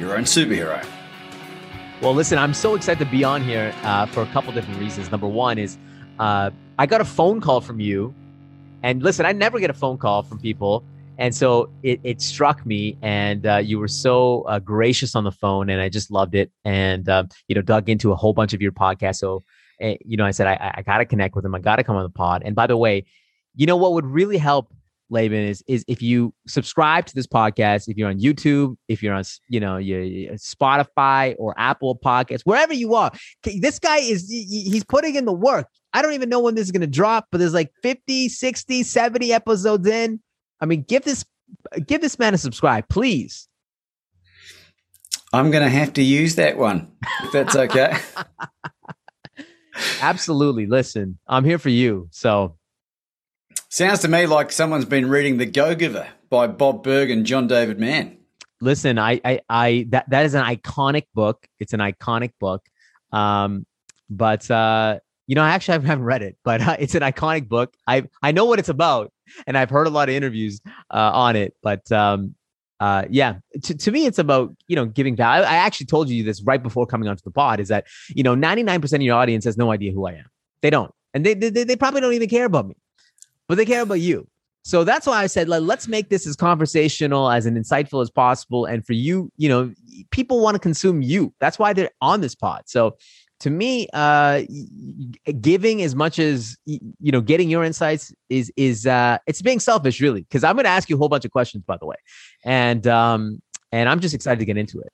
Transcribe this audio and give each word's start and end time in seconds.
Your 0.00 0.16
Own 0.16 0.24
Superhero. 0.24 0.82
Well, 2.00 2.14
listen, 2.14 2.38
I'm 2.38 2.54
so 2.54 2.74
excited 2.74 3.04
to 3.04 3.10
be 3.10 3.22
on 3.22 3.42
here 3.42 3.74
uh, 3.82 4.06
for 4.06 4.22
a 4.22 4.26
couple 4.28 4.50
different 4.54 4.80
reasons. 4.80 5.10
Number 5.10 5.28
one 5.28 5.58
is 5.58 5.76
uh, 6.18 6.50
I 6.78 6.86
got 6.86 7.02
a 7.02 7.04
phone 7.04 7.42
call 7.42 7.60
from 7.60 7.80
you. 7.80 8.14
And 8.82 9.02
listen, 9.02 9.26
I 9.26 9.32
never 9.32 9.60
get 9.60 9.68
a 9.68 9.74
phone 9.74 9.98
call 9.98 10.22
from 10.22 10.38
people. 10.38 10.86
And 11.18 11.34
so 11.34 11.70
it, 11.82 12.00
it 12.02 12.22
struck 12.22 12.64
me, 12.64 12.96
and 13.02 13.46
uh, 13.46 13.58
you 13.58 13.78
were 13.78 13.88
so 13.88 14.40
uh, 14.44 14.58
gracious 14.58 15.14
on 15.14 15.24
the 15.24 15.32
phone, 15.32 15.68
and 15.68 15.82
I 15.82 15.90
just 15.90 16.10
loved 16.10 16.34
it. 16.34 16.50
And, 16.64 17.06
um, 17.10 17.28
you 17.46 17.54
know, 17.54 17.60
dug 17.60 17.90
into 17.90 18.10
a 18.10 18.16
whole 18.16 18.32
bunch 18.32 18.54
of 18.54 18.62
your 18.62 18.72
podcast. 18.72 19.16
So, 19.16 19.44
uh, 19.82 19.96
you 20.02 20.16
know, 20.16 20.24
I 20.24 20.30
said, 20.30 20.46
I, 20.46 20.76
I 20.78 20.80
got 20.80 20.96
to 20.96 21.04
connect 21.04 21.36
with 21.36 21.44
him. 21.44 21.54
I 21.54 21.58
got 21.58 21.76
to 21.76 21.84
come 21.84 21.96
on 21.96 22.04
the 22.04 22.08
pod. 22.08 22.40
And 22.42 22.56
by 22.56 22.66
the 22.66 22.76
way, 22.78 23.04
you 23.54 23.66
know 23.66 23.76
what 23.76 23.92
would 23.92 24.06
really 24.06 24.38
help 24.38 24.72
Laban 25.10 25.40
is 25.40 25.62
is 25.66 25.84
if 25.88 26.00
you 26.00 26.32
subscribe 26.46 27.06
to 27.06 27.14
this 27.14 27.26
podcast, 27.26 27.88
if 27.88 27.96
you're 27.96 28.08
on 28.08 28.18
YouTube, 28.18 28.76
if 28.88 29.02
you're 29.02 29.14
on 29.14 29.24
you 29.48 29.60
know 29.60 29.76
your, 29.76 30.00
Spotify 30.34 31.34
or 31.38 31.54
Apple 31.58 31.98
Podcasts, 31.98 32.42
wherever 32.44 32.72
you 32.72 32.94
are, 32.94 33.10
this 33.44 33.78
guy 33.78 33.98
is 33.98 34.28
he's 34.30 34.84
putting 34.84 35.16
in 35.16 35.24
the 35.24 35.32
work. 35.32 35.68
I 35.92 36.02
don't 36.02 36.12
even 36.12 36.28
know 36.28 36.40
when 36.40 36.54
this 36.54 36.66
is 36.66 36.70
going 36.70 36.82
to 36.82 36.86
drop, 36.86 37.26
but 37.32 37.38
there's 37.38 37.54
like 37.54 37.72
50, 37.82 38.28
60, 38.28 38.82
70 38.84 39.32
episodes 39.32 39.88
in. 39.88 40.20
I 40.60 40.66
mean, 40.66 40.82
give 40.82 41.04
this 41.04 41.24
give 41.86 42.00
this 42.00 42.18
man 42.18 42.34
a 42.34 42.38
subscribe, 42.38 42.88
please. 42.88 43.48
I'm 45.32 45.50
going 45.50 45.62
to 45.62 45.70
have 45.70 45.92
to 45.94 46.02
use 46.02 46.36
that 46.36 46.58
one 46.58 46.90
if 47.22 47.32
that's 47.32 47.54
okay. 47.54 47.96
Absolutely. 50.00 50.66
Listen, 50.66 51.18
I'm 51.26 51.44
here 51.44 51.58
for 51.58 51.68
you. 51.68 52.08
So 52.10 52.56
Sounds 53.72 54.00
to 54.00 54.08
me 54.08 54.26
like 54.26 54.50
someone's 54.50 54.84
been 54.84 55.08
reading 55.08 55.36
The 55.36 55.46
Go 55.46 55.76
Giver 55.76 56.08
by 56.28 56.48
Bob 56.48 56.82
Burg 56.82 57.08
and 57.08 57.24
John 57.24 57.46
David 57.46 57.78
Mann. 57.78 58.18
Listen, 58.60 58.98
I, 58.98 59.20
I, 59.24 59.40
I, 59.48 59.86
that 59.90 60.10
that 60.10 60.26
is 60.26 60.34
an 60.34 60.44
iconic 60.44 61.04
book. 61.14 61.46
It's 61.60 61.72
an 61.72 61.78
iconic 61.78 62.32
book. 62.40 62.66
Um, 63.12 63.64
but 64.10 64.50
uh, 64.50 64.98
you 65.28 65.36
know, 65.36 65.42
actually, 65.42 65.74
I 65.74 65.76
actually 65.76 65.88
haven't 65.88 66.04
read 66.04 66.22
it, 66.22 66.36
but 66.42 66.60
uh, 66.60 66.76
it's 66.80 66.96
an 66.96 67.02
iconic 67.02 67.48
book. 67.48 67.72
I 67.86 68.08
I 68.20 68.32
know 68.32 68.44
what 68.44 68.58
it's 68.58 68.68
about, 68.68 69.12
and 69.46 69.56
I've 69.56 69.70
heard 69.70 69.86
a 69.86 69.90
lot 69.90 70.08
of 70.08 70.16
interviews 70.16 70.60
uh, 70.92 71.12
on 71.14 71.36
it. 71.36 71.54
But 71.62 71.92
um, 71.92 72.34
uh, 72.80 73.04
yeah, 73.08 73.36
to, 73.62 73.76
to 73.76 73.92
me, 73.92 74.06
it's 74.06 74.18
about 74.18 74.52
you 74.66 74.74
know 74.74 74.86
giving 74.86 75.14
value. 75.14 75.44
I 75.44 75.54
actually 75.54 75.86
told 75.86 76.08
you 76.08 76.24
this 76.24 76.42
right 76.42 76.60
before 76.60 76.86
coming 76.86 77.08
onto 77.08 77.22
the 77.22 77.30
pod. 77.30 77.60
Is 77.60 77.68
that 77.68 77.86
you 78.08 78.24
know 78.24 78.34
ninety 78.34 78.64
nine 78.64 78.80
percent 78.80 79.00
of 79.00 79.04
your 79.06 79.16
audience 79.16 79.44
has 79.44 79.56
no 79.56 79.70
idea 79.70 79.92
who 79.92 80.08
I 80.08 80.14
am. 80.14 80.26
They 80.60 80.70
don't, 80.70 80.92
and 81.14 81.24
they, 81.24 81.34
they 81.34 81.50
they 81.50 81.76
probably 81.76 82.00
don't 82.00 82.14
even 82.14 82.28
care 82.28 82.46
about 82.46 82.66
me 82.66 82.74
but 83.50 83.56
they 83.56 83.64
care 83.64 83.82
about 83.82 83.94
you. 83.94 84.28
So 84.62 84.84
that's 84.84 85.08
why 85.08 85.24
I 85.24 85.26
said, 85.26 85.48
like, 85.48 85.62
let's 85.62 85.88
make 85.88 86.08
this 86.08 86.24
as 86.24 86.36
conversational, 86.36 87.32
as 87.32 87.46
an 87.46 87.56
insightful 87.56 88.00
as 88.00 88.08
possible. 88.08 88.64
And 88.64 88.86
for 88.86 88.92
you, 88.92 89.32
you 89.38 89.48
know, 89.48 89.74
people 90.12 90.40
want 90.40 90.54
to 90.54 90.60
consume 90.60 91.02
you. 91.02 91.34
That's 91.40 91.58
why 91.58 91.72
they're 91.72 91.90
on 92.00 92.20
this 92.20 92.36
pod. 92.36 92.62
So 92.66 92.96
to 93.40 93.50
me, 93.50 93.88
uh, 93.92 94.42
giving 95.40 95.82
as 95.82 95.96
much 95.96 96.20
as 96.20 96.56
you 96.64 97.10
know, 97.10 97.20
getting 97.20 97.50
your 97.50 97.64
insights 97.64 98.14
is 98.28 98.52
is 98.56 98.86
uh, 98.86 99.18
it's 99.26 99.42
being 99.42 99.58
selfish, 99.58 100.00
really. 100.00 100.20
Because 100.20 100.44
I'm 100.44 100.54
going 100.54 100.64
to 100.64 100.70
ask 100.70 100.88
you 100.88 100.94
a 100.94 100.98
whole 100.98 101.08
bunch 101.08 101.24
of 101.24 101.32
questions, 101.32 101.64
by 101.64 101.76
the 101.76 101.86
way, 101.86 101.96
and 102.44 102.86
um, 102.86 103.42
and 103.72 103.88
I'm 103.88 103.98
just 103.98 104.14
excited 104.14 104.38
to 104.38 104.44
get 104.44 104.58
into 104.58 104.78
it. 104.78 104.92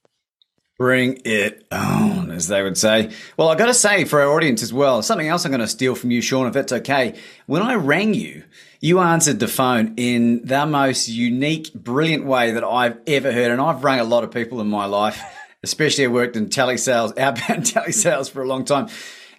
Bring 0.78 1.22
it 1.24 1.66
on, 1.72 2.30
as 2.30 2.48
they 2.48 2.62
would 2.62 2.76
say. 2.76 3.10
Well, 3.38 3.48
I've 3.48 3.56
got 3.56 3.66
to 3.66 3.74
say 3.74 4.04
for 4.04 4.20
our 4.20 4.30
audience 4.30 4.62
as 4.62 4.74
well, 4.74 5.00
something 5.00 5.26
else 5.26 5.46
I'm 5.46 5.50
going 5.50 5.60
to 5.60 5.68
steal 5.68 5.94
from 5.94 6.10
you, 6.10 6.20
Sean, 6.20 6.46
if 6.46 6.52
that's 6.52 6.72
okay. 6.72 7.18
When 7.46 7.62
I 7.62 7.76
rang 7.76 8.12
you, 8.12 8.44
you 8.80 9.00
answered 9.00 9.40
the 9.40 9.48
phone 9.48 9.94
in 9.96 10.44
the 10.44 10.66
most 10.66 11.08
unique, 11.08 11.72
brilliant 11.72 12.26
way 12.26 12.50
that 12.50 12.62
I've 12.62 12.98
ever 13.06 13.32
heard. 13.32 13.50
And 13.50 13.60
I've 13.60 13.82
rung 13.82 14.00
a 14.00 14.04
lot 14.04 14.22
of 14.22 14.30
people 14.30 14.60
in 14.60 14.68
my 14.68 14.84
life, 14.84 15.22
especially 15.62 16.04
I 16.04 16.08
worked 16.08 16.36
in 16.36 16.48
telesales, 16.48 17.18
outbound 17.18 17.64
telesales 17.64 18.30
for 18.30 18.42
a 18.42 18.46
long 18.46 18.66
time. 18.66 18.88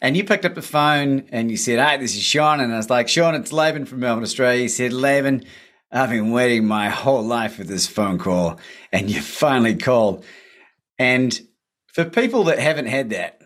And 0.01 0.17
you 0.17 0.23
picked 0.23 0.45
up 0.45 0.55
the 0.55 0.61
phone 0.63 1.27
and 1.31 1.51
you 1.51 1.57
said, 1.57 1.79
Hey, 1.79 1.97
this 1.97 2.15
is 2.15 2.23
Sean. 2.23 2.59
And 2.59 2.73
I 2.73 2.77
was 2.77 2.89
like, 2.89 3.09
Sean, 3.09 3.35
it's 3.35 3.51
Laban 3.51 3.85
from 3.85 3.99
Melbourne, 3.99 4.23
Australia. 4.23 4.61
He 4.61 4.67
said, 4.67 4.91
Laban, 4.91 5.45
I've 5.91 6.09
been 6.09 6.31
waiting 6.31 6.65
my 6.65 6.89
whole 6.89 7.23
life 7.23 7.55
for 7.55 7.63
this 7.63 7.87
phone 7.87 8.17
call. 8.17 8.59
And 8.91 9.09
you 9.09 9.21
finally 9.21 9.75
called. 9.75 10.25
And 10.99 11.39
for 11.87 12.05
people 12.05 12.45
that 12.45 12.59
haven't 12.59 12.87
had 12.87 13.11
that, 13.11 13.41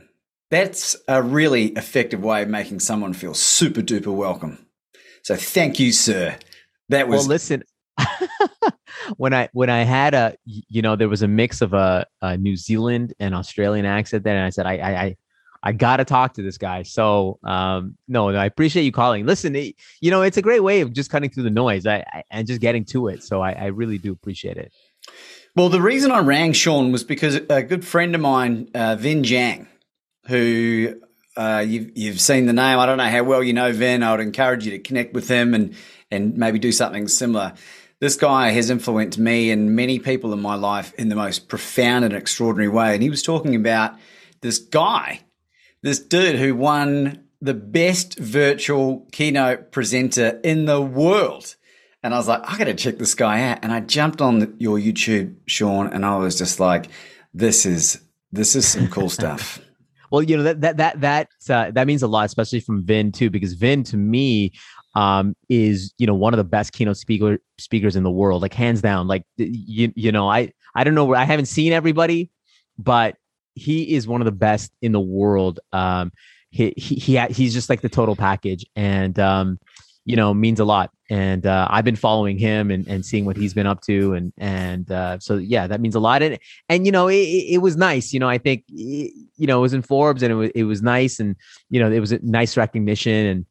that's 0.49 0.95
a 1.07 1.21
really 1.21 1.67
effective 1.67 2.23
way 2.23 2.43
of 2.43 2.49
making 2.49 2.81
someone 2.81 3.13
feel 3.13 3.33
super 3.33 3.81
duper 3.81 4.13
welcome. 4.13 4.65
So 5.23 5.35
thank 5.35 5.79
you, 5.79 5.91
sir. 5.91 6.37
That 6.89 7.07
was 7.07 7.21
well. 7.21 7.27
Listen, 7.29 7.63
when 9.17 9.33
I 9.33 9.49
when 9.53 9.69
I 9.69 9.83
had 9.83 10.13
a 10.13 10.35
you 10.45 10.81
know 10.81 10.95
there 10.95 11.09
was 11.09 11.21
a 11.21 11.27
mix 11.27 11.61
of 11.61 11.73
a, 11.73 12.05
a 12.21 12.37
New 12.37 12.57
Zealand 12.57 13.13
and 13.19 13.33
Australian 13.33 13.85
accent 13.85 14.23
there, 14.23 14.35
and 14.35 14.45
I 14.45 14.49
said 14.49 14.65
I 14.65 14.77
I 14.77 15.03
I, 15.03 15.17
I 15.63 15.71
got 15.71 15.97
to 15.97 16.05
talk 16.05 16.33
to 16.33 16.41
this 16.41 16.57
guy. 16.57 16.83
So 16.83 17.39
um, 17.43 17.95
no, 18.07 18.29
I 18.29 18.45
appreciate 18.45 18.83
you 18.83 18.91
calling. 18.91 19.25
Listen, 19.25 19.55
it, 19.55 19.75
you 20.01 20.11
know 20.11 20.21
it's 20.21 20.37
a 20.37 20.41
great 20.41 20.61
way 20.63 20.81
of 20.81 20.91
just 20.91 21.09
cutting 21.09 21.29
through 21.29 21.43
the 21.43 21.49
noise 21.49 21.85
I, 21.85 22.03
I 22.11 22.23
and 22.31 22.47
just 22.47 22.61
getting 22.61 22.83
to 22.85 23.07
it. 23.07 23.23
So 23.23 23.41
I, 23.41 23.53
I 23.53 23.65
really 23.67 23.97
do 23.97 24.11
appreciate 24.11 24.57
it. 24.57 24.73
Well, 25.53 25.67
the 25.67 25.81
reason 25.81 26.11
I 26.11 26.19
rang 26.19 26.53
Sean 26.53 26.93
was 26.93 27.03
because 27.03 27.35
a 27.35 27.61
good 27.61 27.83
friend 27.83 28.15
of 28.15 28.21
mine, 28.21 28.69
uh, 28.73 28.95
Vin 28.95 29.23
Giang, 29.23 29.67
who 30.27 31.01
uh, 31.35 31.65
you've, 31.67 31.91
you've 31.97 32.21
seen 32.21 32.45
the 32.45 32.53
name. 32.53 32.79
I 32.79 32.85
don't 32.85 32.97
know 32.97 33.09
how 33.09 33.23
well 33.23 33.43
you 33.43 33.51
know 33.51 33.73
Vin. 33.73 34.01
I 34.01 34.11
would 34.11 34.21
encourage 34.21 34.63
you 34.63 34.71
to 34.71 34.79
connect 34.79 35.13
with 35.13 35.27
him 35.27 35.53
and, 35.53 35.75
and 36.09 36.37
maybe 36.37 36.57
do 36.57 36.71
something 36.71 37.09
similar. 37.09 37.53
This 37.99 38.15
guy 38.15 38.51
has 38.51 38.69
influenced 38.69 39.19
me 39.19 39.51
and 39.51 39.75
many 39.75 39.99
people 39.99 40.31
in 40.31 40.41
my 40.41 40.55
life 40.55 40.93
in 40.93 41.09
the 41.09 41.15
most 41.15 41.49
profound 41.49 42.05
and 42.05 42.13
extraordinary 42.13 42.69
way. 42.69 42.93
And 42.93 43.03
he 43.03 43.09
was 43.09 43.21
talking 43.21 43.53
about 43.53 43.95
this 44.39 44.57
guy, 44.57 45.19
this 45.81 45.99
dude 45.99 46.37
who 46.37 46.55
won 46.55 47.25
the 47.41 47.53
best 47.53 48.17
virtual 48.19 49.05
keynote 49.11 49.73
presenter 49.73 50.39
in 50.45 50.63
the 50.63 50.81
world 50.81 51.57
and 52.03 52.13
I 52.13 52.17
was 52.17 52.27
like, 52.27 52.41
I 52.43 52.57
got 52.57 52.65
to 52.65 52.73
check 52.73 52.97
this 52.97 53.13
guy 53.13 53.49
out. 53.49 53.59
And 53.61 53.71
I 53.71 53.79
jumped 53.79 54.21
on 54.21 54.55
your 54.59 54.77
YouTube, 54.77 55.35
Sean, 55.45 55.87
and 55.87 56.05
I 56.05 56.17
was 56.17 56.37
just 56.37 56.59
like, 56.59 56.87
this 57.33 57.65
is 57.65 58.01
this 58.31 58.55
is 58.55 58.67
some 58.67 58.87
cool 58.87 59.09
stuff. 59.09 59.59
well, 60.11 60.23
you 60.23 60.37
know 60.37 60.43
that 60.43 60.61
that 60.61 60.77
that 60.77 61.01
that 61.01 61.29
uh, 61.49 61.71
that 61.71 61.87
means 61.87 62.03
a 62.03 62.07
lot, 62.07 62.25
especially 62.25 62.59
from 62.59 62.83
Vin 62.83 63.11
too, 63.11 63.29
because 63.29 63.53
Vin 63.53 63.83
to 63.85 63.97
me 63.97 64.51
um, 64.95 65.35
is 65.47 65.93
you 65.97 66.07
know 66.07 66.15
one 66.15 66.33
of 66.33 66.37
the 66.37 66.43
best 66.43 66.73
keynote 66.73 66.97
speaker 66.97 67.37
speakers 67.57 67.95
in 67.95 68.03
the 68.03 68.11
world, 68.11 68.41
like 68.41 68.53
hands 68.53 68.81
down. 68.81 69.07
Like 69.07 69.23
you 69.37 69.93
you 69.95 70.11
know 70.11 70.29
I 70.29 70.51
I 70.75 70.83
don't 70.83 70.95
know 70.95 71.05
where 71.05 71.19
I 71.19 71.23
haven't 71.23 71.45
seen 71.45 71.71
everybody, 71.71 72.31
but 72.77 73.15
he 73.53 73.95
is 73.95 74.07
one 74.07 74.21
of 74.21 74.25
the 74.25 74.31
best 74.31 74.71
in 74.81 74.91
the 74.91 74.99
world. 74.99 75.59
Um, 75.71 76.11
he 76.49 76.73
he, 76.75 76.95
he 76.95 77.19
he's 77.29 77.53
just 77.53 77.69
like 77.69 77.81
the 77.81 77.89
total 77.89 78.15
package, 78.15 78.65
and 78.75 79.17
um, 79.19 79.59
you 80.05 80.15
know 80.15 80.33
means 80.33 80.59
a 80.59 80.65
lot. 80.65 80.91
And 81.09 81.45
uh, 81.45 81.67
i've 81.69 81.83
been 81.83 81.97
following 81.97 82.37
him 82.37 82.71
and, 82.71 82.87
and 82.87 83.05
seeing 83.05 83.25
what 83.25 83.35
he's 83.35 83.53
been 83.53 83.67
up 83.67 83.81
to 83.81 84.13
and 84.13 84.31
and 84.37 84.89
uh, 84.91 85.19
so 85.19 85.35
yeah 85.37 85.67
that 85.67 85.81
means 85.81 85.95
a 85.95 85.99
lot. 85.99 86.21
And 86.23 86.39
and 86.69 86.85
you 86.85 86.91
know 86.91 87.07
it, 87.07 87.15
it 87.15 87.61
was 87.61 87.75
nice. 87.77 88.13
You 88.13 88.19
know 88.19 88.29
i 88.29 88.37
think 88.37 88.63
you 88.67 89.47
know 89.47 89.59
it 89.59 89.61
was 89.61 89.73
in 89.73 89.81
forbes 89.81 90.23
and 90.23 90.31
it 90.31 90.35
was, 90.35 90.51
it 90.55 90.63
was 90.63 90.81
nice 90.81 91.19
and 91.19 91.35
you 91.69 91.79
know 91.79 91.91
it 91.91 91.99
was 91.99 92.11
a 92.11 92.19
nice 92.23 92.57
recognition. 92.57 93.25
And 93.25 93.45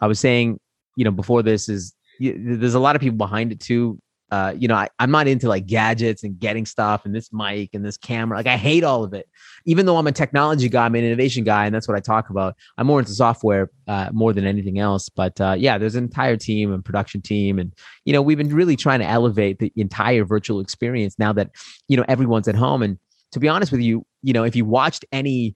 i 0.00 0.06
was 0.06 0.18
saying 0.18 0.58
you 0.96 1.04
know 1.04 1.10
before 1.10 1.42
this 1.42 1.68
is 1.68 1.94
there's 2.20 2.74
a 2.74 2.80
lot 2.80 2.94
of 2.96 3.02
people 3.02 3.16
behind 3.16 3.52
it 3.52 3.60
too 3.60 3.98
uh, 4.32 4.54
you 4.58 4.66
know, 4.66 4.76
I, 4.76 4.88
I'm 4.98 5.10
not 5.10 5.28
into 5.28 5.46
like 5.46 5.66
gadgets 5.66 6.24
and 6.24 6.38
getting 6.38 6.64
stuff 6.64 7.04
and 7.04 7.14
this 7.14 7.34
mic 7.34 7.74
and 7.74 7.84
this 7.84 7.98
camera. 7.98 8.38
Like 8.38 8.46
I 8.46 8.56
hate 8.56 8.82
all 8.82 9.04
of 9.04 9.12
it. 9.12 9.28
Even 9.66 9.84
though 9.84 9.98
I'm 9.98 10.06
a 10.06 10.12
technology 10.12 10.70
guy, 10.70 10.86
I'm 10.86 10.94
an 10.94 11.04
innovation 11.04 11.44
guy, 11.44 11.66
and 11.66 11.74
that's 11.74 11.86
what 11.86 11.98
I 11.98 12.00
talk 12.00 12.30
about. 12.30 12.56
I'm 12.78 12.86
more 12.86 12.98
into 12.98 13.12
software 13.12 13.70
uh, 13.86 14.08
more 14.10 14.32
than 14.32 14.46
anything 14.46 14.78
else. 14.78 15.10
But 15.10 15.38
uh, 15.38 15.56
yeah, 15.58 15.76
there's 15.76 15.96
an 15.96 16.04
entire 16.04 16.38
team 16.38 16.72
and 16.72 16.82
production 16.82 17.20
team, 17.20 17.58
and 17.58 17.74
you 18.06 18.14
know, 18.14 18.22
we've 18.22 18.38
been 18.38 18.54
really 18.54 18.74
trying 18.74 19.00
to 19.00 19.06
elevate 19.06 19.58
the 19.58 19.70
entire 19.76 20.24
virtual 20.24 20.60
experience 20.60 21.18
now 21.18 21.34
that 21.34 21.50
you 21.88 21.98
know 21.98 22.04
everyone's 22.08 22.48
at 22.48 22.54
home. 22.54 22.82
And 22.82 22.98
to 23.32 23.38
be 23.38 23.48
honest 23.48 23.70
with 23.70 23.82
you, 23.82 24.06
you 24.22 24.32
know, 24.32 24.44
if 24.44 24.56
you 24.56 24.64
watched 24.64 25.04
any, 25.12 25.54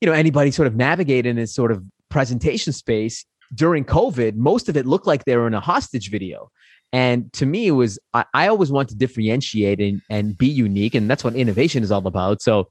you 0.00 0.06
know, 0.06 0.12
anybody 0.12 0.52
sort 0.52 0.68
of 0.68 0.76
navigate 0.76 1.26
in 1.26 1.34
this 1.34 1.52
sort 1.52 1.72
of 1.72 1.82
presentation 2.10 2.72
space 2.72 3.26
during 3.52 3.84
COVID, 3.84 4.36
most 4.36 4.68
of 4.68 4.76
it 4.76 4.86
looked 4.86 5.08
like 5.08 5.24
they 5.24 5.36
were 5.36 5.48
in 5.48 5.54
a 5.54 5.60
hostage 5.60 6.12
video. 6.12 6.52
And 6.92 7.32
to 7.34 7.46
me, 7.46 7.68
it 7.68 7.72
was 7.72 7.98
I, 8.12 8.24
I 8.34 8.48
always 8.48 8.70
want 8.70 8.88
to 8.90 8.94
differentiate 8.94 9.80
and, 9.80 10.02
and 10.10 10.36
be 10.36 10.48
unique, 10.48 10.94
and 10.94 11.10
that's 11.10 11.24
what 11.24 11.34
innovation 11.34 11.82
is 11.82 11.90
all 11.90 12.06
about. 12.06 12.42
So, 12.42 12.68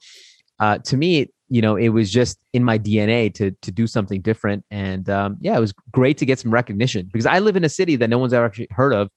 uh, 0.60 0.78
to 0.80 0.98
me, 0.98 1.32
you 1.50 1.62
know, 1.62 1.76
it 1.76 1.90
was 1.90 2.12
just 2.12 2.38
in 2.54 2.64
my 2.64 2.78
DNA 2.78 3.34
to 3.36 3.52
to 3.52 3.72
do 3.72 3.88
something 3.88 4.22
different, 4.22 4.64
and 4.70 5.10
um, 5.10 5.38
yeah, 5.42 5.58
it 5.58 5.60
was 5.60 5.74
great 5.92 6.18
to 6.20 6.26
get 6.26 6.40
some 6.40 6.52
recognition 6.52 7.08
because 7.12 7.26
I 7.26 7.40
live 7.40 7.56
in 7.56 7.64
a 7.64 7.70
city 7.70 7.96
that 7.96 8.10
no 8.10 8.20
one's 8.20 8.34
ever 8.34 8.46
actually 8.46 8.68
heard 8.72 8.94
of, 8.94 9.10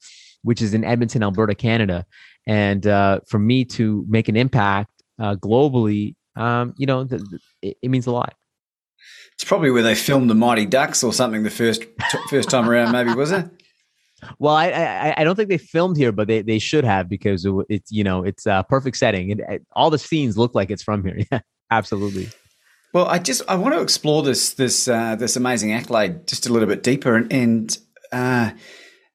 which 0.43 0.63
is 0.63 0.73
in 0.73 0.85
Edmonton, 0.85 1.23
Alberta, 1.23 1.55
Canada, 1.55 2.07
and 2.47 2.87
uh, 2.87 3.21
for 3.29 3.39
me 3.39 3.65
to 3.67 4.05
make 4.09 4.29
an 4.29 4.37
impact 4.37 4.91
uh, 5.19 5.37
globally, 5.37 6.15
um, 6.37 6.75
you 6.77 6.87
know, 6.87 7.05
the, 7.05 7.19
the, 7.19 7.39
it, 7.63 7.77
it 7.83 7.89
means 7.91 8.07
a 8.07 8.11
lot. 8.11 8.35
It's 9.35 9.45
probably 9.45 9.71
where 9.71 9.83
they 9.83 9.95
filmed 9.95 10.31
the 10.31 10.35
Mighty 10.35 10.65
Ducks 10.65 11.05
or 11.05 11.13
something 11.13 11.43
the 11.43 11.51
first 11.51 11.85
first 12.31 12.49
time 12.49 12.71
around, 12.71 12.93
maybe 12.93 13.13
was 13.13 13.33
it? 13.33 13.51
Well, 14.39 14.55
I, 14.55 14.71
I, 14.71 15.15
I 15.19 15.25
don't 15.25 15.37
think 15.37 15.49
they 15.49 15.59
filmed 15.59 15.97
here, 15.97 16.13
but 16.13 16.29
they, 16.29 16.43
they 16.43 16.59
should 16.59 16.85
have 16.85 17.09
because 17.09 17.47
it's 17.69 17.91
you 17.91 18.05
know 18.05 18.25
it's 18.25 18.47
a 18.47 18.65
perfect 18.69 18.97
setting 18.97 19.33
and 19.33 19.61
all 19.73 19.91
the 19.91 19.99
scenes 19.99 20.37
look 20.37 20.55
like 20.55 20.71
it's 20.71 20.83
from 20.83 21.05
here. 21.05 21.19
Yeah, 21.33 21.41
absolutely. 21.71 22.29
Well, 22.95 23.07
I 23.07 23.19
just 23.19 23.43
I 23.49 23.57
want 23.57 23.75
to 23.75 23.81
explore 23.81 24.23
this 24.23 24.55
this 24.55 24.87
uh, 24.87 25.17
this 25.17 25.35
amazing 25.35 25.73
accolade 25.73 26.29
just 26.29 26.47
a 26.47 26.53
little 26.53 26.69
bit 26.69 26.85
deeper, 26.85 27.17
and, 27.17 27.33
and 27.33 27.79
uh, 28.13 28.53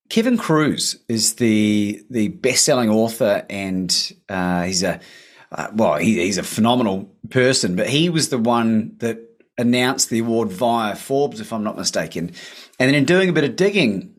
Kevin 0.09 0.37
Kruse 0.37 0.97
is 1.07 1.35
the 1.35 2.03
the 2.09 2.27
best 2.27 2.65
selling 2.65 2.89
author, 2.89 3.45
and 3.49 4.13
uh, 4.27 4.63
he's 4.63 4.83
a 4.83 4.99
uh, 5.53 5.69
well 5.73 5.95
he, 5.95 6.19
he's 6.19 6.37
a 6.37 6.43
phenomenal 6.43 7.09
person, 7.29 7.77
but 7.77 7.87
he 7.87 8.09
was 8.09 8.27
the 8.27 8.37
one 8.37 8.97
that 8.97 9.19
announced 9.57 10.09
the 10.09 10.19
award 10.19 10.51
via 10.51 10.95
Forbes, 10.95 11.39
if 11.39 11.53
I'm 11.53 11.63
not 11.63 11.77
mistaken, 11.77 12.31
and 12.79 12.89
then 12.89 12.95
in 12.95 13.05
doing 13.05 13.29
a 13.29 13.33
bit 13.33 13.45
of 13.45 13.55
digging 13.55 14.13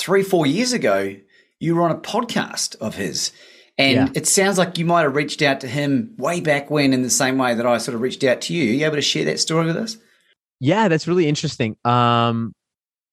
three, 0.00 0.22
four 0.22 0.46
years 0.46 0.72
ago, 0.72 1.14
you 1.58 1.74
were 1.74 1.82
on 1.82 1.90
a 1.90 1.98
podcast 1.98 2.76
of 2.76 2.94
his. 2.96 3.32
And 3.78 3.94
yeah. 3.94 4.08
it 4.14 4.26
sounds 4.26 4.58
like 4.58 4.78
you 4.78 4.84
might 4.84 5.02
have 5.02 5.14
reached 5.14 5.42
out 5.42 5.60
to 5.60 5.68
him 5.68 6.14
way 6.18 6.40
back 6.40 6.70
when 6.70 6.92
in 6.92 7.02
the 7.02 7.10
same 7.10 7.38
way 7.38 7.54
that 7.54 7.66
I 7.66 7.78
sort 7.78 7.94
of 7.94 8.00
reached 8.00 8.24
out 8.24 8.40
to 8.42 8.54
you. 8.54 8.70
Are 8.70 8.74
you 8.74 8.86
able 8.86 8.96
to 8.96 9.02
share 9.02 9.24
that 9.26 9.40
story 9.40 9.66
with 9.66 9.76
us? 9.76 9.96
Yeah, 10.58 10.88
that's 10.88 11.08
really 11.08 11.26
interesting. 11.26 11.76
Um, 11.84 12.54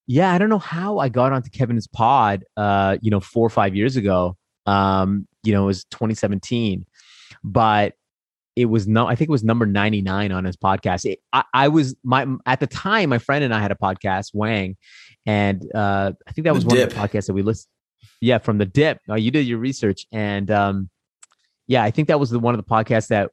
yeah, 0.07 0.34
I 0.34 0.38
don't 0.38 0.50
know 0.50 0.60
how 0.60 1.00
I 1.00 1.10
got 1.10 1.31
onto 1.31 1.50
Kevin's 1.50 1.88
pod, 1.88 2.44
uh, 2.56 2.98
you 3.01 3.12
know, 3.12 3.19
four 3.19 3.45
or 3.45 3.50
five 3.50 3.75
years 3.75 3.95
ago. 3.95 4.36
Um, 4.66 5.28
you 5.44 5.54
know, 5.54 5.63
it 5.63 5.68
was 5.68 5.86
2017, 5.86 6.86
but 7.44 7.94
it 8.57 8.66
was 8.66 8.88
no, 8.88 9.07
I 9.07 9.16
think 9.16 9.30
it 9.30 9.31
was 9.31 9.44
number 9.44 9.66
99 9.66 10.31
on 10.31 10.44
his 10.44 10.57
podcast. 10.57 11.06
It, 11.06 11.19
I, 11.31 11.44
I 11.54 11.68
was 11.68 11.95
my, 12.04 12.25
at 12.45 12.60
the 12.60 12.68
time, 12.68 13.10
my 13.10 13.19
friend 13.19 13.44
and 13.44 13.54
I 13.54 13.62
had 13.62 13.72
a 13.72 13.75
podcast, 13.75 14.31
Wang, 14.33 14.75
and 15.28 15.64
uh, 15.76 16.14
I 16.26 16.32
think 16.32 16.46
that 16.46 16.54
was 16.54 16.64
the 16.64 16.70
one 16.70 16.78
dip. 16.78 16.88
of 16.88 16.96
the 16.96 17.00
podcasts 17.00 17.28
that 17.28 17.34
we 17.34 17.44
listened. 17.44 17.68
Yeah, 18.22 18.38
from 18.40 18.58
the 18.58 18.66
dip. 18.66 19.00
Oh, 19.10 19.16
you 19.16 19.30
did 19.30 19.46
your 19.46 19.60
research, 19.60 20.08
and 20.12 20.50
um, 20.50 20.90
yeah, 21.68 21.84
I 21.84 21.92
think 21.92 22.08
that 22.08 22.20
was 22.20 22.30
the 22.30 22.40
one 22.40 22.56
of 22.56 22.66
the 22.66 22.70
podcasts 22.70 23.10
that 23.10 23.30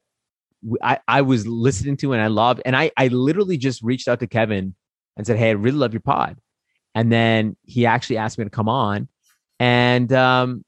I, 0.83 0.99
I 1.07 1.21
was 1.21 1.47
listening 1.47 1.97
to 1.97 2.13
and 2.13 2.21
I 2.21 2.27
loved. 2.27 2.61
And 2.65 2.75
I 2.75 2.91
I 2.97 3.07
literally 3.07 3.57
just 3.57 3.81
reached 3.81 4.07
out 4.07 4.19
to 4.19 4.27
Kevin 4.27 4.75
and 5.15 5.25
said, 5.25 5.37
"Hey, 5.37 5.49
I 5.49 5.53
really 5.53 5.77
love 5.77 5.93
your 5.93 6.01
pod," 6.01 6.37
and 6.93 7.11
then 7.11 7.55
he 7.63 7.85
actually 7.85 8.17
asked 8.17 8.37
me 8.37 8.43
to 8.43 8.49
come 8.49 8.69
on, 8.69 9.07
and 9.59 10.11
um, 10.11 10.65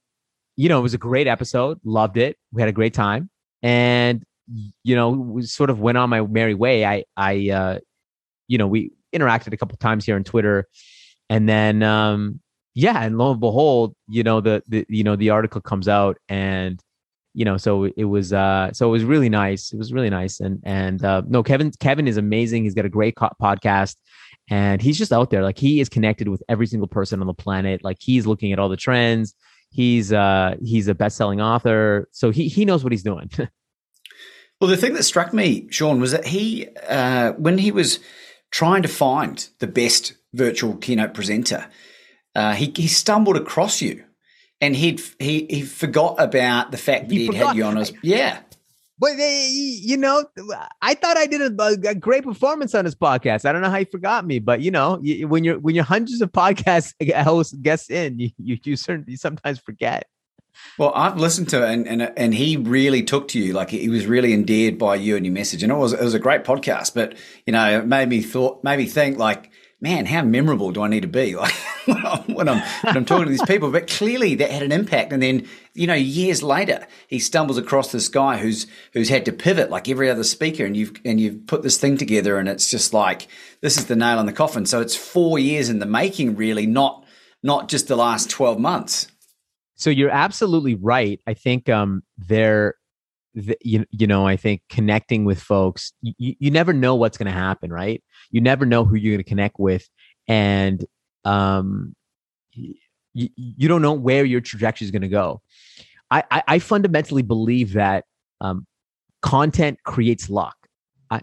you 0.55 0.69
know, 0.69 0.79
it 0.79 0.83
was 0.83 0.93
a 0.93 0.99
great 0.99 1.27
episode. 1.27 1.79
Loved 1.83 2.17
it. 2.17 2.37
We 2.53 2.61
had 2.61 2.69
a 2.69 2.73
great 2.73 2.93
time, 2.93 3.29
and 3.61 4.23
you 4.83 4.95
know, 4.95 5.09
we 5.09 5.41
sort 5.43 5.69
of 5.69 5.81
went 5.81 5.97
on 5.97 6.09
my 6.09 6.21
merry 6.21 6.53
way. 6.53 6.85
I 6.85 7.03
I 7.17 7.49
uh, 7.49 7.79
you 8.47 8.57
know, 8.57 8.67
we 8.67 8.93
interacted 9.13 9.51
a 9.51 9.57
couple 9.57 9.77
times 9.77 10.05
here 10.05 10.15
on 10.15 10.23
Twitter 10.23 10.67
and 11.29 11.47
then 11.47 11.83
um 11.83 12.39
yeah 12.73 13.03
and 13.03 13.17
lo 13.17 13.31
and 13.31 13.39
behold 13.39 13.95
you 14.07 14.23
know 14.23 14.41
the, 14.41 14.63
the 14.67 14.85
you 14.89 15.03
know 15.03 15.15
the 15.15 15.29
article 15.29 15.61
comes 15.61 15.87
out 15.87 16.17
and 16.29 16.81
you 17.37 17.45
know 17.45 17.55
so 17.55 17.83
it 17.85 18.05
was 18.05 18.33
uh 18.33 18.71
so 18.73 18.87
it 18.87 18.91
was 18.91 19.03
really 19.03 19.29
nice. 19.29 19.71
It 19.71 19.77
was 19.77 19.93
really 19.93 20.09
nice. 20.09 20.39
And 20.39 20.59
and 20.63 21.05
uh 21.05 21.21
no 21.27 21.43
kevin 21.43 21.71
kevin 21.79 22.07
is 22.07 22.17
amazing. 22.17 22.63
He's 22.63 22.73
got 22.73 22.85
a 22.85 22.89
great 22.89 23.15
co- 23.15 23.29
podcast 23.39 23.95
and 24.49 24.81
he's 24.81 24.97
just 24.97 25.13
out 25.13 25.29
there. 25.29 25.43
Like 25.43 25.59
he 25.59 25.79
is 25.79 25.87
connected 25.87 26.29
with 26.29 26.41
every 26.49 26.65
single 26.65 26.87
person 26.87 27.21
on 27.21 27.27
the 27.27 27.35
planet. 27.35 27.83
Like 27.83 27.97
he's 27.99 28.25
looking 28.25 28.53
at 28.53 28.59
all 28.59 28.69
the 28.69 28.75
trends. 28.75 29.35
He's 29.69 30.11
uh 30.11 30.55
he's 30.63 30.87
a 30.87 30.95
best-selling 30.95 31.39
author. 31.39 32.07
So 32.11 32.31
he 32.31 32.47
he 32.47 32.65
knows 32.65 32.83
what 32.83 32.91
he's 32.91 33.03
doing. 33.03 33.29
Well 34.59 34.71
the 34.71 34.77
thing 34.77 34.95
that 34.95 35.03
struck 35.03 35.35
me 35.35 35.67
sean 35.69 36.01
was 36.01 36.13
that 36.13 36.25
he 36.25 36.67
uh 36.89 37.33
when 37.33 37.59
he 37.59 37.71
was 37.71 37.99
trying 38.49 38.81
to 38.81 38.87
find 38.87 39.47
the 39.59 39.67
best 39.67 40.13
virtual 40.37 40.75
keynote 40.77 41.13
presenter, 41.13 41.67
uh, 42.35 42.53
he, 42.53 42.71
he 42.75 42.87
stumbled 42.87 43.35
across 43.35 43.81
you 43.81 44.03
and 44.61 44.75
he'd 44.75 45.01
he 45.19 45.45
he 45.49 45.61
forgot 45.61 46.15
about 46.19 46.71
the 46.71 46.77
fact 46.77 47.09
that 47.09 47.15
he 47.15 47.27
would 47.27 47.37
had 47.37 47.55
you 47.55 47.63
on 47.63 47.77
his 47.77 47.93
yeah. 48.01 48.39
But 48.99 49.11
you 49.17 49.95
know, 49.95 50.25
I 50.81 50.95
thought 50.95 51.17
I 51.17 51.27
did 51.27 51.39
a, 51.41 51.89
a, 51.89 51.93
great 51.93 52.23
performance 52.23 52.73
on 52.73 52.83
this 52.83 52.95
podcast. 52.95 53.45
I 53.45 53.51
don't 53.51 53.61
know 53.61 53.69
how 53.69 53.77
you 53.77 53.85
forgot 53.85 54.25
me, 54.25 54.39
but 54.39 54.61
you 54.61 54.71
know, 54.71 54.99
when 55.27 55.43
you're 55.43 55.59
when 55.59 55.75
you're 55.75 55.83
hundreds 55.83 56.19
of 56.19 56.31
podcast 56.31 56.95
hosts 57.23 57.53
guests 57.53 57.91
in, 57.91 58.17
you 58.17 58.31
you, 58.39 58.57
you 58.63 58.75
certainly 58.75 59.15
sometimes 59.15 59.59
forget. 59.59 60.07
Well, 60.79 60.91
I've 60.95 61.17
listened 61.17 61.49
to 61.49 61.63
it, 61.63 61.71
and, 61.71 61.87
and 61.87 62.11
and 62.17 62.33
he 62.33 62.57
really 62.57 63.03
took 63.03 63.27
to 63.29 63.39
you. 63.39 63.53
Like 63.53 63.69
he 63.69 63.87
was 63.87 64.07
really 64.07 64.33
endeared 64.33 64.79
by 64.79 64.95
you 64.95 65.15
and 65.15 65.23
your 65.23 65.33
message, 65.33 65.61
and 65.61 65.71
it 65.71 65.75
was 65.75 65.93
it 65.93 66.01
was 66.01 66.15
a 66.15 66.19
great 66.19 66.43
podcast. 66.43 66.95
But 66.95 67.15
you 67.45 67.53
know, 67.53 67.79
it 67.79 67.85
made 67.85 68.09
me 68.09 68.21
thought, 68.21 68.63
made 68.63 68.77
me 68.77 68.87
think 68.87 69.19
like, 69.19 69.51
man, 69.79 70.05
how 70.05 70.23
memorable 70.23 70.71
do 70.71 70.81
I 70.81 70.87
need 70.87 71.01
to 71.01 71.07
be? 71.07 71.35
Like 71.87 72.27
when 72.27 72.49
I'm 72.49 72.59
when 72.59 72.97
I'm, 72.97 73.05
talking 73.05 73.23
to 73.23 73.29
these 73.29 73.45
people. 73.45 73.71
But 73.71 73.87
clearly, 73.87 74.35
that 74.35 74.51
had 74.51 74.61
an 74.61 74.73
impact. 74.73 75.13
And 75.13 75.23
then 75.23 75.47
you 75.73 75.87
know, 75.87 75.93
years 75.93 76.43
later, 76.43 76.85
he 77.07 77.17
stumbles 77.17 77.57
across 77.57 77.93
this 77.93 78.09
guy 78.09 78.35
who's 78.35 78.67
who's 78.91 79.07
had 79.07 79.23
to 79.23 79.31
pivot 79.31 79.69
like 79.69 79.87
every 79.87 80.09
other 80.09 80.25
speaker, 80.25 80.65
and 80.65 80.75
you've 80.75 80.99
and 81.05 81.17
you've 81.17 81.47
put 81.47 81.63
this 81.63 81.77
thing 81.77 81.95
together, 81.95 82.39
and 82.39 82.49
it's 82.49 82.69
just 82.69 82.93
like 82.93 83.29
this 83.61 83.77
is 83.77 83.85
the 83.85 83.95
nail 83.95 84.19
in 84.19 84.25
the 84.25 84.33
coffin. 84.33 84.65
So 84.65 84.81
it's 84.81 84.97
four 84.97 85.39
years 85.39 85.69
in 85.69 85.79
the 85.79 85.85
making, 85.85 86.35
really, 86.35 86.65
not 86.65 87.05
not 87.41 87.69
just 87.69 87.87
the 87.87 87.95
last 87.95 88.29
twelve 88.29 88.59
months. 88.59 89.07
So 89.75 89.89
you're 89.89 90.09
absolutely 90.09 90.75
right. 90.75 91.21
I 91.25 91.35
think 91.35 91.69
um, 91.69 92.03
there, 92.17 92.75
the, 93.33 93.57
you, 93.61 93.85
you 93.91 94.07
know, 94.07 94.25
I 94.25 94.35
think 94.35 94.61
connecting 94.69 95.25
with 95.25 95.41
folks, 95.41 95.93
you, 96.01 96.35
you 96.39 96.51
never 96.51 96.73
know 96.73 96.95
what's 96.95 97.17
going 97.17 97.27
to 97.27 97.31
happen, 97.31 97.71
right? 97.71 98.03
You 98.31 98.41
never 98.41 98.65
know 98.65 98.85
who 98.85 98.95
you're 98.95 99.13
going 99.13 99.23
to 99.23 99.29
connect 99.29 99.59
with, 99.59 99.87
and 100.27 100.83
um, 101.25 101.95
you, 102.53 103.29
you 103.35 103.67
don't 103.67 103.81
know 103.81 103.93
where 103.93 104.25
your 104.25 104.41
trajectory 104.41 104.85
is 104.85 104.91
going 104.91 105.01
to 105.01 105.07
go. 105.07 105.41
I, 106.09 106.23
I, 106.31 106.43
I, 106.47 106.59
fundamentally 106.59 107.21
believe 107.21 107.73
that 107.73 108.05
um, 108.39 108.65
content 109.21 109.79
creates 109.83 110.29
luck. 110.29 110.55
I, 111.11 111.21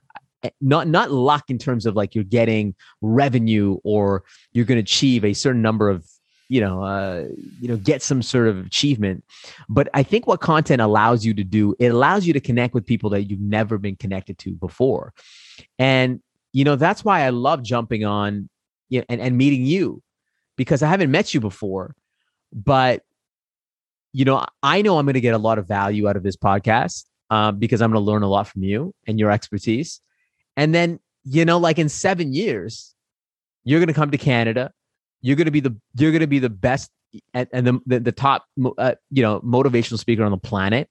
not 0.61 0.89
not 0.89 1.11
luck 1.11 1.45
in 1.49 1.59
terms 1.59 1.87
of 1.87 1.97
like 1.97 2.15
you're 2.15 2.25
getting 2.25 2.75
revenue 3.01 3.79
or 3.83 4.25
you're 4.53 4.67
going 4.67 4.77
to 4.77 4.83
achieve 4.83 5.25
a 5.25 5.33
certain 5.33 5.63
number 5.63 5.89
of 5.89 6.07
you 6.49 6.61
know 6.61 6.83
uh, 6.83 7.27
you 7.61 7.69
know 7.69 7.77
get 7.77 8.03
some 8.03 8.23
sort 8.23 8.49
of 8.49 8.67
achievement. 8.67 9.25
But 9.69 9.89
i 9.95 10.03
think 10.03 10.27
what 10.27 10.41
content 10.41 10.81
allows 10.81 11.25
you 11.25 11.35
to 11.35 11.45
do 11.45 11.75
it 11.79 11.89
allows 11.89 12.27
you 12.27 12.33
to 12.33 12.41
connect 12.41 12.75
with 12.75 12.87
people 12.87 13.11
that 13.11 13.25
you've 13.25 13.41
never 13.41 13.79
been 13.79 13.97
connected 13.97 14.39
to 14.39 14.53
before. 14.53 15.13
And 15.79 16.21
you 16.55 16.65
know 16.65 16.77
that's 16.77 17.05
why 17.05 17.21
i 17.21 17.29
love 17.29 17.63
jumping 17.63 18.07
on 18.07 18.49
you 18.89 19.01
know, 19.01 19.05
and, 19.11 19.21
and 19.21 19.37
meeting 19.37 19.67
you 19.67 20.03
because 20.57 20.83
i 20.83 20.89
haven't 20.89 21.11
met 21.11 21.35
you 21.35 21.41
before 21.41 21.95
but 22.53 23.03
you 24.15 24.25
know 24.25 24.47
i 24.63 24.81
know 24.81 24.97
i'm 24.97 25.05
going 25.05 25.15
to 25.15 25.21
get 25.21 25.35
a 25.35 25.39
lot 25.39 25.59
of 25.59 25.69
value 25.69 26.09
out 26.09 26.17
of 26.17 26.23
this 26.23 26.37
podcast 26.37 27.05
um, 27.29 27.59
because 27.59 27.83
i'm 27.83 27.91
going 27.91 28.03
to 28.03 28.11
learn 28.11 28.23
a 28.23 28.29
lot 28.29 28.49
from 28.49 28.63
you 28.63 28.95
and 29.07 29.19
your 29.19 29.31
expertise. 29.31 30.01
And 30.57 30.73
then 30.75 31.01
you 31.25 31.45
know 31.45 31.59
like 31.59 31.79
in 31.79 31.89
seven 31.89 32.33
years 32.33 32.95
you're 33.65 33.81
going 33.81 33.89
to 33.89 33.95
come 33.95 34.13
to 34.13 34.19
canada 34.19 34.73
you're 35.25 35.37
going 35.37 35.47
to 35.47 35.51
be 35.51 35.61
the 35.61 35.75
you're 35.97 36.13
going 36.13 36.21
to 36.21 36.27
be 36.27 36.39
the 36.39 36.51
best 36.51 36.91
and, 37.33 37.49
and 37.53 37.67
the, 37.67 37.81
the, 37.87 38.01
the 38.01 38.13
top 38.13 38.45
uh, 38.77 38.95
you 39.11 39.23
know 39.23 39.41
motivational 39.41 39.99
speaker 39.99 40.23
on 40.23 40.31
the 40.31 40.37
planet. 40.37 40.89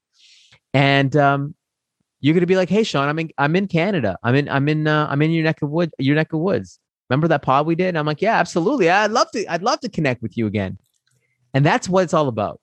And 0.73 1.15
um 1.15 1.55
you're 2.19 2.33
going 2.33 2.41
to 2.41 2.47
be 2.47 2.55
like 2.55 2.69
hey 2.69 2.83
sean 2.83 3.07
i'm 3.07 3.19
in 3.19 3.29
i'm 3.37 3.55
in 3.55 3.67
canada. 3.67 4.17
I'm 4.23 4.33
in 4.33 4.49
i'm 4.49 4.67
in 4.67 4.87
uh, 4.87 5.07
i'm 5.09 5.21
in 5.21 5.31
your 5.31 5.43
neck 5.43 5.61
of 5.61 5.69
wood 5.69 5.91
your 5.99 6.15
neck 6.15 6.33
of 6.33 6.39
woods. 6.39 6.79
Remember 7.09 7.27
that 7.27 7.43
pod 7.43 7.67
we 7.67 7.75
did? 7.75 7.89
And 7.89 7.99
i'm 7.99 8.07
like 8.07 8.21
yeah 8.21 8.39
absolutely. 8.39 8.89
I'd 8.89 9.11
love 9.11 9.29
to 9.31 9.45
i'd 9.53 9.61
love 9.61 9.79
to 9.81 9.89
connect 9.89 10.23
with 10.23 10.35
you 10.35 10.47
again. 10.47 10.79
And 11.53 11.63
that's 11.63 11.87
what 11.87 12.03
it's 12.03 12.15
all 12.15 12.27
about. 12.27 12.59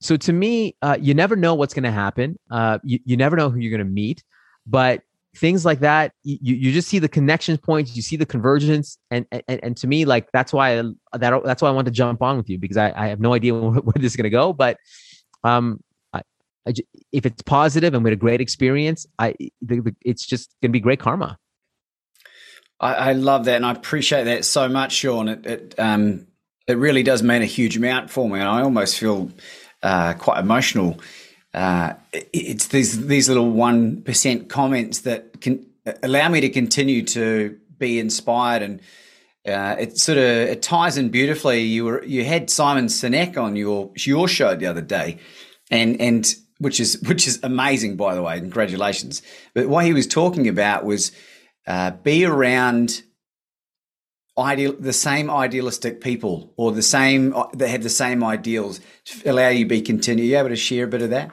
So 0.00 0.16
to 0.16 0.32
me, 0.32 0.76
uh, 0.82 0.98
you 1.00 1.14
never 1.14 1.34
know 1.34 1.54
what's 1.54 1.74
going 1.74 1.84
to 1.84 1.92
happen. 1.92 2.38
Uh, 2.50 2.78
you, 2.84 3.00
you 3.04 3.16
never 3.16 3.36
know 3.36 3.50
who 3.50 3.58
you're 3.58 3.76
going 3.76 3.86
to 3.86 3.92
meet, 3.92 4.22
but 4.66 5.02
things 5.34 5.64
like 5.64 5.80
that, 5.80 6.12
you, 6.22 6.54
you 6.54 6.72
just 6.72 6.88
see 6.88 6.98
the 6.98 7.08
connection 7.08 7.56
points, 7.56 7.96
you 7.96 8.02
see 8.02 8.16
the 8.16 8.26
convergence, 8.26 8.98
and 9.10 9.26
and, 9.30 9.42
and 9.48 9.76
to 9.78 9.86
me, 9.86 10.04
like 10.04 10.30
that's 10.32 10.52
why 10.52 10.78
I, 10.78 10.82
that 11.18 11.42
that's 11.44 11.62
why 11.62 11.68
I 11.68 11.72
want 11.72 11.86
to 11.86 11.90
jump 11.92 12.22
on 12.22 12.36
with 12.36 12.50
you 12.50 12.58
because 12.58 12.76
I, 12.76 12.92
I 12.94 13.08
have 13.08 13.20
no 13.20 13.32
idea 13.32 13.54
where, 13.58 13.80
where 13.80 13.94
this 13.96 14.12
is 14.12 14.16
going 14.16 14.24
to 14.24 14.30
go, 14.30 14.52
but 14.52 14.78
um, 15.44 15.82
I, 16.12 16.22
I, 16.66 16.74
if 17.12 17.26
it's 17.26 17.42
positive 17.42 17.94
and 17.94 18.04
with 18.04 18.12
a 18.12 18.16
great 18.16 18.40
experience, 18.40 19.06
I 19.18 19.34
the, 19.60 19.80
the, 19.80 19.96
it's 20.04 20.26
just 20.26 20.54
going 20.60 20.70
to 20.70 20.72
be 20.72 20.80
great 20.80 21.00
karma. 21.00 21.38
I, 22.80 23.12
love 23.12 23.44
that, 23.44 23.54
and 23.54 23.64
I 23.64 23.70
appreciate 23.70 24.24
that 24.24 24.44
so 24.44 24.68
much, 24.68 24.92
Sean. 24.92 25.28
It 25.28 25.46
it 25.46 25.74
um 25.78 26.26
it 26.66 26.76
really 26.78 27.02
does 27.02 27.22
mean 27.22 27.42
a 27.42 27.46
huge 27.46 27.76
amount 27.76 28.10
for 28.10 28.28
me, 28.28 28.40
and 28.40 28.48
I 28.48 28.62
almost 28.62 28.98
feel 28.98 29.30
uh, 29.82 30.14
quite 30.14 30.40
emotional. 30.40 30.98
Uh, 31.54 31.94
it's 32.12 32.68
these 32.68 33.06
these 33.06 33.28
little 33.28 33.50
one 33.50 34.02
percent 34.02 34.48
comments 34.48 35.00
that 35.00 35.40
can 35.40 35.66
allow 36.02 36.28
me 36.28 36.40
to 36.40 36.48
continue 36.48 37.02
to 37.04 37.58
be 37.78 37.98
inspired 37.98 38.62
and. 38.62 38.80
Uh, 39.44 39.74
it 39.76 39.98
sort 39.98 40.18
of 40.18 40.24
it 40.24 40.62
ties 40.62 40.96
in 40.96 41.08
beautifully. 41.08 41.62
You 41.62 41.84
were 41.84 42.04
you 42.04 42.24
had 42.24 42.48
Simon 42.48 42.86
Sinek 42.86 43.36
on 43.36 43.56
your 43.56 43.90
your 43.96 44.28
show 44.28 44.54
the 44.54 44.66
other 44.66 44.80
day, 44.80 45.18
and 45.68 46.00
and 46.00 46.32
which 46.58 46.78
is 46.78 47.02
which 47.08 47.26
is 47.26 47.40
amazing 47.42 47.96
by 47.96 48.14
the 48.14 48.22
way. 48.22 48.38
Congratulations. 48.38 49.20
But 49.52 49.68
what 49.68 49.84
he 49.84 49.92
was 49.92 50.06
talking 50.06 50.46
about 50.46 50.84
was 50.84 51.10
uh, 51.66 51.90
be 51.90 52.24
around 52.24 53.02
ideal 54.38 54.74
the 54.78 54.92
same 54.92 55.28
idealistic 55.28 56.00
people 56.00 56.54
or 56.56 56.72
the 56.72 56.82
same 56.82 57.34
that 57.54 57.68
have 57.68 57.82
the 57.82 57.90
same 57.90 58.22
ideals 58.24 58.80
allow 59.26 59.48
you 59.48 59.66
be 59.66 59.82
continue. 59.82 60.24
Are 60.24 60.28
you 60.28 60.38
able 60.38 60.48
to 60.50 60.56
share 60.56 60.84
a 60.84 60.88
bit 60.88 61.02
of 61.02 61.10
that? 61.10 61.32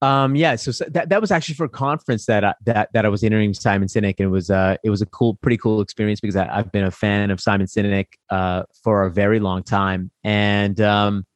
Um, 0.00 0.36
yeah, 0.36 0.54
so, 0.54 0.70
so, 0.70 0.84
that, 0.90 1.08
that 1.08 1.20
was 1.20 1.32
actually 1.32 1.56
for 1.56 1.64
a 1.64 1.68
conference 1.68 2.26
that 2.26 2.44
I, 2.44 2.54
that 2.66 2.88
that 2.92 3.04
I 3.04 3.08
was 3.08 3.24
interviewing 3.24 3.52
Simon 3.52 3.88
Sinek, 3.88 4.14
and 4.18 4.26
it 4.26 4.30
was 4.30 4.48
uh 4.48 4.76
it 4.84 4.90
was 4.90 5.02
a 5.02 5.06
cool, 5.06 5.34
pretty 5.42 5.56
cool 5.56 5.80
experience 5.80 6.20
because 6.20 6.36
I, 6.36 6.44
have 6.54 6.70
been 6.70 6.84
a 6.84 6.90
fan 6.90 7.32
of 7.32 7.40
Simon 7.40 7.66
Sinek 7.66 8.06
uh 8.30 8.62
for 8.84 9.04
a 9.04 9.10
very 9.10 9.40
long 9.40 9.64
time, 9.64 10.12
and 10.22 10.80
um, 10.80 11.26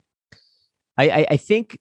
I, 0.97 1.09
I 1.09 1.27
I 1.31 1.37
think 1.37 1.77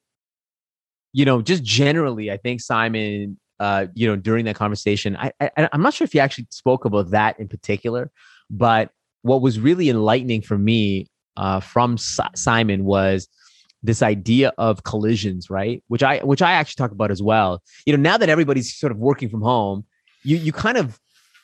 you 1.14 1.24
know 1.24 1.44
just 1.44 1.64
generally 1.64 2.32
I 2.32 2.38
think 2.38 2.62
Simon 2.62 3.38
uh, 3.62 3.86
you 3.94 4.08
know, 4.08 4.16
during 4.16 4.44
that 4.46 4.56
conversation. 4.56 5.16
I, 5.18 5.32
I 5.40 5.70
I'm 5.72 5.84
not 5.84 5.94
sure 5.94 6.06
if 6.06 6.14
he 6.14 6.20
actually 6.20 6.48
spoke 6.50 6.84
about 6.84 7.12
that 7.12 7.40
in 7.40 7.48
particular, 7.48 8.10
but 8.50 8.90
what 9.22 9.44
was 9.44 9.60
really 9.60 9.88
enlightening 9.88 10.42
for 10.42 10.58
me 10.58 11.06
uh, 11.38 11.60
from 11.60 11.96
Simon 12.00 12.86
was 12.86 13.28
this 13.84 14.02
idea 14.02 14.54
of 14.58 14.84
collisions, 14.84 15.50
right? 15.50 15.84
Which 15.88 16.04
I 16.04 16.20
which 16.20 16.42
I 16.42 16.52
actually 16.54 16.82
talk 16.82 16.92
about 16.92 17.12
as 17.12 17.22
well. 17.22 17.62
You 17.86 17.96
know, 17.96 18.02
now 18.02 18.18
that 18.18 18.30
everybody's 18.30 18.74
sort 18.76 18.92
of 18.92 18.98
working 18.98 19.30
from 19.30 19.42
home, 19.42 19.86
you 20.24 20.38
you 20.38 20.52
kind 20.52 20.78
of 20.78 21.00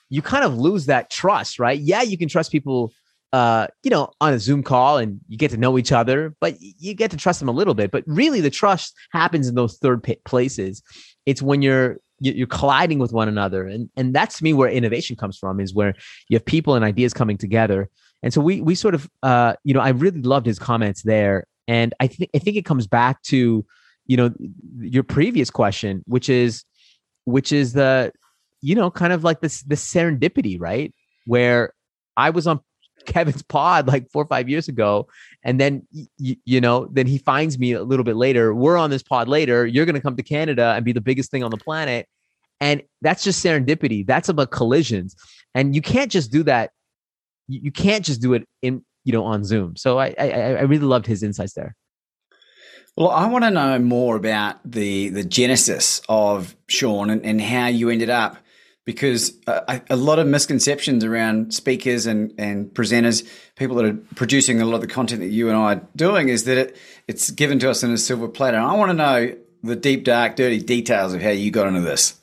you 0.10 0.22
kind 0.22 0.46
of 0.46 0.58
lose 0.58 0.86
that 0.86 1.10
trust, 1.10 1.60
right? 1.60 1.79
Yeah, 1.79 2.01
you 2.01 2.17
can 2.17 2.29
trust 2.29 2.51
people 2.51 2.94
uh, 3.34 3.67
you 3.84 3.91
know, 3.91 4.10
on 4.22 4.34
a 4.34 4.39
Zoom 4.39 4.63
call 4.63 4.98
and 4.98 5.20
you 5.27 5.38
get 5.38 5.51
to 5.51 5.58
know 5.58 5.77
each 5.77 5.91
other, 5.91 6.34
but 6.39 6.56
you 6.60 6.94
get 6.94 7.12
to 7.12 7.17
trust 7.17 7.39
them 7.39 7.50
a 7.50 7.51
little 7.51 7.74
bit. 7.74 7.91
But 7.91 8.03
really, 8.08 8.39
the 8.39 8.50
trust 8.50 8.94
happens 9.12 9.48
in 9.48 9.56
those 9.56 9.77
third 9.77 10.01
places. 10.24 10.82
It's 11.25 11.41
when 11.41 11.62
you're 11.62 11.98
you're 12.20 12.48
colliding 12.48 13.00
with 13.00 13.13
one 13.13 13.27
another 13.27 13.67
and 13.67 13.89
and 13.96 14.13
that's 14.13 14.39
to 14.39 14.44
me 14.44 14.51
where 14.51 14.70
innovation 14.70 15.15
comes 15.15 15.38
from 15.38 15.60
is 15.60 15.75
where 15.75 15.94
you 16.29 16.36
have 16.36 16.44
people 16.44 16.74
and 16.74 16.84
ideas 16.84 17.13
coming 17.13 17.38
together 17.38 17.91
and 18.24 18.34
so 18.34 18.41
we 18.41 18.60
we 18.60 18.74
sort 18.74 18.96
of 18.96 19.08
uh 19.22 19.53
you 19.63 19.72
know 19.72 19.79
i 19.79 19.89
really 19.89 20.22
loved 20.22 20.48
his 20.48 20.58
comments 20.58 21.03
there 21.03 21.46
and 21.67 21.93
i 22.00 22.07
think 22.07 22.29
i 22.36 22.39
think 22.39 22.57
it 22.57 22.65
comes 22.65 22.88
back 22.88 23.21
to 23.24 23.65
you 24.05 24.17
know 24.17 24.33
your 24.79 25.03
previous 25.03 25.50
question 25.50 26.03
which 26.07 26.29
is 26.29 26.63
which 27.25 27.51
is 27.51 27.74
the 27.74 28.12
you 28.62 28.75
know 28.75 28.89
kind 28.89 29.13
of 29.13 29.24
like 29.24 29.41
this 29.41 29.62
this 29.63 29.86
serendipity 29.86 30.59
right 30.59 30.93
where 31.25 31.74
i 32.15 32.29
was 32.29 32.47
on 32.47 32.59
Kevin's 33.07 33.41
pod 33.41 33.88
like 33.88 34.09
four 34.12 34.24
or 34.24 34.27
five 34.27 34.47
years 34.47 34.67
ago. 34.67 35.07
And 35.43 35.59
then, 35.59 35.88
y- 36.19 36.38
you 36.45 36.62
know, 36.62 36.88
then 36.91 37.07
he 37.07 37.17
finds 37.17 37.57
me 37.57 37.71
a 37.71 37.83
little 37.83 38.03
bit 38.03 38.15
later. 38.15 38.53
We're 38.53 38.77
on 38.77 38.89
this 38.89 39.01
pod 39.01 39.27
later. 39.27 39.65
You're 39.65 39.86
going 39.86 39.95
to 39.95 40.01
come 40.01 40.17
to 40.17 40.24
Canada 40.24 40.74
and 40.75 40.86
be 40.86 40.91
the 40.91 41.01
biggest 41.01 41.31
thing 41.31 41.43
on 41.43 41.51
the 41.51 41.57
planet. 41.57 42.07
And 42.59 42.83
that's 43.01 43.24
just 43.24 43.43
serendipity. 43.43 44.05
That's 44.05 44.29
about 44.29 44.51
collisions. 44.51 45.15
And 45.55 45.74
you 45.75 45.81
can't 45.81 46.12
just 46.12 46.31
do 46.31 46.43
that. 46.43 46.71
You 47.47 47.71
can't 47.71 48.03
just 48.03 48.21
do 48.21 48.33
it 48.33 48.47
in, 48.62 48.83
you 49.07 49.13
know, 49.13 49.23
on 49.23 49.45
Zoom. 49.45 49.77
So 49.77 49.97
I, 49.97 50.13
I, 50.19 50.29
I 50.29 50.61
really 50.63 50.85
loved 50.85 51.05
his 51.05 51.23
insights 51.23 51.53
there. 51.53 51.77
Well, 52.97 53.09
I 53.09 53.27
want 53.29 53.45
to 53.45 53.51
know 53.51 53.79
more 53.79 54.17
about 54.17 54.59
the 54.69 55.09
the 55.09 55.23
genesis 55.23 56.01
of 56.09 56.57
Sean 56.67 57.09
and, 57.09 57.25
and 57.25 57.39
how 57.39 57.67
you 57.67 57.89
ended 57.89 58.09
up 58.09 58.35
because 58.83 59.33
uh, 59.47 59.79
a 59.89 59.95
lot 59.95 60.19
of 60.19 60.27
misconceptions 60.27 61.05
around 61.05 61.53
speakers 61.53 62.05
and, 62.05 62.33
and 62.37 62.67
presenters, 62.67 63.25
people 63.55 63.77
that 63.77 63.85
are 63.85 63.97
producing 64.15 64.61
a 64.61 64.65
lot 64.65 64.75
of 64.75 64.81
the 64.81 64.87
content 64.87 65.21
that 65.21 65.27
you 65.27 65.47
and 65.47 65.57
I 65.57 65.73
are 65.75 65.87
doing, 65.95 66.27
is 66.29 66.43
that 66.45 66.57
it, 66.57 66.77
it's 67.07 67.29
given 67.31 67.59
to 67.59 67.69
us 67.69 67.83
in 67.83 67.91
a 67.91 67.97
silver 67.97 68.27
platter. 68.27 68.57
And 68.57 68.65
I 68.65 68.75
want 68.75 68.89
to 68.89 68.93
know 68.93 69.35
the 69.63 69.75
deep, 69.75 70.03
dark, 70.03 70.35
dirty 70.35 70.59
details 70.59 71.13
of 71.13 71.21
how 71.21 71.29
you 71.29 71.51
got 71.51 71.67
into 71.67 71.81
this. 71.81 72.19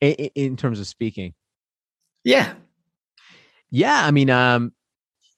In, 0.00 0.12
in 0.12 0.56
terms 0.56 0.80
of 0.80 0.86
speaking, 0.86 1.34
yeah, 2.24 2.54
yeah. 3.70 4.04
I 4.04 4.10
mean, 4.10 4.30
um, 4.30 4.72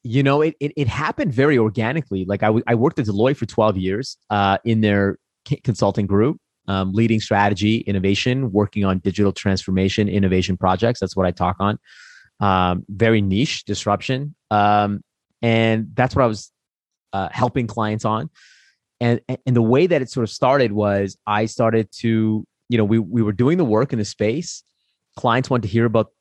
you 0.02 0.22
know, 0.22 0.42
it, 0.42 0.54
it, 0.60 0.72
it 0.76 0.88
happened 0.88 1.32
very 1.32 1.58
organically. 1.58 2.24
Like 2.24 2.42
I, 2.42 2.46
w- 2.46 2.64
I 2.66 2.74
worked 2.74 2.98
at 2.98 3.06
Deloitte 3.06 3.36
for 3.36 3.46
twelve 3.46 3.76
years 3.76 4.16
uh, 4.30 4.58
in 4.64 4.80
their 4.80 5.18
consulting 5.64 6.06
group 6.06 6.38
um, 6.68 6.92
leading 6.92 7.20
strategy, 7.20 7.78
innovation, 7.78 8.52
working 8.52 8.84
on 8.84 8.98
digital 8.98 9.32
transformation, 9.32 10.08
innovation 10.08 10.56
projects. 10.56 11.00
That's 11.00 11.16
what 11.16 11.26
I 11.26 11.32
talk 11.32 11.56
on. 11.58 11.78
Um, 12.38 12.84
very 12.88 13.20
niche 13.20 13.64
disruption. 13.64 14.34
Um, 14.50 15.02
and 15.42 15.88
that's 15.94 16.14
what 16.14 16.22
I 16.22 16.26
was 16.26 16.52
uh, 17.12 17.28
helping 17.32 17.66
clients 17.66 18.04
on. 18.04 18.30
And, 19.00 19.20
and 19.28 19.56
the 19.56 19.62
way 19.62 19.86
that 19.86 20.02
it 20.02 20.10
sort 20.10 20.24
of 20.24 20.30
started 20.30 20.72
was 20.72 21.16
I 21.26 21.46
started 21.46 21.90
to, 22.00 22.46
you 22.68 22.78
know, 22.78 22.84
we, 22.84 22.98
we 22.98 23.22
were 23.22 23.32
doing 23.32 23.58
the 23.58 23.64
work 23.64 23.92
in 23.92 23.98
the 23.98 24.04
space. 24.04 24.62
Clients 25.16 25.50
wanted 25.50 25.62
to 25.62 25.68
hear 25.68 25.86
about, 25.86 26.12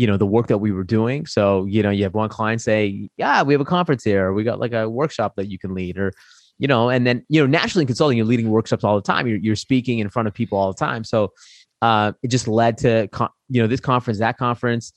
you 0.00 0.06
know, 0.06 0.16
the 0.16 0.24
work 0.24 0.46
that 0.46 0.56
we 0.56 0.72
were 0.72 0.82
doing. 0.98 1.26
So, 1.26 1.66
you 1.66 1.82
know, 1.82 1.90
you 1.90 2.04
have 2.04 2.14
one 2.14 2.30
client 2.30 2.62
say, 2.62 3.10
yeah, 3.18 3.42
we 3.42 3.52
have 3.52 3.60
a 3.60 3.66
conference 3.66 4.02
here. 4.02 4.32
We 4.32 4.44
got 4.44 4.58
like 4.58 4.72
a 4.72 4.88
workshop 4.88 5.34
that 5.36 5.48
you 5.50 5.58
can 5.58 5.74
lead 5.74 5.98
or, 5.98 6.14
you 6.56 6.66
know, 6.66 6.88
and 6.88 7.06
then, 7.06 7.22
you 7.28 7.38
know, 7.38 7.46
naturally 7.46 7.82
in 7.82 7.86
consulting, 7.86 8.16
you're 8.16 8.24
leading 8.26 8.48
workshops 8.48 8.82
all 8.82 8.96
the 8.96 9.02
time. 9.02 9.26
You're, 9.26 9.36
you're 9.36 9.56
speaking 9.56 9.98
in 9.98 10.08
front 10.08 10.26
of 10.26 10.32
people 10.32 10.56
all 10.56 10.72
the 10.72 10.78
time. 10.78 11.04
So 11.04 11.34
uh, 11.82 12.12
it 12.22 12.28
just 12.28 12.48
led 12.48 12.78
to, 12.78 13.10
you 13.50 13.60
know, 13.60 13.68
this 13.68 13.80
conference, 13.80 14.20
that 14.20 14.38
conference. 14.38 14.90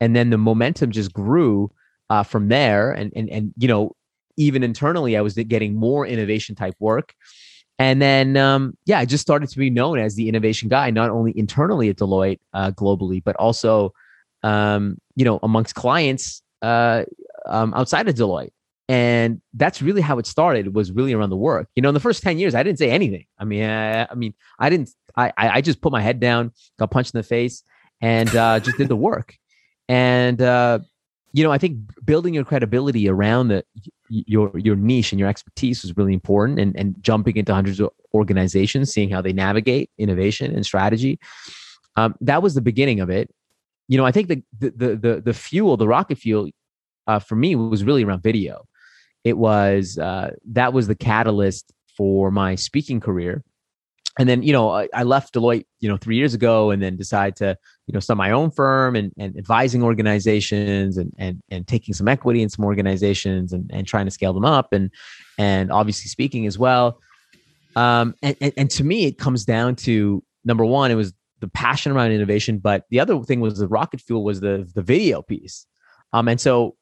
And 0.00 0.14
then 0.14 0.30
the 0.30 0.38
momentum 0.38 0.92
just 0.92 1.12
grew 1.12 1.72
uh, 2.08 2.22
from 2.22 2.46
there. 2.46 2.92
And, 2.92 3.12
and, 3.16 3.28
and, 3.30 3.52
you 3.58 3.66
know, 3.66 3.96
even 4.36 4.62
internally, 4.62 5.16
I 5.16 5.20
was 5.20 5.34
getting 5.34 5.74
more 5.74 6.06
innovation 6.06 6.54
type 6.54 6.76
work. 6.78 7.12
And 7.80 8.00
then, 8.00 8.36
um, 8.36 8.78
yeah, 8.86 9.00
I 9.00 9.04
just 9.04 9.22
started 9.22 9.48
to 9.48 9.58
be 9.58 9.68
known 9.68 9.98
as 9.98 10.14
the 10.14 10.28
innovation 10.28 10.68
guy, 10.68 10.90
not 10.90 11.10
only 11.10 11.36
internally 11.36 11.88
at 11.88 11.96
Deloitte 11.96 12.38
uh, 12.52 12.70
globally, 12.70 13.20
but 13.20 13.34
also, 13.34 13.92
um, 14.44 14.98
you 15.16 15.24
know, 15.24 15.40
amongst 15.42 15.74
clients 15.74 16.42
uh, 16.62 17.04
um, 17.46 17.74
outside 17.74 18.08
of 18.08 18.14
Deloitte. 18.14 18.52
And 18.86 19.40
that's 19.54 19.80
really 19.80 20.02
how 20.02 20.18
it 20.18 20.26
started 20.26 20.74
was 20.74 20.92
really 20.92 21.14
around 21.14 21.30
the 21.30 21.36
work. 21.36 21.68
You 21.74 21.82
know 21.82 21.88
in 21.88 21.94
the 21.94 22.00
first 22.00 22.22
10 22.22 22.38
years 22.38 22.54
i 22.54 22.62
didn't 22.62 22.78
say 22.78 22.90
anything. 22.90 23.24
I 23.38 23.44
mean 23.44 23.64
i, 23.64 24.04
I 24.04 24.14
mean 24.14 24.34
i 24.58 24.68
didn't 24.68 24.90
I, 25.16 25.32
I 25.36 25.60
just 25.62 25.80
put 25.80 25.90
my 25.90 26.02
head 26.02 26.20
down 26.20 26.52
got 26.78 26.90
punched 26.90 27.14
in 27.14 27.18
the 27.18 27.22
face 27.22 27.62
and 28.02 28.34
uh, 28.36 28.60
just 28.60 28.76
did 28.76 28.88
the 28.88 28.96
work. 28.96 29.36
And 29.88 30.40
uh, 30.42 30.80
you 31.32 31.42
know 31.42 31.50
i 31.50 31.58
think 31.58 31.78
building 32.04 32.34
your 32.34 32.44
credibility 32.44 33.08
around 33.08 33.48
the 33.48 33.64
your 34.08 34.52
your 34.58 34.76
niche 34.76 35.12
and 35.12 35.18
your 35.18 35.28
expertise 35.28 35.82
was 35.82 35.96
really 35.96 36.12
important 36.12 36.60
and, 36.60 36.76
and 36.76 36.94
jumping 37.00 37.36
into 37.36 37.54
hundreds 37.54 37.80
of 37.80 37.90
organizations 38.12 38.92
seeing 38.92 39.08
how 39.08 39.22
they 39.22 39.32
navigate 39.32 39.90
innovation 39.98 40.54
and 40.54 40.64
strategy. 40.64 41.18
Um, 41.96 42.14
that 42.20 42.42
was 42.42 42.54
the 42.54 42.60
beginning 42.60 43.00
of 43.00 43.08
it 43.08 43.30
you 43.88 43.96
know 43.98 44.04
i 44.04 44.12
think 44.12 44.28
the 44.28 44.42
the 44.58 44.96
the, 44.96 45.22
the 45.24 45.34
fuel 45.34 45.76
the 45.76 45.88
rocket 45.88 46.18
fuel 46.18 46.48
uh, 47.06 47.18
for 47.18 47.36
me 47.36 47.54
was 47.56 47.84
really 47.84 48.04
around 48.04 48.22
video. 48.22 48.64
It 49.24 49.38
was 49.38 49.98
uh, 49.98 50.32
that 50.52 50.72
was 50.72 50.86
the 50.86 50.94
catalyst 50.94 51.72
for 51.96 52.30
my 52.30 52.54
speaking 52.54 53.00
career. 53.00 53.42
And 54.18 54.28
then 54.28 54.42
you 54.42 54.52
know 54.52 54.70
I, 54.70 54.88
I, 54.94 55.02
left 55.02 55.34
deloitte 55.34 55.66
you 55.80 55.88
know 55.88 55.96
three 55.96 56.14
years 56.14 56.34
ago 56.34 56.70
and 56.70 56.80
then 56.80 56.96
decided 56.96 57.34
to 57.36 57.58
you 57.88 57.94
know 57.94 57.98
start 57.98 58.16
my 58.16 58.30
own 58.30 58.52
firm 58.52 58.94
and, 58.94 59.12
and 59.18 59.36
advising 59.36 59.82
organizations 59.82 60.98
and, 60.98 61.12
and 61.18 61.42
and 61.50 61.66
taking 61.66 61.94
some 61.94 62.06
equity 62.06 62.40
in 62.40 62.48
some 62.48 62.64
organizations 62.64 63.52
and, 63.52 63.68
and 63.72 63.88
trying 63.88 64.04
to 64.04 64.12
scale 64.12 64.32
them 64.32 64.44
up 64.44 64.72
and 64.72 64.90
and 65.36 65.72
obviously 65.72 66.08
speaking 66.08 66.46
as 66.46 66.56
well. 66.56 67.00
Um 67.74 68.14
and, 68.22 68.36
and, 68.40 68.52
and 68.56 68.70
to 68.70 68.84
me 68.84 69.06
it 69.06 69.18
comes 69.18 69.44
down 69.44 69.74
to 69.76 70.22
number 70.44 70.64
one 70.64 70.92
it 70.92 70.96
was 70.96 71.12
the 71.44 71.50
passion 71.50 71.92
around 71.92 72.10
innovation 72.10 72.58
but 72.58 72.84
the 72.90 72.98
other 72.98 73.22
thing 73.22 73.40
was 73.40 73.58
the 73.58 73.68
rocket 73.68 74.00
fuel 74.00 74.24
was 74.24 74.40
the 74.40 74.68
the 74.74 74.82
video 74.82 75.22
piece 75.22 75.66
um 76.12 76.28
and 76.28 76.40
so 76.40 76.76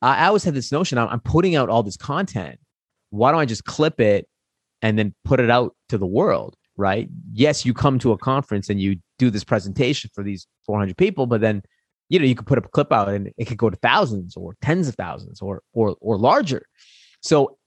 I, 0.00 0.26
always 0.26 0.44
had 0.44 0.54
this 0.54 0.72
notion 0.72 0.98
I'm, 0.98 1.08
I'm 1.08 1.20
putting 1.20 1.56
out 1.56 1.68
all 1.68 1.82
this 1.82 1.96
content. 1.96 2.58
Why 3.10 3.30
don't 3.30 3.40
I 3.40 3.44
just 3.44 3.64
clip 3.64 4.00
it 4.00 4.28
and 4.80 4.98
then 4.98 5.14
put 5.24 5.40
it 5.40 5.50
out 5.50 5.74
to 5.88 5.98
the 5.98 6.06
world? 6.06 6.56
Right. 6.76 7.08
Yes, 7.32 7.66
you 7.66 7.74
come 7.74 7.98
to 7.98 8.12
a 8.12 8.18
conference 8.18 8.70
and 8.70 8.80
you 8.80 8.96
do 9.18 9.30
this 9.30 9.44
presentation 9.44 10.10
for 10.14 10.24
these 10.24 10.46
400 10.64 10.96
people, 10.96 11.26
but 11.26 11.40
then 11.40 11.62
you 12.08 12.18
know 12.18 12.24
you 12.24 12.34
could 12.34 12.46
put 12.46 12.58
a 12.58 12.62
clip 12.62 12.92
out 12.92 13.08
and 13.08 13.30
it 13.36 13.44
could 13.44 13.58
go 13.58 13.68
to 13.68 13.76
thousands 13.76 14.36
or 14.36 14.56
tens 14.62 14.88
of 14.88 14.94
thousands 14.94 15.42
or 15.42 15.62
or 15.74 15.96
or 16.00 16.16
larger. 16.16 16.64
So 17.20 17.58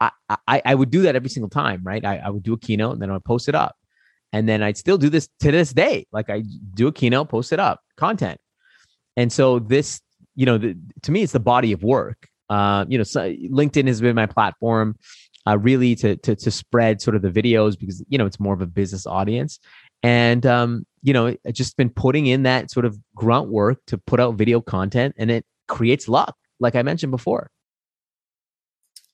I 0.00 0.10
I, 0.48 0.62
I 0.64 0.74
would 0.74 0.90
do 0.90 1.02
that 1.02 1.14
every 1.14 1.28
single 1.28 1.50
time, 1.50 1.82
right? 1.84 2.04
I, 2.04 2.16
I 2.16 2.30
would 2.30 2.42
do 2.42 2.54
a 2.54 2.58
keynote 2.58 2.94
and 2.94 3.02
then 3.02 3.10
I 3.10 3.14
would 3.14 3.24
post 3.24 3.50
it 3.50 3.54
up, 3.54 3.76
and 4.34 4.48
then 4.48 4.64
I'd 4.64 4.76
still 4.76 4.98
do 4.98 5.08
this 5.08 5.28
to 5.40 5.52
this 5.52 5.72
day. 5.72 6.06
Like 6.10 6.28
I 6.28 6.42
do 6.74 6.88
a 6.88 6.92
keynote, 6.92 7.28
post 7.28 7.52
it 7.52 7.60
up, 7.60 7.80
content, 7.96 8.40
and 9.16 9.32
so 9.32 9.60
this 9.60 10.00
you 10.34 10.44
know 10.44 10.58
the, 10.58 10.76
to 11.02 11.12
me 11.12 11.22
it's 11.22 11.32
the 11.32 11.40
body 11.40 11.70
of 11.70 11.84
work. 11.84 12.28
Uh, 12.50 12.84
you 12.88 12.98
know, 12.98 13.04
so 13.04 13.32
LinkedIn 13.32 13.86
has 13.86 14.00
been 14.00 14.16
my 14.16 14.26
platform. 14.26 14.96
Uh, 15.46 15.58
really 15.58 15.94
to, 15.94 16.16
to 16.16 16.34
to 16.34 16.50
spread 16.50 17.02
sort 17.02 17.14
of 17.14 17.20
the 17.20 17.30
videos 17.30 17.78
because 17.78 18.02
you 18.08 18.16
know 18.16 18.24
it's 18.24 18.40
more 18.40 18.54
of 18.54 18.62
a 18.62 18.66
business 18.66 19.06
audience 19.06 19.60
and 20.02 20.46
um, 20.46 20.86
you 21.02 21.12
know 21.12 21.36
I 21.46 21.50
just 21.52 21.76
been 21.76 21.90
putting 21.90 22.26
in 22.26 22.44
that 22.44 22.70
sort 22.70 22.86
of 22.86 22.98
grunt 23.14 23.50
work 23.50 23.78
to 23.88 23.98
put 23.98 24.20
out 24.20 24.36
video 24.36 24.62
content 24.62 25.14
and 25.18 25.30
it 25.30 25.44
creates 25.68 26.08
luck 26.08 26.34
like 26.60 26.74
i 26.74 26.82
mentioned 26.82 27.10
before 27.10 27.50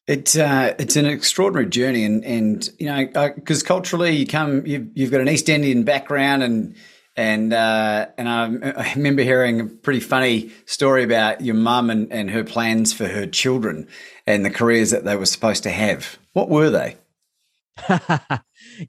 it's 0.07 0.37
uh, 0.37 0.75
it's 0.79 0.97
an 0.97 1.07
extraordinary 1.07 1.69
journey, 1.69 2.05
and 2.05 2.25
and 2.25 2.69
you 2.79 2.87
know 2.87 3.07
because 3.35 3.63
culturally 3.63 4.17
you 4.17 4.27
come 4.27 4.67
you've, 4.67 4.89
you've 4.95 5.11
got 5.11 5.21
an 5.21 5.29
East 5.29 5.49
Indian 5.49 5.85
background, 5.85 6.43
and 6.43 6.75
and 7.17 7.53
uh, 7.53 8.07
and 8.17 8.29
I, 8.29 8.93
remember 8.97 9.23
hearing 9.23 9.61
a 9.61 9.67
pretty 9.67 10.01
funny 10.01 10.51
story 10.67 11.05
about 11.05 11.43
your 11.43 11.55
mum 11.55 11.91
and, 11.91 12.11
and 12.13 12.31
her 12.31 12.45
plans 12.45 12.93
for 12.93 13.07
her 13.07 13.27
children 13.27 13.89
and 14.27 14.45
the 14.45 14.51
careers 14.51 14.91
that 14.91 15.05
they 15.05 15.17
were 15.17 15.27
supposed 15.27 15.63
to 15.65 15.71
have. 15.71 16.19
What 16.33 16.49
were 16.49 16.71
they? 16.71 16.97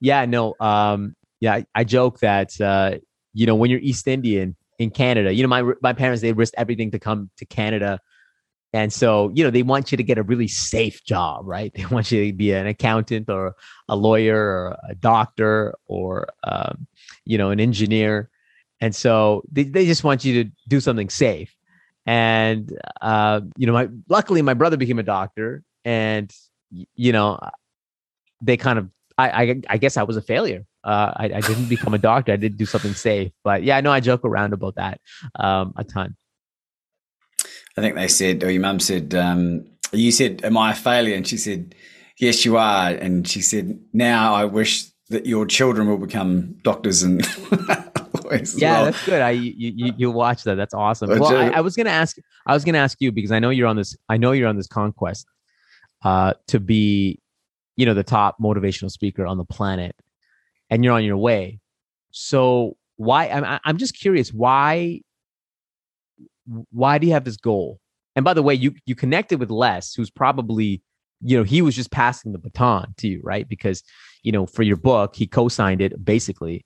yeah, 0.02 0.26
no, 0.26 0.56
um, 0.60 1.16
yeah, 1.40 1.56
I, 1.56 1.66
I 1.76 1.84
joke 1.84 2.20
that 2.20 2.60
uh, 2.62 3.00
you 3.34 3.46
know 3.46 3.56
when 3.56 3.70
you're 3.70 3.80
East 3.80 4.08
Indian 4.08 4.56
in 4.80 4.92
Canada, 4.92 5.34
you 5.34 5.44
know 5.44 5.50
my 5.50 5.64
my 5.82 5.94
parents 5.94 6.22
they 6.22 6.34
risked 6.34 6.56
everything 6.58 6.92
to 6.92 7.00
come 7.00 7.30
to 7.38 7.46
Canada, 7.46 8.00
and 8.74 8.92
so 8.92 9.32
you 9.34 9.44
know 9.44 9.50
they 9.50 9.64
want 9.64 9.92
you 9.92 9.98
to 9.98 10.04
get 10.04 10.18
a 10.18 10.24
really 10.24 10.48
safe 10.48 11.04
job, 11.04 11.46
right? 11.46 11.72
They 11.76 11.86
want 11.86 12.12
you 12.12 12.26
to 12.26 12.34
be 12.34 12.52
an 12.52 12.68
accountant 12.68 13.30
or 13.30 13.56
a 13.88 13.96
lawyer 13.96 14.38
or 14.38 14.78
a 14.90 14.96
doctor 14.96 15.76
or 15.88 16.28
um, 16.44 16.88
you 17.26 17.38
know 17.38 17.52
an 17.52 17.60
engineer, 17.60 18.30
and 18.80 18.96
so 18.96 19.44
they 19.52 19.64
they 19.64 19.86
just 19.86 20.04
want 20.04 20.26
you 20.26 20.44
to 20.44 20.52
do 20.68 20.80
something 20.80 21.10
safe. 21.10 21.56
And 22.06 22.72
uh, 23.02 23.42
you 23.58 23.68
know, 23.68 23.74
my 23.74 23.90
luckily 24.10 24.42
my 24.42 24.54
brother 24.54 24.78
became 24.78 25.00
a 25.00 25.04
doctor, 25.04 25.64
and 25.86 26.34
you 26.72 27.12
know 27.12 27.40
they 28.42 28.58
kind 28.58 28.80
of 28.80 28.90
I, 29.18 29.30
I, 29.30 29.62
I 29.70 29.78
guess 29.78 29.98
I 29.98 30.04
was 30.04 30.18
a 30.18 30.22
failure 30.22 30.66
uh, 30.84 31.14
I, 31.16 31.26
I, 31.26 31.42
didn't 31.42 31.70
become 31.70 31.94
a 31.94 31.98
doctor. 31.98 32.34
I 32.34 32.38
did 32.38 32.58
do 32.58 32.66
something 32.66 32.94
safe, 32.94 33.32
but 33.44 33.64
yeah, 33.64 33.78
I 33.78 33.82
know 33.82 33.92
I 33.92 34.00
joke 34.00 34.26
around 34.26 34.54
about 34.54 34.76
that 34.76 35.00
um, 35.36 35.74
a 35.76 35.84
ton. 35.84 36.16
I 37.78 37.82
think 37.82 37.96
they 37.96 38.08
said, 38.08 38.44
or 38.44 38.52
your 38.52 38.62
mum 38.62 38.80
said, 38.80 39.14
um, 39.16 39.66
you 39.94 40.12
said, 40.12 40.44
"Am 40.44 40.58
I 40.58 40.72
a 40.72 40.76
failure?" 40.76 41.16
And 41.16 41.28
she 41.28 41.38
said, 41.38 41.76
"Yes, 42.20 42.46
you 42.46 42.58
are." 42.58 42.90
And 42.90 43.28
she 43.28 43.42
said, 43.42 43.80
"Now 43.94 44.34
I 44.34 44.46
wish 44.46 44.86
that 45.10 45.26
your 45.26 45.46
children 45.46 45.88
will 45.88 45.98
become 45.98 46.56
doctors 46.64 47.04
and." 47.04 47.26
yeah, 48.56 48.74
well. 48.74 48.86
that's 48.86 49.06
good. 49.06 49.22
I 49.22 49.32
you, 49.32 49.54
you, 49.76 49.94
you 49.98 50.12
watch 50.12 50.44
that. 50.44 50.56
That's 50.56 50.74
awesome. 50.74 51.10
Well, 51.10 51.36
I, 51.36 51.50
I, 51.50 51.62
was 51.62 51.76
gonna 51.76 51.90
ask. 51.90 52.18
I 52.46 52.54
was 52.54 52.64
gonna 52.64 52.78
ask 52.78 52.98
you 53.02 53.12
because 53.12 53.32
I 53.32 53.40
know 53.40 53.50
you're 53.50 53.68
on 53.68 53.76
this. 53.76 53.96
I 54.10 54.18
know 54.18 54.32
you're 54.32 54.48
on 54.48 54.58
this 54.58 54.68
conquest 54.68 55.28
uh, 56.04 56.34
to 56.48 56.60
be, 56.60 57.20
you 57.76 57.86
know, 57.86 57.94
the 57.94 58.04
top 58.04 58.38
motivational 58.40 58.92
speaker 58.92 59.26
on 59.26 59.38
the 59.38 59.46
planet 59.46 59.96
and 60.70 60.84
you're 60.84 60.94
on 60.94 61.04
your 61.04 61.18
way. 61.18 61.60
So 62.12 62.78
why? 62.98 63.28
I'm 63.28 63.60
I'm 63.66 63.78
just 63.78 63.98
curious 63.98 64.34
why. 64.34 65.02
Why 66.72 66.98
do 66.98 67.08
you 67.08 67.14
have 67.14 67.26
this 67.26 67.38
goal? 67.38 67.80
And 68.16 68.26
by 68.26 68.34
the 68.34 68.44
way, 68.44 68.54
you 68.54 68.74
you 68.86 68.96
connected 68.96 69.40
with 69.40 69.50
Les, 69.52 69.94
who's 69.94 70.10
probably 70.10 70.82
you 71.22 71.38
know 71.38 71.44
he 71.44 71.62
was 71.62 71.76
just 71.76 71.92
passing 71.92 72.32
the 72.32 72.40
baton 72.40 72.94
to 72.98 73.08
you, 73.08 73.22
right? 73.24 73.48
Because 73.48 73.84
you 74.24 74.32
know 74.32 74.46
for 74.46 74.64
your 74.64 74.78
book 74.78 75.16
he 75.16 75.28
co-signed 75.28 75.82
it 75.82 76.04
basically, 76.04 76.66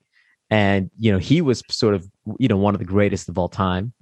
and 0.50 0.90
you 0.98 1.12
know 1.12 1.18
he 1.18 1.40
was 1.40 1.62
sort 1.70 1.94
of 1.94 2.08
you 2.38 2.48
know 2.48 2.56
one 2.56 2.74
of 2.74 2.78
the 2.78 2.86
greatest 2.86 3.28
of 3.28 3.38
all 3.38 3.48
time 3.48 3.92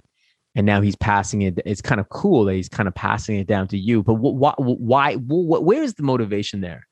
and 0.55 0.66
now 0.66 0.81
he's 0.81 0.97
passing 0.97 1.42
it. 1.42 1.61
It's 1.64 1.83
kind 1.83 2.01
of 2.01 2.09
cool 2.09 2.44
that 2.44 2.55
he's 2.55 2.68
kind 2.68 2.88
of 2.88 2.94
passing 2.94 3.37
it 3.37 3.47
down 3.47 3.68
to 3.68 3.79
you. 3.79 4.03
But 4.03 4.14
why? 4.14 4.55
Why? 4.59 5.14
Where 5.14 5.83
is 5.83 5.94
the 5.94 6.03
motivation 6.03 6.61
there? 6.61 6.87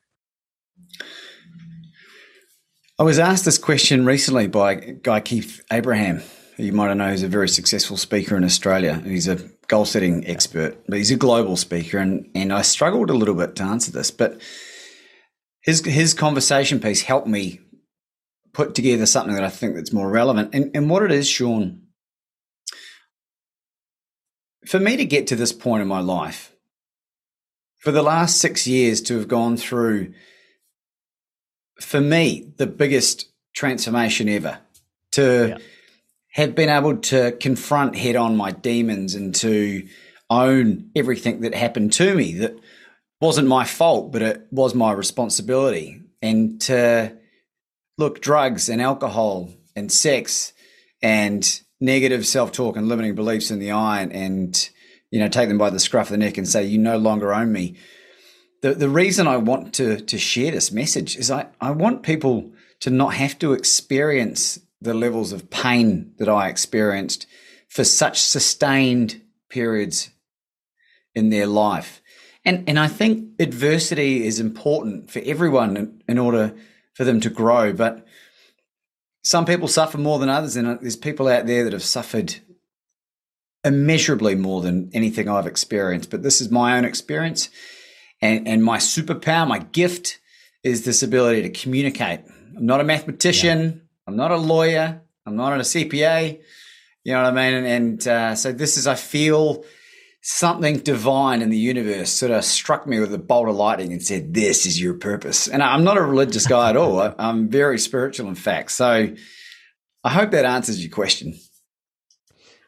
I 2.99 3.03
was 3.03 3.19
asked 3.19 3.45
this 3.45 3.57
question 3.57 4.05
recently 4.05 4.47
by 4.47 4.75
Guy 4.75 5.19
Keith 5.21 5.63
Abraham, 5.71 6.21
who 6.57 6.63
you 6.63 6.73
might 6.73 6.93
know 6.93 7.09
is 7.09 7.23
a 7.23 7.27
very 7.27 7.49
successful 7.49 7.97
speaker 7.97 8.37
in 8.37 8.43
Australia. 8.43 9.01
He's 9.05 9.27
a 9.27 9.35
goal 9.67 9.85
setting 9.85 10.27
expert, 10.27 10.83
but 10.87 10.97
he's 10.97 11.11
a 11.11 11.15
global 11.15 11.57
speaker. 11.57 11.97
And, 11.97 12.29
and 12.35 12.53
I 12.53 12.61
struggled 12.61 13.09
a 13.09 13.15
little 13.15 13.35
bit 13.35 13.55
to 13.55 13.63
answer 13.63 13.91
this, 13.91 14.11
but 14.11 14.39
his, 15.61 15.83
his 15.85 16.13
conversation 16.13 16.79
piece 16.79 17.01
helped 17.01 17.27
me 17.27 17.59
put 18.53 18.75
together 18.75 19.05
something 19.05 19.33
that 19.33 19.43
I 19.43 19.49
think 19.49 19.75
that's 19.75 19.93
more 19.93 20.09
relevant. 20.09 20.53
And, 20.53 20.71
and 20.75 20.89
what 20.89 21.03
it 21.03 21.11
is, 21.11 21.27
Sean, 21.27 21.81
for 24.67 24.79
me 24.79 24.97
to 24.97 25.05
get 25.05 25.27
to 25.27 25.35
this 25.35 25.51
point 25.51 25.81
in 25.81 25.87
my 25.87 26.01
life, 26.01 26.53
for 27.79 27.91
the 27.91 28.03
last 28.03 28.39
six 28.39 28.67
years 28.67 29.01
to 29.01 29.17
have 29.17 29.27
gone 29.27 29.57
through 29.57 30.13
for 31.81 31.99
me, 31.99 32.53
the 32.57 32.67
biggest 32.67 33.29
transformation 33.55 34.29
ever 34.29 34.59
to 35.11 35.49
yeah. 35.49 35.57
Have 36.33 36.55
been 36.55 36.69
able 36.69 36.97
to 36.97 37.31
confront 37.39 37.95
head 37.95 38.15
on 38.15 38.37
my 38.37 38.51
demons 38.51 39.15
and 39.15 39.33
to 39.35 39.87
own 40.29 40.89
everything 40.95 41.41
that 41.41 41.53
happened 41.53 41.93
to 41.93 42.15
me 42.15 42.33
that 42.33 42.55
wasn't 43.21 43.47
my 43.47 43.63
fault, 43.63 44.11
but 44.11 44.21
it 44.21 44.47
was 44.51 44.75
my 44.75 44.91
responsibility. 44.91 46.01
And 46.21 46.59
to 46.61 47.15
look, 47.97 48.21
drugs 48.21 48.69
and 48.69 48.81
alcohol 48.81 49.49
and 49.75 49.91
sex 49.91 50.53
and 51.01 51.61
negative 51.79 52.25
self 52.25 52.51
talk 52.51 52.77
and 52.77 52.87
limiting 52.87 53.15
beliefs 53.15 53.51
in 53.51 53.59
the 53.59 53.71
eye 53.71 54.01
and, 54.01 54.69
you 55.11 55.19
know, 55.19 55.27
take 55.27 55.49
them 55.49 55.57
by 55.57 55.69
the 55.69 55.79
scruff 55.79 56.07
of 56.07 56.11
the 56.11 56.17
neck 56.17 56.37
and 56.37 56.47
say, 56.47 56.63
you 56.65 56.77
no 56.77 56.97
longer 56.97 57.33
own 57.33 57.51
me 57.51 57.75
the, 58.63 58.73
the 58.73 58.89
reason 58.89 59.27
I 59.27 59.37
want 59.37 59.73
to, 59.75 59.99
to 59.99 60.17
share 60.17 60.49
this 60.49 60.71
message 60.71 61.17
is 61.17 61.29
I, 61.29 61.47
I 61.59 61.71
want 61.71 62.01
people 62.01 62.49
to 62.79 62.89
not 62.89 63.13
have 63.13 63.37
to 63.39 63.51
experience 63.51 64.57
the 64.83 64.93
levels 64.93 65.31
of 65.31 65.49
pain 65.49 66.13
that 66.17 66.29
I 66.29 66.49
experienced 66.49 67.25
for 67.69 67.83
such 67.83 68.21
sustained 68.21 69.21
periods 69.49 70.09
in 71.15 71.29
their 71.29 71.47
life. 71.47 72.01
And, 72.45 72.67
and 72.67 72.77
I 72.77 72.87
think 72.87 73.39
adversity 73.39 74.25
is 74.25 74.39
important 74.39 75.09
for 75.09 75.21
everyone 75.23 75.77
in, 75.77 76.03
in 76.07 76.17
order 76.17 76.53
for 76.93 77.05
them 77.05 77.21
to 77.21 77.29
grow. 77.29 77.71
But 77.71 78.05
some 79.23 79.45
people 79.45 79.67
suffer 79.67 79.97
more 79.97 80.19
than 80.19 80.29
others. 80.29 80.57
And 80.57 80.67
uh, 80.67 80.77
there's 80.81 80.97
people 80.97 81.27
out 81.27 81.47
there 81.47 81.63
that 81.63 81.73
have 81.73 81.83
suffered 81.83 82.35
immeasurably 83.63 84.35
more 84.35 84.61
than 84.61 84.89
anything 84.93 85.29
I've 85.29 85.47
experienced. 85.47 86.09
But 86.09 86.23
this 86.23 86.41
is 86.41 86.51
my 86.51 86.77
own 86.77 86.83
experience. 86.83 87.49
And, 88.21 88.47
and 88.47 88.63
my 88.63 88.77
superpower, 88.77 89.47
my 89.47 89.59
gift 89.59 90.19
is 90.63 90.83
this 90.83 91.01
ability 91.01 91.43
to 91.43 91.49
communicate. 91.49 92.21
I'm 92.57 92.65
not 92.65 92.81
a 92.81 92.83
mathematician. 92.83 93.59
Yeah. 93.61 93.82
I'm 94.07 94.15
not 94.15 94.31
a 94.31 94.37
lawyer. 94.37 95.01
I'm 95.25 95.35
not 95.35 95.53
a 95.53 95.63
CPA. 95.63 96.41
You 97.03 97.13
know 97.13 97.23
what 97.23 97.33
I 97.33 97.35
mean? 97.35 97.53
And, 97.53 97.67
and 97.67 98.07
uh, 98.07 98.35
so 98.35 98.51
this 98.51 98.77
is, 98.77 98.87
I 98.87 98.95
feel 98.95 99.63
something 100.21 100.79
divine 100.79 101.41
in 101.41 101.49
the 101.49 101.57
universe 101.57 102.09
sort 102.09 102.31
of 102.31 102.45
struck 102.45 102.87
me 102.87 102.99
with 102.99 103.13
a 103.13 103.17
bolt 103.17 103.49
of 103.49 103.55
lightning 103.55 103.91
and 103.91 104.01
said, 104.01 104.33
This 104.33 104.65
is 104.65 104.81
your 104.81 104.93
purpose. 104.93 105.47
And 105.47 105.61
I'm 105.61 105.83
not 105.83 105.97
a 105.97 106.01
religious 106.01 106.47
guy 106.47 106.69
at 106.69 106.77
all. 106.77 107.13
I'm 107.19 107.49
very 107.49 107.77
spiritual, 107.77 108.29
in 108.29 108.35
fact. 108.35 108.71
So 108.71 109.13
I 110.03 110.09
hope 110.09 110.31
that 110.31 110.45
answers 110.45 110.83
your 110.83 110.93
question. 110.93 111.33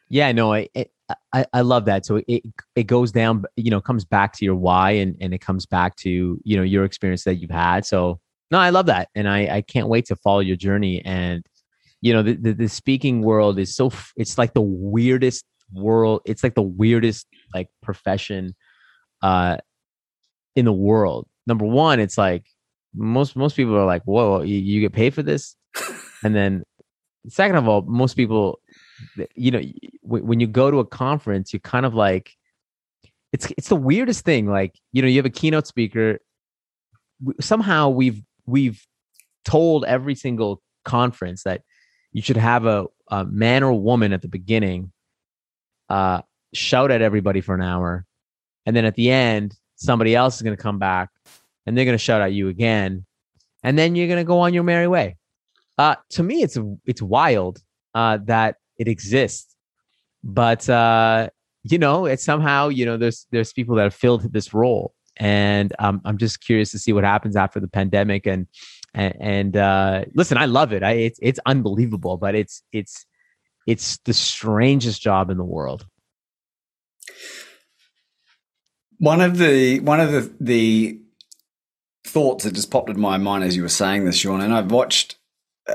Yeah, 0.08 0.32
no, 0.32 0.52
it, 0.52 0.92
I, 1.32 1.46
I 1.52 1.60
love 1.62 1.84
that. 1.86 2.04
So 2.04 2.20
it 2.26 2.42
it 2.74 2.84
goes 2.84 3.12
down, 3.12 3.44
you 3.56 3.70
know, 3.70 3.80
comes 3.80 4.04
back 4.04 4.32
to 4.34 4.44
your 4.44 4.54
why 4.54 4.92
and 4.92 5.16
and 5.20 5.32
it 5.32 5.40
comes 5.40 5.66
back 5.66 5.96
to, 5.96 6.40
you 6.42 6.56
know, 6.56 6.62
your 6.62 6.84
experience 6.84 7.24
that 7.24 7.36
you've 7.36 7.50
had. 7.50 7.84
So 7.84 8.20
no, 8.50 8.58
I 8.58 8.70
love 8.70 8.86
that. 8.86 9.08
And 9.14 9.28
I, 9.28 9.56
I 9.56 9.62
can't 9.62 9.88
wait 9.88 10.06
to 10.06 10.16
follow 10.16 10.40
your 10.40 10.56
journey. 10.56 11.02
And, 11.04 11.44
you 12.00 12.12
know, 12.12 12.22
the, 12.22 12.34
the, 12.34 12.52
the 12.52 12.68
speaking 12.68 13.22
world 13.22 13.58
is 13.58 13.74
so, 13.74 13.90
it's 14.16 14.38
like 14.38 14.54
the 14.54 14.62
weirdest 14.62 15.44
world. 15.72 16.22
It's 16.24 16.42
like 16.44 16.54
the 16.54 16.62
weirdest 16.62 17.26
like 17.54 17.68
profession 17.82 18.54
uh 19.22 19.56
in 20.54 20.64
the 20.64 20.72
world. 20.72 21.26
Number 21.46 21.64
one, 21.64 22.00
it's 22.00 22.18
like 22.18 22.46
most 22.94 23.36
most 23.36 23.56
people 23.56 23.76
are 23.76 23.86
like, 23.86 24.02
whoa, 24.04 24.42
you, 24.42 24.56
you 24.56 24.80
get 24.80 24.92
paid 24.92 25.14
for 25.14 25.22
this? 25.22 25.56
and 26.24 26.34
then 26.34 26.64
second 27.28 27.56
of 27.56 27.68
all, 27.68 27.82
most 27.82 28.14
people 28.14 28.60
you 29.34 29.50
know 29.50 29.60
when 30.02 30.40
you 30.40 30.46
go 30.46 30.70
to 30.70 30.78
a 30.78 30.86
conference 30.86 31.52
you 31.52 31.60
kind 31.60 31.84
of 31.84 31.92
like 31.92 32.32
it's 33.32 33.52
it's 33.58 33.68
the 33.68 33.76
weirdest 33.76 34.24
thing. 34.24 34.46
Like 34.46 34.78
you 34.92 35.02
know, 35.02 35.08
you 35.08 35.16
have 35.16 35.26
a 35.26 35.30
keynote 35.30 35.66
speaker. 35.66 36.18
Somehow 37.40 37.88
we've 37.90 38.22
we've 38.46 38.84
told 39.44 39.84
every 39.84 40.14
single 40.14 40.62
conference 40.84 41.42
that 41.44 41.62
you 42.12 42.22
should 42.22 42.36
have 42.36 42.66
a, 42.66 42.86
a 43.10 43.24
man 43.24 43.62
or 43.62 43.72
woman 43.72 44.12
at 44.12 44.22
the 44.22 44.28
beginning 44.28 44.92
uh, 45.88 46.22
shout 46.52 46.90
at 46.90 47.02
everybody 47.02 47.40
for 47.40 47.54
an 47.54 47.62
hour, 47.62 48.06
and 48.64 48.74
then 48.74 48.84
at 48.84 48.94
the 48.94 49.10
end 49.10 49.56
somebody 49.76 50.14
else 50.16 50.36
is 50.36 50.42
going 50.42 50.56
to 50.56 50.62
come 50.62 50.78
back 50.78 51.10
and 51.66 51.76
they're 51.76 51.84
going 51.84 51.96
to 51.96 52.02
shout 52.02 52.20
at 52.20 52.32
you 52.32 52.48
again, 52.48 53.04
and 53.62 53.78
then 53.78 53.94
you're 53.94 54.08
going 54.08 54.18
to 54.18 54.24
go 54.24 54.40
on 54.40 54.54
your 54.54 54.62
merry 54.62 54.88
way. 54.88 55.16
Uh, 55.78 55.96
to 56.10 56.22
me, 56.22 56.42
it's 56.42 56.58
it's 56.84 57.02
wild 57.02 57.60
uh, 57.94 58.18
that 58.24 58.56
it 58.78 58.88
exists, 58.88 59.54
but 60.24 60.68
uh, 60.68 61.28
you 61.62 61.78
know, 61.78 62.06
it's 62.06 62.24
somehow 62.24 62.68
you 62.68 62.86
know 62.86 62.96
there's 62.96 63.26
there's 63.30 63.52
people 63.52 63.76
that 63.76 63.84
have 63.84 63.94
filled 63.94 64.32
this 64.32 64.54
role, 64.54 64.94
and 65.16 65.72
um, 65.78 66.00
I'm 66.04 66.18
just 66.18 66.40
curious 66.40 66.70
to 66.72 66.78
see 66.78 66.92
what 66.92 67.04
happens 67.04 67.36
after 67.36 67.60
the 67.60 67.68
pandemic. 67.68 68.26
And 68.26 68.46
and, 68.94 69.14
and 69.20 69.56
uh, 69.56 70.04
listen, 70.14 70.38
I 70.38 70.46
love 70.46 70.72
it. 70.72 70.82
I 70.82 70.92
it's 70.92 71.18
it's 71.22 71.40
unbelievable, 71.46 72.16
but 72.16 72.34
it's 72.34 72.62
it's 72.72 73.06
it's 73.66 73.98
the 74.04 74.14
strangest 74.14 75.02
job 75.02 75.30
in 75.30 75.36
the 75.36 75.44
world. 75.44 75.86
One 78.98 79.20
of 79.20 79.38
the 79.38 79.80
one 79.80 80.00
of 80.00 80.12
the 80.12 80.32
the 80.40 81.00
thoughts 82.06 82.44
that 82.44 82.54
just 82.54 82.70
popped 82.70 82.88
into 82.88 83.00
my 83.00 83.18
mind 83.18 83.44
as 83.44 83.56
you 83.56 83.62
were 83.62 83.68
saying 83.68 84.04
this, 84.04 84.16
Sean, 84.16 84.40
and 84.40 84.54
I've 84.54 84.70
watched 84.70 85.16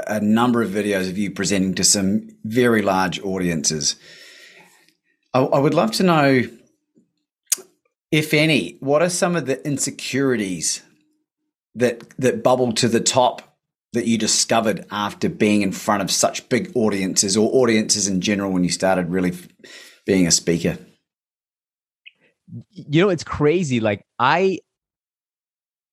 a 0.08 0.20
number 0.22 0.62
of 0.62 0.70
videos 0.70 1.10
of 1.10 1.18
you 1.18 1.32
presenting 1.32 1.76
to 1.76 1.84
some 1.84 2.30
very 2.44 2.82
large 2.82 3.20
audiences. 3.22 3.96
I, 5.34 5.42
I 5.42 5.60
would 5.60 5.74
love 5.74 5.92
to 5.94 6.04
know, 6.04 6.44
if 8.12 8.34
any, 8.34 8.78
what 8.82 9.02
are 9.02 9.10
some 9.10 9.36
of 9.36 9.45
the 9.45 9.65
insecurities 9.65 10.84
that 11.76 12.10
that 12.19 12.43
bubbled 12.43 12.78
to 12.78 12.89
the 12.89 13.00
top 13.00 13.58
that 13.93 14.06
you 14.06 14.17
discovered 14.17 14.86
after 14.91 15.30
being 15.30 15.62
in 15.62 15.71
front 15.71 16.02
of 16.02 16.12
such 16.12 16.47
big 16.50 16.71
audiences 16.76 17.36
or 17.36 17.50
audiences 17.54 18.08
in 18.08 18.21
general 18.21 18.52
when 18.52 18.63
you 18.63 18.69
started 18.69 19.10
really 19.10 19.34
being 20.06 20.28
a 20.28 20.32
speaker? 20.32 20.78
You 22.71 23.02
know, 23.02 23.10
it's 23.10 23.24
crazy. 23.24 23.80
Like 23.80 24.06
I 24.19 24.60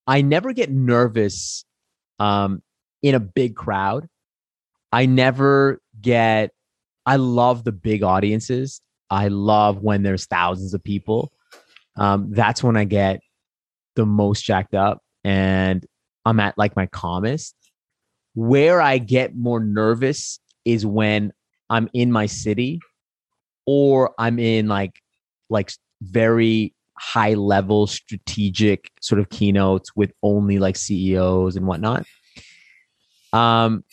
I 0.06 0.22
never 0.22 0.52
get 0.52 0.70
nervous 0.70 1.64
um 2.18 2.62
in 3.02 3.14
a 3.14 3.20
big 3.20 3.54
crowd. 3.54 4.08
I 4.92 5.06
never 5.06 5.80
get 6.00 6.50
I 7.06 7.16
love 7.16 7.62
the 7.62 7.72
big 7.72 8.02
audiences. 8.02 8.80
I 9.08 9.28
love 9.28 9.82
when 9.82 10.02
there's 10.02 10.26
thousands 10.26 10.74
of 10.74 10.82
people. 10.82 11.32
Um, 11.98 12.28
that's 12.30 12.62
when 12.62 12.76
I 12.76 12.84
get 12.84 13.20
the 13.96 14.06
most 14.06 14.44
jacked 14.44 14.74
up 14.74 15.02
and 15.24 15.84
I'm 16.24 16.40
at 16.40 16.56
like 16.56 16.76
my 16.76 16.86
calmest. 16.86 17.54
Where 18.34 18.80
I 18.80 18.98
get 18.98 19.34
more 19.34 19.58
nervous 19.58 20.38
is 20.64 20.86
when 20.86 21.32
I'm 21.68 21.88
in 21.92 22.12
my 22.12 22.26
city 22.26 22.80
or 23.66 24.14
I'm 24.18 24.38
in 24.38 24.68
like 24.68 25.00
like 25.50 25.72
very 26.00 26.74
high 26.96 27.34
level 27.34 27.86
strategic 27.86 28.90
sort 29.00 29.18
of 29.20 29.28
keynotes 29.30 29.94
with 29.96 30.12
only 30.22 30.58
like 30.58 30.76
CEOs 30.76 31.56
and 31.56 31.66
whatnot. 31.66 32.06
Um 33.32 33.84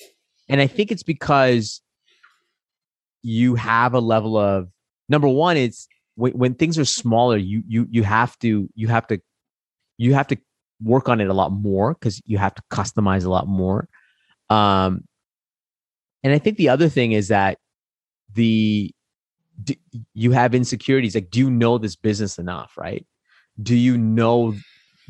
and 0.47 0.61
I 0.61 0.67
think 0.67 0.91
it's 0.91 1.03
because 1.03 1.81
you 3.23 3.55
have 3.55 3.95
a 3.95 3.99
level 3.99 4.37
of 4.37 4.69
number 5.09 5.27
one 5.27 5.57
it's 5.57 5.87
when, 6.15 6.33
when 6.33 6.53
things 6.55 6.79
are 6.79 6.85
smaller 6.85 7.37
you 7.37 7.63
you 7.67 7.87
you 7.89 8.03
have 8.03 8.37
to 8.39 8.69
you 8.75 8.87
have 8.87 9.07
to 9.07 9.19
you 9.97 10.13
have 10.13 10.27
to 10.27 10.37
work 10.83 11.07
on 11.07 11.21
it 11.21 11.29
a 11.29 11.33
lot 11.33 11.51
more 11.51 11.93
because 11.93 12.21
you 12.25 12.37
have 12.37 12.53
to 12.53 12.61
customize 12.69 13.25
a 13.25 13.29
lot 13.29 13.47
more. 13.47 13.87
Um 14.49 15.05
and 16.23 16.33
i 16.33 16.39
think 16.39 16.57
the 16.57 16.69
other 16.69 16.89
thing 16.89 17.11
is 17.11 17.27
that 17.27 17.59
the 18.33 18.91
do, 19.63 19.73
you 20.13 20.31
have 20.31 20.53
insecurities 20.53 21.15
like 21.15 21.29
do 21.29 21.39
you 21.39 21.49
know 21.49 21.77
this 21.77 21.95
business 21.95 22.37
enough 22.37 22.73
right? 22.77 23.05
Do 23.61 23.75
you 23.75 23.97
know 23.97 24.53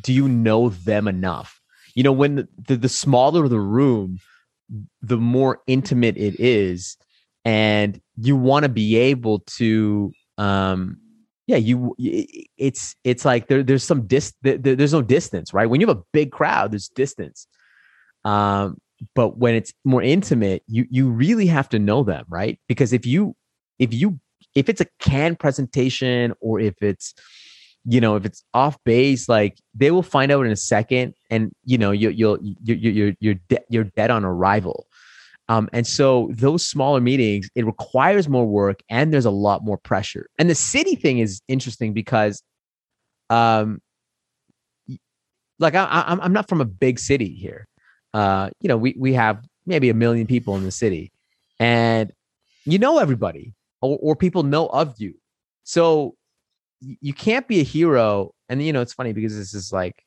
do 0.01 0.13
you 0.13 0.27
know 0.27 0.69
them 0.69 1.07
enough? 1.07 1.59
You 1.95 2.03
know 2.03 2.11
when 2.11 2.35
the, 2.35 2.47
the, 2.67 2.75
the 2.75 2.89
smaller 2.89 3.47
the 3.47 3.59
room 3.59 4.19
the 5.01 5.17
more 5.17 5.61
intimate 5.67 6.17
it 6.17 6.39
is 6.39 6.97
and 7.43 8.01
you 8.17 8.35
want 8.35 8.63
to 8.63 8.69
be 8.69 8.95
able 8.97 9.39
to 9.39 10.11
um 10.37 10.97
yeah 11.47 11.57
you 11.57 11.95
it's 11.97 12.95
it's 13.03 13.23
like 13.25 13.47
there, 13.47 13.63
there's 13.63 13.83
some 13.83 14.07
dis 14.07 14.33
there, 14.41 14.57
there's 14.57 14.93
no 14.93 15.01
distance 15.01 15.53
right? 15.53 15.69
When 15.69 15.81
you 15.81 15.87
have 15.87 15.97
a 15.97 16.03
big 16.11 16.31
crowd 16.31 16.71
there's 16.71 16.89
distance. 16.89 17.47
Um 18.23 18.77
but 19.13 19.37
when 19.37 19.55
it's 19.55 19.73
more 19.83 20.01
intimate 20.01 20.63
you 20.67 20.85
you 20.89 21.09
really 21.09 21.47
have 21.47 21.69
to 21.69 21.79
know 21.79 22.03
them 22.03 22.25
right? 22.29 22.59
Because 22.67 22.93
if 22.93 23.05
you 23.05 23.35
if 23.79 23.93
you 23.93 24.19
if 24.55 24.69
it's 24.69 24.81
a 24.81 24.87
canned 24.99 25.39
presentation 25.39 26.33
or 26.39 26.59
if 26.59 26.75
it's 26.81 27.13
you 27.85 28.01
know 28.01 28.15
if 28.15 28.25
it's 28.25 28.43
off 28.53 28.77
base 28.83 29.29
like 29.29 29.57
they 29.73 29.91
will 29.91 30.03
find 30.03 30.31
out 30.31 30.45
in 30.45 30.51
a 30.51 30.55
second 30.55 31.13
and 31.29 31.51
you 31.65 31.77
know 31.77 31.91
you, 31.91 32.09
you'll 32.09 32.39
you're 32.41 32.77
you're 32.77 33.13
you're, 33.19 33.35
de- 33.47 33.63
you're 33.69 33.83
dead 33.83 34.09
on 34.09 34.25
arrival 34.25 34.84
um, 35.47 35.69
and 35.73 35.85
so 35.85 36.29
those 36.31 36.65
smaller 36.65 36.99
meetings, 36.99 37.49
it 37.55 37.65
requires 37.65 38.27
more 38.27 38.45
work 38.45 38.81
and 38.89 39.13
there's 39.13 39.25
a 39.25 39.31
lot 39.31 39.63
more 39.63 39.77
pressure. 39.77 40.27
And 40.39 40.49
the 40.49 40.55
city 40.55 40.95
thing 40.95 41.19
is 41.19 41.41
interesting 41.47 41.93
because, 41.93 42.41
um, 43.29 43.79
like 45.59 45.75
I, 45.75 46.17
I'm, 46.21 46.33
not 46.33 46.49
from 46.49 46.61
a 46.61 46.65
big 46.65 46.99
city 46.99 47.29
here. 47.29 47.67
Uh, 48.13 48.49
you 48.59 48.67
know, 48.67 48.75
we, 48.75 48.95
we 48.97 49.13
have 49.13 49.45
maybe 49.65 49.89
a 49.89 49.93
million 49.93 50.27
people 50.27 50.55
in 50.55 50.63
the 50.63 50.71
city 50.71 51.11
and 51.59 52.11
you 52.65 52.77
know 52.77 52.97
everybody 52.97 53.53
or, 53.81 53.97
or 54.01 54.15
people 54.15 54.43
know 54.43 54.67
of 54.67 54.95
you. 54.97 55.13
So 55.63 56.15
you 56.79 57.13
can't 57.13 57.47
be 57.47 57.59
a 57.59 57.63
hero. 57.63 58.33
And, 58.49 58.61
you 58.63 58.73
know, 58.73 58.81
it's 58.81 58.93
funny 58.93 59.13
because 59.13 59.35
this 59.35 59.53
is 59.53 59.71
like, 59.71 60.03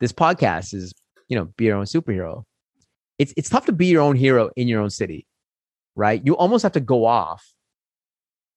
this 0.00 0.12
podcast 0.12 0.74
is, 0.74 0.92
you 1.28 1.36
know, 1.36 1.46
be 1.56 1.64
your 1.64 1.76
own 1.76 1.86
superhero 1.86 2.44
it's 3.18 3.32
it's 3.36 3.48
tough 3.48 3.66
to 3.66 3.72
be 3.72 3.86
your 3.86 4.02
own 4.02 4.16
hero 4.16 4.50
in 4.56 4.68
your 4.68 4.80
own 4.80 4.90
city, 4.90 5.26
right? 5.94 6.20
You 6.24 6.36
almost 6.36 6.62
have 6.62 6.72
to 6.72 6.80
go 6.80 7.04
off, 7.04 7.44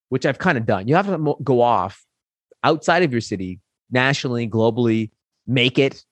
which 0.10 0.26
I've 0.26 0.39
kind 0.39 0.58
of 0.58 0.65
done. 0.65 0.88
You 0.88 0.96
have 0.96 1.08
to 1.08 1.36
go 1.43 1.62
off 1.62 2.06
outside 2.63 3.04
of 3.04 3.12
your 3.12 3.22
city, 3.22 3.60
nationally, 3.91 4.48
globally, 4.48 5.12
make 5.46 5.80
it, 5.80 6.04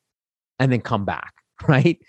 and 0.59 0.71
then 0.71 0.81
come 0.81 1.05
back, 1.05 1.33
right? 1.67 1.99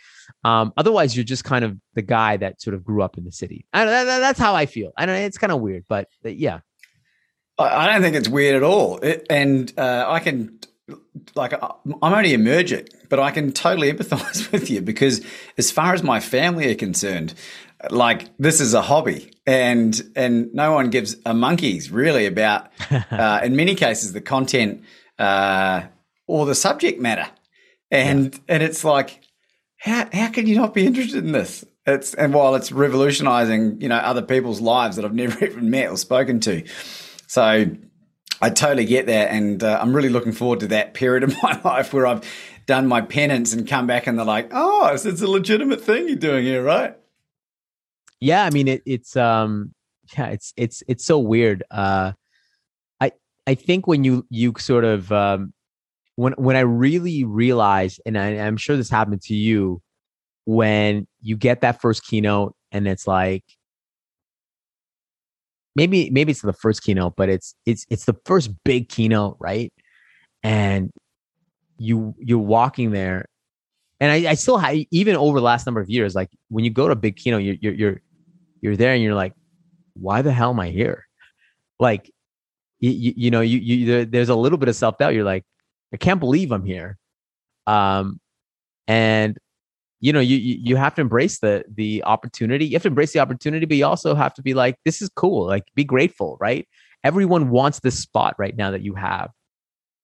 Um, 0.45 0.73
otherwise, 0.77 1.17
you're 1.17 1.25
just 1.25 1.45
kind 1.45 1.65
of 1.65 1.79
the 1.95 2.03
guy 2.03 2.37
that 2.37 2.61
sort 2.61 2.75
of 2.75 2.85
grew 2.85 3.03
up 3.03 3.19
in 3.19 3.25
the 3.25 3.33
city. 3.33 3.65
I, 3.73 3.85
that, 3.85 4.05
that's 4.05 4.39
how 4.39 4.55
I 4.55 4.67
feel. 4.67 4.93
I 4.97 5.07
know 5.07 5.15
it's 5.15 5.39
kind 5.39 5.53
of 5.53 5.61
weird, 5.61 5.85
but, 5.89 6.09
but 6.23 6.37
yeah. 6.37 6.61
I 7.59 7.87
don't 7.87 8.03
think 8.03 8.17
it's 8.17 8.29
weird 8.29 8.57
at 8.57 8.63
all, 8.63 8.99
it, 8.99 9.27
and 9.31 9.73
uh, 9.79 10.05
I 10.07 10.21
can 10.21 10.61
like 11.35 11.53
I'm 11.53 12.15
only 12.15 12.33
emerging, 12.33 12.89
but 13.09 13.19
I 13.19 13.31
can 13.31 13.53
totally 13.53 13.93
empathize 13.93 14.51
with 14.53 14.71
you 14.71 14.81
because 14.81 15.25
as 15.59 15.71
far 15.71 15.95
as 15.95 16.03
my 16.03 16.21
family 16.21 16.71
are 16.71 16.77
concerned, 16.77 17.35
like 17.91 18.37
this 18.39 18.61
is 18.61 18.75
a 18.75 18.83
hobby 18.83 19.33
and 19.47 20.01
and 20.15 20.53
no 20.55 20.73
one 20.73 20.91
gives 20.91 21.17
a 21.27 21.35
monkeys 21.35 21.91
really 21.91 22.27
about 22.27 22.71
uh, 23.11 23.41
in 23.43 23.57
many 23.57 23.75
cases 23.75 24.13
the 24.13 24.21
content 24.21 24.85
uh, 25.19 25.83
or 26.27 26.47
the 26.47 26.55
subject 26.55 27.01
matter. 27.01 27.29
And 27.91 28.35
yeah. 28.35 28.41
and 28.49 28.63
it's 28.63 28.85
like 28.85 29.23
how 29.79 30.09
how 30.13 30.29
can 30.29 30.47
you 30.47 30.57
not 30.57 30.75
be 30.75 30.87
interested 30.87 31.25
in 31.25 31.33
this? 31.33 31.65
It's 31.87 32.15
and 32.15 32.35
while 32.35 32.55
it's 32.55 32.73
revolutionizing 32.73 33.81
you 33.81 33.89
know 33.89 33.97
other 33.97 34.23
people's 34.23 34.61
lives 34.61 34.97
that 34.97 35.05
I've 35.05 35.15
never 35.25 35.45
even 35.45 35.71
met 35.71 35.91
or 35.91 35.97
spoken 35.97 36.41
to. 36.41 36.65
So 37.27 37.67
I 38.41 38.51
totally 38.51 38.85
get 38.85 39.07
that, 39.07 39.31
and 39.31 39.63
uh, 39.63 39.79
I'm 39.81 39.95
really 39.95 40.09
looking 40.09 40.33
forward 40.33 40.61
to 40.61 40.67
that 40.69 40.95
period 40.95 41.25
of 41.25 41.35
my 41.43 41.61
life 41.65 41.93
where 41.93 42.07
I've 42.07 42.25
done 42.67 42.87
my 42.87 43.01
penance 43.01 43.53
and 43.53 43.67
come 43.67 43.87
back 43.87 44.07
and 44.07 44.19
they're 44.19 44.27
like, 44.27 44.51
"Oh, 44.53 44.91
it's, 44.93 45.05
a 45.05 45.27
legitimate 45.27 45.81
thing 45.81 46.09
you're 46.09 46.17
doing 46.17 46.45
here, 46.45 46.63
right?" 46.63 46.97
Yeah, 48.21 48.45
I 48.45 48.51
mean, 48.51 48.69
it, 48.69 48.83
it's 48.87 49.17
um, 49.17 49.75
yeah, 50.17 50.27
it's 50.27 50.53
it's 50.57 50.83
it's 50.89 51.05
so 51.05 51.19
weird. 51.19 51.63
Uh, 51.71 52.13
I 53.01 53.13
I 53.47 53.55
think 53.55 53.87
when 53.87 54.05
you 54.05 54.27
you 54.31 54.55
sort 54.59 54.85
of 54.85 55.11
um, 55.13 55.53
when 56.17 56.33
when 56.35 56.57
I 56.57 56.61
really 56.61 57.25
realized, 57.25 58.01
and 58.05 58.19
I, 58.19 58.31
I'm 58.39 58.57
sure 58.57 58.77
this 58.77 58.91
happened 58.91 59.23
to 59.23 59.35
you, 59.35 59.81
when 60.47 61.07
you 61.21 61.37
get 61.37 61.61
that 61.61 61.81
first 61.81 62.05
keynote 62.05 62.55
and 62.73 62.89
it's 62.89 63.07
like 63.07 63.45
maybe 65.77 66.11
maybe 66.11 66.33
it's 66.33 66.43
the 66.43 66.53
first 66.53 66.83
keynote, 66.83 67.15
but 67.17 67.29
it's 67.29 67.55
it's 67.67 67.87
it's 67.91 68.07
the 68.07 68.17
first 68.25 68.51
big 68.65 68.89
keynote, 68.89 69.37
right? 69.39 69.73
And 70.43 70.91
you 71.79 72.15
you're 72.19 72.39
walking 72.39 72.91
there, 72.91 73.27
and 74.01 74.11
I, 74.11 74.31
I 74.31 74.35
still 74.35 74.59
have 74.59 74.77
even 74.91 75.15
over 75.15 75.39
the 75.39 75.45
last 75.45 75.67
number 75.67 75.81
of 75.81 75.89
years, 75.89 76.15
like 76.15 76.31
when 76.49 76.65
you 76.65 76.71
go 76.71 76.89
to 76.89 76.93
a 76.93 76.97
big 76.97 77.17
keynote, 77.17 77.43
you're 77.43 77.57
you're 77.61 77.75
you're 77.75 78.01
you're 78.63 78.77
there 78.77 78.95
and 78.95 79.03
you're 79.03 79.15
like, 79.15 79.35
why 79.95 80.23
the 80.23 80.33
hell 80.33 80.51
am 80.51 80.59
I 80.59 80.71
here? 80.71 81.07
Like 81.79 82.11
you, 82.81 83.13
you 83.17 83.31
know, 83.31 83.43
you, 83.43 83.59
you, 83.59 84.05
there's 84.05 84.29
a 84.29 84.35
little 84.35 84.59
bit 84.59 84.69
of 84.69 84.77
self 84.77 84.99
doubt. 84.99 85.15
You're 85.15 85.25
like, 85.25 85.45
I 85.93 85.97
can't 85.97 86.21
believe 86.21 86.53
I'm 86.53 86.65
here. 86.65 86.99
Um, 87.67 88.21
and 88.87 89.37
you 90.01 90.13
know, 90.13 90.21
you, 90.21 90.37
you 90.37 90.77
have 90.77 90.95
to 90.95 91.01
embrace 91.01 91.39
the, 91.39 91.65
the 91.75 92.05
opportunity. 92.05 92.67
You 92.67 92.75
have 92.75 92.83
to 92.83 92.89
embrace 92.89 93.13
the 93.13 93.21
opportunity, 93.21 93.67
but 93.67 93.77
you 93.77 93.87
also 93.87 94.15
have 94.15 94.35
to 94.35 94.43
be 94.43 94.55
like, 94.55 94.77
this 94.85 95.01
is 95.01 95.09
cool. 95.09 95.47
Like 95.47 95.65
be 95.75 95.85
grateful, 95.85 96.37
right? 96.41 96.69
Everyone 97.03 97.51
wants 97.51 97.81
this 97.81 97.99
spot 97.99 98.35
right 98.39 98.57
now 98.57 98.71
that 98.73 98.83
you 98.83 98.95
have. 98.95 99.31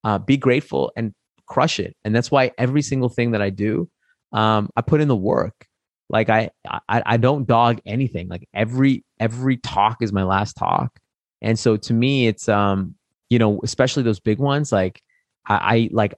Uh, 0.05 0.19
be 0.19 0.37
grateful 0.37 0.93
and 0.97 1.13
crush 1.47 1.79
it. 1.79 1.95
And 2.05 2.15
that's 2.15 2.31
why 2.31 2.53
every 2.59 2.83
single 2.83 3.09
thing 3.09 3.33
that 3.33 3.43
I 3.43 3.51
do, 3.51 3.89
um, 4.33 4.71
I 4.77 4.81
put 4.81 5.01
in 5.01 5.09
the 5.09 5.17
work. 5.17 5.67
Like 6.09 6.29
I, 6.29 6.51
I, 6.89 7.03
I 7.07 7.17
don't 7.17 7.47
dog 7.47 7.81
anything. 7.87 8.29
Like 8.29 8.49
every 8.53 9.05
every 9.19 9.57
talk 9.59 9.99
is 10.01 10.13
my 10.13 10.25
last 10.25 10.55
talk. 10.55 10.99
And 11.41 11.59
so 11.59 11.77
to 11.77 11.95
me, 11.95 12.27
it's 12.27 12.49
um, 12.49 12.95
you 13.31 13.39
know, 13.39 13.61
especially 13.63 14.03
those 14.03 14.21
big 14.21 14.39
ones, 14.39 14.73
like 14.73 15.03
I, 15.47 15.55
I 15.55 15.89
like 15.93 16.15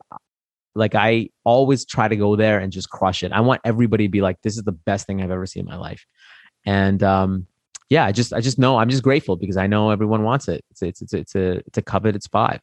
like 0.75 0.95
I 0.95 1.31
always 1.45 1.85
try 1.85 2.09
to 2.09 2.17
go 2.17 2.37
there 2.37 2.59
and 2.59 2.73
just 2.73 2.91
crush 2.91 3.23
it. 3.23 3.33
I 3.33 3.41
want 3.41 3.61
everybody 3.65 4.07
to 4.07 4.11
be 4.11 4.21
like, 4.21 4.43
this 4.43 4.57
is 4.57 4.65
the 4.65 4.73
best 4.73 5.07
thing 5.07 5.23
I've 5.23 5.31
ever 5.31 5.47
seen 5.47 5.63
in 5.63 5.67
my 5.67 5.77
life. 5.77 6.05
And 6.67 7.03
um, 7.03 7.47
yeah, 7.91 8.05
I 8.05 8.13
just 8.13 8.33
I 8.33 8.41
just 8.41 8.59
know 8.59 8.79
I'm 8.79 8.89
just 8.89 9.03
grateful 9.03 9.37
because 9.37 9.57
I 9.57 9.67
know 9.67 9.91
everyone 9.91 10.23
wants 10.23 10.49
it. 10.49 10.65
It's 10.71 10.83
it's 10.83 11.03
it's, 11.03 11.15
it's 11.15 11.35
a 11.35 11.51
it's 11.67 11.79
a 11.79 11.83
coveted 11.83 12.23
spot. 12.23 12.61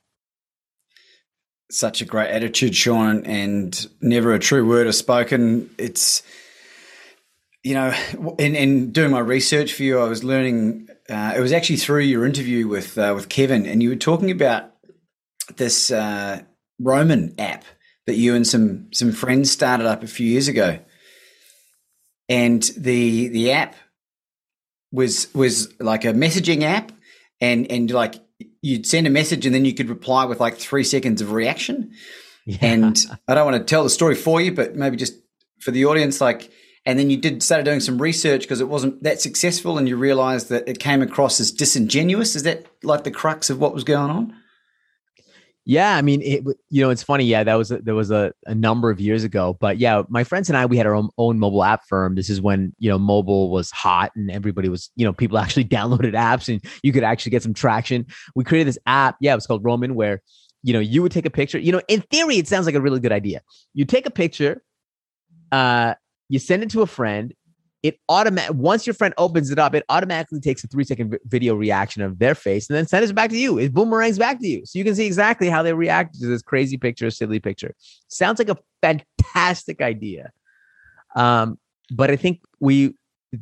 Such 1.70 2.02
a 2.02 2.06
great 2.06 2.30
attitude, 2.30 2.76
Sean, 2.76 3.26
and 3.26 3.88
never 4.02 4.34
a 4.34 4.40
true 4.40 4.68
word 4.68 4.88
is 4.88 4.98
spoken. 4.98 5.70
It's 5.78 6.22
you 7.64 7.76
know, 7.76 7.94
in, 8.40 8.56
in 8.56 8.92
doing 8.92 9.12
my 9.12 9.20
research 9.20 9.74
for 9.74 9.84
you, 9.84 10.00
I 10.00 10.06
was 10.06 10.24
learning. 10.24 10.90
Uh, 11.10 11.34
it 11.36 11.40
was 11.40 11.52
actually 11.52 11.78
through 11.78 12.02
your 12.02 12.26
interview 12.26 12.68
with 12.68 12.98
uh, 12.98 13.14
with 13.16 13.30
Kevin, 13.30 13.66
and 13.66 13.82
you 13.84 13.90
were 13.90 13.96
talking 13.96 14.32
about 14.32 14.72
this 15.58 15.92
uh, 15.92 16.42
Roman 16.80 17.36
app 17.40 17.64
that 18.08 18.16
you 18.16 18.36
and 18.36 18.46
some 18.46 18.88
some 18.92 19.12
friends 19.12 19.52
started 19.52 19.86
up 19.86 20.04
a 20.04 20.08
few 20.08 20.28
years 20.28 20.48
ago, 20.48 20.80
and 22.30 22.64
the 22.78 23.28
the 23.30 23.52
app 23.52 23.76
was 24.92 25.34
was 25.34 25.74
like 25.80 26.06
a 26.06 26.14
messaging 26.14 26.64
app, 26.64 26.92
and 27.40 27.70
and 27.72 27.90
like 27.92 28.16
you'd 28.62 28.86
send 28.86 29.08
a 29.08 29.10
message 29.10 29.46
and 29.46 29.56
then 29.56 29.66
you 29.66 29.74
could 29.74 29.90
reply 29.90 30.26
with 30.26 30.40
like 30.40 30.58
three 30.58 30.84
seconds 30.84 31.22
of 31.22 31.32
reaction. 31.32 31.92
Yeah. 32.46 32.58
And 32.62 33.00
I 33.28 33.36
don't 33.36 33.46
want 33.46 33.58
to 33.58 33.64
tell 33.64 33.84
the 33.84 33.90
story 33.90 34.16
for 34.16 34.42
you, 34.42 34.54
but 34.54 34.76
maybe 34.76 34.98
just 34.98 35.16
for 35.60 35.72
the 35.72 35.86
audience, 35.86 36.22
like 36.22 36.52
and 36.86 36.98
then 36.98 37.10
you 37.10 37.18
did 37.18 37.44
started 37.44 37.64
doing 37.64 37.80
some 37.80 38.02
research 38.02 38.42
because 38.42 38.62
it 38.62 38.68
wasn't 38.68 39.04
that 39.04 39.22
successful 39.22 39.78
and 39.78 39.88
you 39.88 39.96
realized 39.96 40.50
that 40.50 40.68
it 40.68 40.80
came 40.80 41.02
across 41.02 41.40
as 41.40 41.52
disingenuous 41.52 42.36
is 42.36 42.44
that 42.44 42.66
like 42.84 43.04
the 43.04 43.12
crux 43.12 43.50
of 43.50 43.60
what 43.60 43.74
was 43.74 43.84
going 43.84 44.10
on 44.10 44.36
yeah 45.66 45.96
i 45.96 46.02
mean 46.02 46.22
it 46.22 46.44
you 46.70 46.82
know 46.82 46.90
it's 46.90 47.04
funny 47.04 47.24
yeah 47.24 47.44
that 47.44 47.56
was 47.56 47.72
a, 47.72 47.78
there 47.80 47.94
was 47.94 48.10
a, 48.10 48.34
a 48.48 48.56
number 48.56 48.90
of 48.90 49.00
years 49.00 49.24
ago 49.24 49.56
but 49.60 49.78
yeah 49.78 50.02
my 50.10 50.24
friends 50.24 50.50
and 50.50 50.58
i 50.58 50.66
we 50.66 50.78
had 50.78 50.88
our 50.88 50.96
own, 50.96 51.10
own 51.18 51.38
mobile 51.38 51.64
app 51.64 51.86
firm 51.88 52.16
this 52.16 52.30
is 52.30 52.42
when 52.42 52.74
you 52.80 52.90
know 52.90 52.98
mobile 52.98 53.52
was 53.52 53.70
hot 53.72 54.12
and 54.16 54.32
everybody 54.32 54.70
was 54.70 54.90
you 54.96 55.06
know 55.06 55.14
people 55.14 55.38
actually 55.38 55.66
downloaded 55.66 56.14
apps 56.14 56.48
and 56.48 56.64
you 56.84 56.92
could 56.92 57.04
actually 57.04 57.30
get 57.30 57.44
some 57.44 57.54
traction 57.54 58.06
we 58.36 58.44
created 58.44 58.68
this 58.68 58.80
app 58.86 59.16
yeah 59.22 59.34
it 59.34 59.36
was 59.36 59.46
called 59.46 59.64
roman 59.64 59.94
where 59.94 60.22
you 60.64 60.74
know 60.74 60.80
you 60.80 61.02
would 61.02 61.12
take 61.12 61.26
a 61.26 61.32
picture 61.32 61.60
you 61.60 61.72
know 61.72 61.82
in 61.88 62.02
theory 62.02 62.38
it 62.38 62.48
sounds 62.48 62.66
like 62.66 62.76
a 62.76 62.82
really 62.82 63.00
good 63.00 63.12
idea 63.12 63.42
you 63.74 63.86
take 63.86 64.06
a 64.06 64.12
picture 64.12 64.64
uh 65.52 65.94
you 66.32 66.40
send 66.40 66.64
it 66.64 66.70
to 66.70 66.82
a 66.82 66.88
friend. 66.88 67.34
It 67.84 68.00
automatic 68.10 68.56
once 68.56 68.86
your 68.86 68.94
friend 68.94 69.14
opens 69.18 69.50
it 69.50 69.58
up, 69.58 69.74
it 69.74 69.84
automatically 69.90 70.40
takes 70.40 70.64
a 70.64 70.68
three 70.68 70.84
second 70.84 71.18
video 71.26 71.56
reaction 71.56 72.04
of 72.04 72.20
their 72.20 72.36
face 72.36 72.70
and 72.70 72.78
then 72.78 72.86
sends 72.88 73.10
it 73.10 73.14
back 73.14 73.32
to 73.32 73.38
you. 73.38 73.58
It 73.58 73.74
boomerangs 73.74 74.20
back 74.20 74.40
to 74.40 74.48
you, 74.48 74.66
so 74.66 74.78
you 74.78 74.86
can 74.86 74.96
see 74.96 75.06
exactly 75.06 75.50
how 75.50 75.64
they 75.64 75.74
react 75.74 76.20
to 76.20 76.28
this 76.28 76.42
crazy 76.42 76.78
picture, 76.78 77.10
silly 77.10 77.40
picture. 77.40 77.74
Sounds 78.08 78.38
like 78.38 78.50
a 78.50 78.58
fantastic 78.82 79.82
idea, 79.82 80.32
um, 81.16 81.58
but 81.92 82.12
I 82.12 82.16
think 82.16 82.42
we 82.60 82.94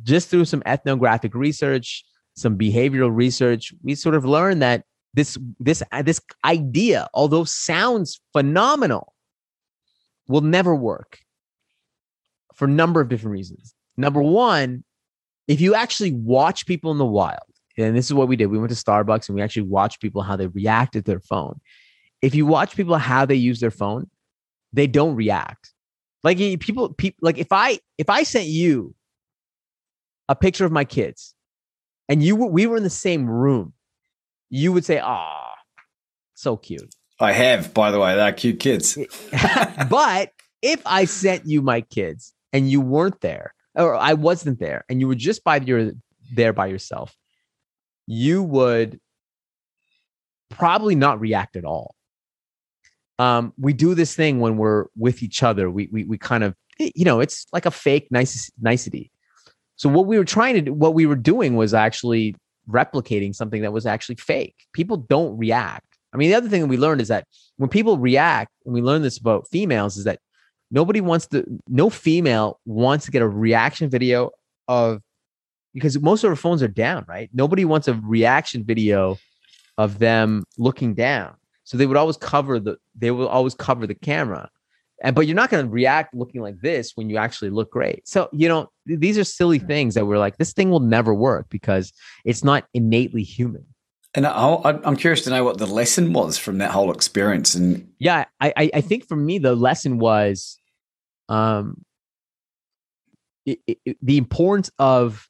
just 0.04 0.30
through 0.30 0.45
some 0.45 0.63
ethnographic 0.65 1.36
research, 1.36 2.06
some 2.36 2.58
behavioral 2.58 3.13
research, 3.13 3.73
we 3.84 3.95
sort 3.95 4.15
of 4.15 4.23
learned 4.23 4.62
that 4.62 4.86
this 5.13 5.38
this 5.60 5.84
this 6.04 6.21
idea, 6.45 7.08
although 7.13 7.43
sounds 7.43 8.21
phenomenal, 8.32 9.13
will 10.28 10.41
never 10.41 10.75
work 10.75 11.19
for 12.54 12.65
a 12.65 12.69
number 12.69 13.02
of 13.02 13.10
different 13.10 13.34
reasons. 13.34 13.73
Number 13.99 14.21
one, 14.21 14.85
if 15.49 15.59
you 15.59 15.75
actually 15.75 16.13
watch 16.13 16.65
people 16.65 16.89
in 16.93 16.97
the 16.97 17.05
wild, 17.05 17.39
and 17.77 17.97
this 17.97 18.05
is 18.05 18.13
what 18.13 18.29
we 18.29 18.38
did, 18.38 18.45
we 18.45 18.57
went 18.57 18.69
to 18.69 18.75
Starbucks 18.75 19.27
and 19.27 19.35
we 19.35 19.41
actually 19.41 19.63
watched 19.63 19.99
people 19.99 20.21
how 20.21 20.38
they 20.38 20.47
reacted 20.47 21.03
to 21.03 21.12
their 21.12 21.19
phone. 21.19 21.59
If 22.21 22.33
you 22.33 22.45
watch 22.45 22.77
people 22.77 22.97
how 22.97 23.25
they 23.25 23.35
use 23.35 23.59
their 23.59 23.71
phone, 23.71 24.09
they 24.71 24.88
don't 24.88 25.15
react. 25.15 25.73
Like 26.23 26.38
people, 26.62 26.93
people 26.93 27.17
like 27.21 27.38
if 27.38 27.47
I 27.51 27.79
if 27.97 28.09
I 28.09 28.23
sent 28.23 28.45
you 28.45 28.95
a 30.29 30.35
picture 30.35 30.63
of 30.63 30.71
my 30.71 30.85
kids 30.85 31.35
and 32.07 32.23
you 32.23 32.38
we 32.38 32.67
were 32.67 32.77
in 32.77 32.83
the 32.83 32.89
same 32.89 33.29
room, 33.29 33.73
you 34.49 34.71
would 34.71 34.85
say, 34.85 34.99
"Ah, 35.03 35.55
so 36.35 36.55
cute." 36.55 36.95
I 37.19 37.33
have, 37.33 37.73
by 37.73 37.91
the 37.91 37.99
way, 37.99 38.15
they're 38.15 38.31
cute 38.31 38.62
kids. 38.62 38.97
but 39.89 40.31
if 40.62 40.81
I 40.85 41.03
sent 41.03 41.45
you 41.45 41.62
my 41.62 41.81
kids 41.81 42.33
and 42.53 42.69
you 42.69 42.79
weren't 42.79 43.19
there 43.19 43.53
or 43.75 43.95
I 43.95 44.13
wasn't 44.13 44.60
there 44.60 44.86
and 44.89 44.99
you 44.99 45.08
were 45.08 45.15
just 45.15 45.43
by 45.43 45.58
your 45.58 45.91
there 46.34 46.53
by 46.53 46.67
yourself, 46.67 47.15
you 48.08 48.43
would 48.43 48.99
probably 50.49 50.95
not 50.95 51.19
react 51.19 51.55
at 51.55 51.65
all. 51.65 51.95
Um, 53.17 53.53
we 53.58 53.73
do 53.73 53.95
this 53.95 54.15
thing 54.15 54.39
when 54.39 54.58
we're 54.58 54.86
with 54.97 55.21
each 55.21 55.43
other. 55.43 55.69
We 55.69 55.89
we 55.91 56.03
we 56.05 56.17
kind 56.17 56.43
of 56.43 56.55
you 56.79 57.05
know 57.05 57.19
it's 57.19 57.45
like 57.51 57.65
a 57.65 57.71
fake 57.71 58.08
nice 58.12 58.49
nicety. 58.60 59.12
So 59.75 59.89
what 59.89 60.08
we 60.08 60.17
were 60.17 60.25
trying 60.25 60.55
to 60.55 60.62
do, 60.62 60.73
what 60.73 60.93
we 60.93 61.05
were 61.05 61.15
doing 61.15 61.55
was 61.55 61.73
actually 61.73 62.36
replicating 62.69 63.34
something 63.34 63.62
that 63.62 63.73
was 63.73 63.86
actually 63.86 64.15
fake. 64.15 64.55
People 64.73 64.97
don't 64.97 65.38
react. 65.38 65.86
I 66.13 66.17
mean, 66.17 66.29
the 66.29 66.36
other 66.36 66.49
thing 66.49 66.62
that 66.62 66.67
we 66.67 66.77
learned 66.77 67.01
is 67.01 67.08
that 67.10 67.25
when 67.58 67.69
people 67.69 67.97
react, 67.97 68.51
and 68.65 68.73
we 68.73 68.82
learned 68.82 69.03
this 69.03 69.17
about 69.17 69.47
females, 69.49 69.97
is 69.97 70.05
that 70.05 70.19
nobody 70.71 71.01
wants 71.01 71.27
to 71.27 71.45
no 71.67 71.89
female 71.89 72.60
wants 72.65 73.05
to 73.05 73.12
get 73.12 73.21
a 73.21 73.27
reaction 73.27 73.89
video 73.89 74.32
of 74.67 75.01
because 75.73 75.99
most 75.99 76.23
of 76.23 76.29
our 76.29 76.36
phones 76.36 76.63
are 76.63 76.67
down 76.67 77.05
right? 77.08 77.29
Nobody 77.34 77.65
wants 77.65 77.88
a 77.88 77.93
reaction 77.93 78.63
video 78.63 79.17
of 79.77 79.99
them 79.99 80.43
looking 80.58 80.93
down. 80.93 81.36
So 81.63 81.77
they 81.77 81.86
would 81.86 81.97
always 81.97 82.17
cover 82.17 82.60
the 82.60 82.77
they 82.95 83.12
will 83.12 83.27
always 83.27 83.55
cover 83.55 83.88
the 83.88 83.95
camera. 83.95 84.49
And 85.01 85.15
but 85.15 85.27
you're 85.27 85.36
not 85.36 85.49
going 85.49 85.65
to 85.65 85.71
react 85.71 86.13
looking 86.13 86.41
like 86.41 86.60
this 86.62 86.91
when 86.95 87.10
you 87.10 87.17
actually 87.17 87.51
look 87.51 87.71
great. 87.71 88.08
So 88.08 88.29
you 88.32 88.47
know 88.47 88.69
these 88.86 89.17
are 89.17 89.23
silly 89.23 89.60
hmm. 89.60 89.67
things 89.67 89.95
that 89.95 90.05
we're 90.05 90.17
like 90.17 90.38
this 90.38 90.53
thing 90.53 90.69
will 90.69 90.79
never 90.79 91.13
work 91.13 91.47
because 91.49 91.93
it's 92.25 92.43
not 92.43 92.65
innately 92.73 93.23
human. 93.23 93.65
And 94.15 94.25
I, 94.25 94.79
am 94.84 94.95
curious 94.95 95.21
to 95.25 95.29
know 95.29 95.43
what 95.43 95.60
the 95.60 95.67
lesson 95.67 96.13
was 96.13 96.36
from 96.36 96.58
that 96.58 96.71
whole 96.71 96.91
experience. 96.91 97.53
And 97.53 97.88
yeah, 97.99 98.25
I, 98.41 98.71
I 98.73 98.82
think 98.82 99.08
for 99.08 99.15
me 99.15 99.38
the 99.38 99.55
lesson 99.55 99.99
was 99.99 100.59
um, 101.30 101.86
it, 103.46 103.60
it, 103.68 103.98
the 104.02 104.18
importance 104.18 104.70
of 104.80 105.30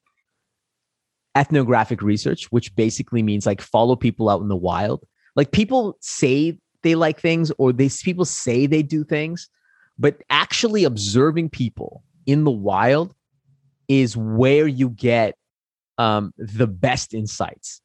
ethnographic 1.36 2.02
research, 2.02 2.52
which 2.52 2.76
basically 2.76 3.22
means 3.22 3.46
like 3.46 3.62
follow 3.62 3.96
people 3.96 4.30
out 4.30 4.42
in 4.42 4.48
the 4.48 4.56
wild. 4.56 5.06
Like 5.36 5.52
people 5.52 5.98
say 6.02 6.58
they 6.82 6.96
like 6.96 7.20
things 7.20 7.52
or 7.58 7.72
they 7.72 7.90
people 8.04 8.26
say 8.26 8.66
they 8.66 8.82
do 8.82 9.04
things, 9.04 9.50
but 9.98 10.18
actually 10.30 10.86
observing 10.86 11.50
people 11.50 12.04
in 12.26 12.44
the 12.44 12.52
wild 12.52 13.14
is 13.88 14.16
where 14.18 14.68
you 14.68 14.90
get 14.90 15.36
um, 15.98 16.34
the 16.38 16.68
best 16.68 17.14
insights. 17.14 17.82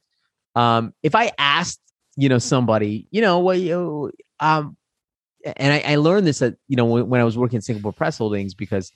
Um, 0.55 0.94
if 1.03 1.14
I 1.14 1.33
asked, 1.38 1.81
you 2.16 2.29
know, 2.29 2.38
somebody, 2.38 3.09
you 3.11 3.20
know, 3.20 3.40
well, 3.40 3.57
you, 3.57 4.12
um, 4.38 4.77
and 5.44 5.72
I, 5.72 5.92
I, 5.92 5.96
learned 5.96 6.26
this 6.26 6.42
at 6.42 6.54
you 6.68 6.76
know 6.76 6.85
when, 6.85 7.09
when, 7.09 7.20
I 7.20 7.24
was 7.24 7.37
working 7.37 7.57
at 7.57 7.64
Singapore 7.64 7.92
Press 7.92 8.18
Holdings 8.18 8.54
because 8.54 8.90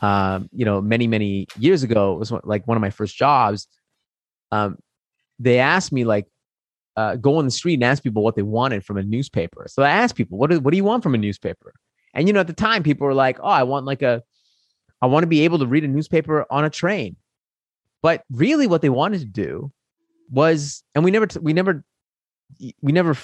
um, 0.00 0.48
you 0.52 0.64
know 0.64 0.80
many 0.80 1.06
many 1.06 1.46
years 1.58 1.82
ago 1.82 2.14
it 2.14 2.18
was 2.18 2.32
like 2.44 2.66
one 2.66 2.76
of 2.76 2.80
my 2.80 2.90
first 2.90 3.16
jobs. 3.16 3.66
Um, 4.52 4.78
they 5.38 5.58
asked 5.58 5.92
me 5.92 6.04
like 6.04 6.26
uh, 6.96 7.16
go 7.16 7.36
on 7.36 7.44
the 7.44 7.50
street 7.50 7.74
and 7.74 7.84
ask 7.84 8.02
people 8.02 8.22
what 8.22 8.34
they 8.34 8.42
wanted 8.42 8.84
from 8.84 8.96
a 8.96 9.02
newspaper. 9.02 9.66
So 9.68 9.82
I 9.82 9.90
asked 9.90 10.16
people 10.16 10.38
what 10.38 10.50
do, 10.50 10.60
what 10.60 10.70
do 10.70 10.76
you 10.76 10.84
want 10.84 11.02
from 11.02 11.14
a 11.14 11.18
newspaper? 11.18 11.74
And 12.14 12.26
you 12.26 12.32
know 12.32 12.40
at 12.40 12.46
the 12.46 12.52
time 12.52 12.82
people 12.82 13.06
were 13.06 13.14
like 13.14 13.38
oh 13.40 13.48
I 13.48 13.64
want 13.64 13.86
like 13.86 14.02
a 14.02 14.22
I 15.00 15.06
want 15.06 15.22
to 15.22 15.28
be 15.28 15.42
able 15.42 15.58
to 15.58 15.66
read 15.66 15.84
a 15.84 15.88
newspaper 15.88 16.46
on 16.50 16.64
a 16.64 16.70
train. 16.70 17.16
But 18.02 18.22
really 18.30 18.66
what 18.66 18.82
they 18.82 18.88
wanted 18.88 19.20
to 19.20 19.26
do 19.26 19.72
was 20.30 20.82
and 20.94 21.04
we 21.04 21.10
never 21.10 21.26
we 21.40 21.52
never 21.52 21.84
we 22.80 22.92
never 22.92 23.16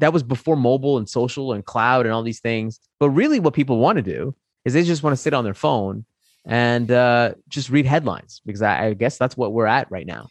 that 0.00 0.12
was 0.12 0.22
before 0.22 0.56
mobile 0.56 0.98
and 0.98 1.08
social 1.08 1.52
and 1.52 1.64
cloud 1.64 2.06
and 2.06 2.14
all 2.14 2.22
these 2.22 2.40
things. 2.40 2.80
But 2.98 3.10
really, 3.10 3.40
what 3.40 3.54
people 3.54 3.78
want 3.78 3.96
to 3.96 4.02
do 4.02 4.34
is 4.64 4.74
they 4.74 4.84
just 4.84 5.02
want 5.02 5.12
to 5.12 5.22
sit 5.22 5.34
on 5.34 5.44
their 5.44 5.54
phone 5.54 6.04
and 6.44 6.90
uh, 6.90 7.34
just 7.48 7.70
read 7.70 7.86
headlines 7.86 8.40
because 8.44 8.62
I, 8.62 8.86
I, 8.86 8.94
guess 8.94 9.18
that's 9.18 9.36
what 9.36 9.52
we're 9.52 9.66
at 9.66 9.90
right 9.90 10.06
now. 10.06 10.28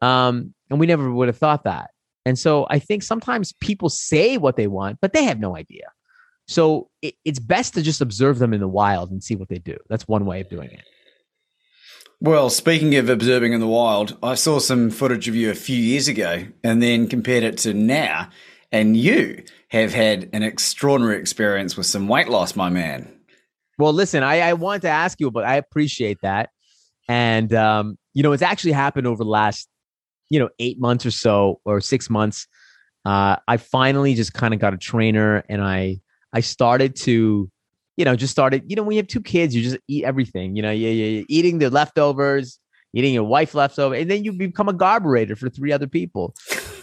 Um, 0.00 0.54
and 0.70 0.80
we 0.80 0.86
never 0.86 1.10
would 1.10 1.28
have 1.28 1.36
thought 1.36 1.64
that. 1.64 1.90
And 2.24 2.38
so 2.38 2.66
I 2.70 2.78
think 2.78 3.02
sometimes 3.02 3.52
people 3.60 3.88
say 3.88 4.38
what 4.38 4.56
they 4.56 4.66
want, 4.66 4.98
but 5.00 5.12
they 5.12 5.24
have 5.24 5.40
no 5.40 5.56
idea. 5.56 5.84
So 6.46 6.88
it, 7.02 7.14
it's 7.24 7.38
best 7.38 7.74
to 7.74 7.82
just 7.82 8.00
observe 8.00 8.38
them 8.38 8.54
in 8.54 8.60
the 8.60 8.68
wild 8.68 9.10
and 9.10 9.22
see 9.22 9.36
what 9.36 9.48
they 9.48 9.58
do. 9.58 9.76
That's 9.88 10.08
one 10.08 10.24
way 10.24 10.40
of 10.40 10.48
doing 10.48 10.70
it. 10.70 10.82
Well, 12.20 12.50
speaking 12.50 12.94
of 12.94 13.08
observing 13.08 13.52
in 13.52 13.60
the 13.60 13.66
wild, 13.66 14.16
I 14.22 14.36
saw 14.36 14.60
some 14.60 14.90
footage 14.90 15.28
of 15.28 15.34
you 15.34 15.50
a 15.50 15.56
few 15.56 15.76
years 15.76 16.06
ago 16.06 16.44
and 16.62 16.80
then 16.80 17.08
compared 17.08 17.42
it 17.42 17.58
to 17.58 17.74
now. 17.74 18.28
And 18.72 18.96
you 18.96 19.44
have 19.68 19.92
had 19.92 20.30
an 20.32 20.42
extraordinary 20.42 21.20
experience 21.20 21.76
with 21.76 21.86
some 21.86 22.08
weight 22.08 22.28
loss, 22.28 22.56
my 22.56 22.70
man. 22.70 23.14
Well, 23.78 23.92
listen, 23.92 24.22
I, 24.22 24.40
I 24.40 24.52
wanted 24.54 24.82
to 24.82 24.88
ask 24.88 25.20
you, 25.20 25.30
but 25.30 25.44
I 25.44 25.56
appreciate 25.56 26.18
that. 26.22 26.50
And, 27.08 27.52
um, 27.52 27.98
you 28.14 28.22
know, 28.22 28.32
it's 28.32 28.42
actually 28.42 28.72
happened 28.72 29.06
over 29.06 29.22
the 29.22 29.28
last, 29.28 29.68
you 30.30 30.38
know, 30.38 30.48
eight 30.58 30.80
months 30.80 31.04
or 31.04 31.10
so 31.10 31.60
or 31.64 31.80
six 31.80 32.08
months. 32.08 32.46
Uh, 33.04 33.36
I 33.46 33.56
finally 33.58 34.14
just 34.14 34.32
kind 34.32 34.54
of 34.54 34.60
got 34.60 34.72
a 34.72 34.78
trainer 34.78 35.44
and 35.48 35.62
I, 35.62 36.00
I 36.32 36.40
started 36.40 36.96
to, 36.96 37.50
you 37.96 38.04
know, 38.04 38.16
just 38.16 38.30
started, 38.30 38.62
you 38.66 38.76
know, 38.76 38.82
when 38.82 38.92
you 38.92 39.00
have 39.00 39.08
two 39.08 39.20
kids, 39.20 39.54
you 39.54 39.62
just 39.62 39.78
eat 39.88 40.04
everything, 40.04 40.56
you 40.56 40.62
know, 40.62 40.70
you, 40.70 40.88
you're 40.88 41.24
eating 41.28 41.58
the 41.58 41.68
leftovers, 41.68 42.58
eating 42.94 43.12
your 43.12 43.24
wife 43.24 43.54
leftover, 43.54 43.94
and 43.94 44.10
then 44.10 44.24
you 44.24 44.32
become 44.32 44.68
a 44.68 44.72
garburator 44.72 45.36
for 45.36 45.50
three 45.50 45.72
other 45.72 45.86
people. 45.86 46.34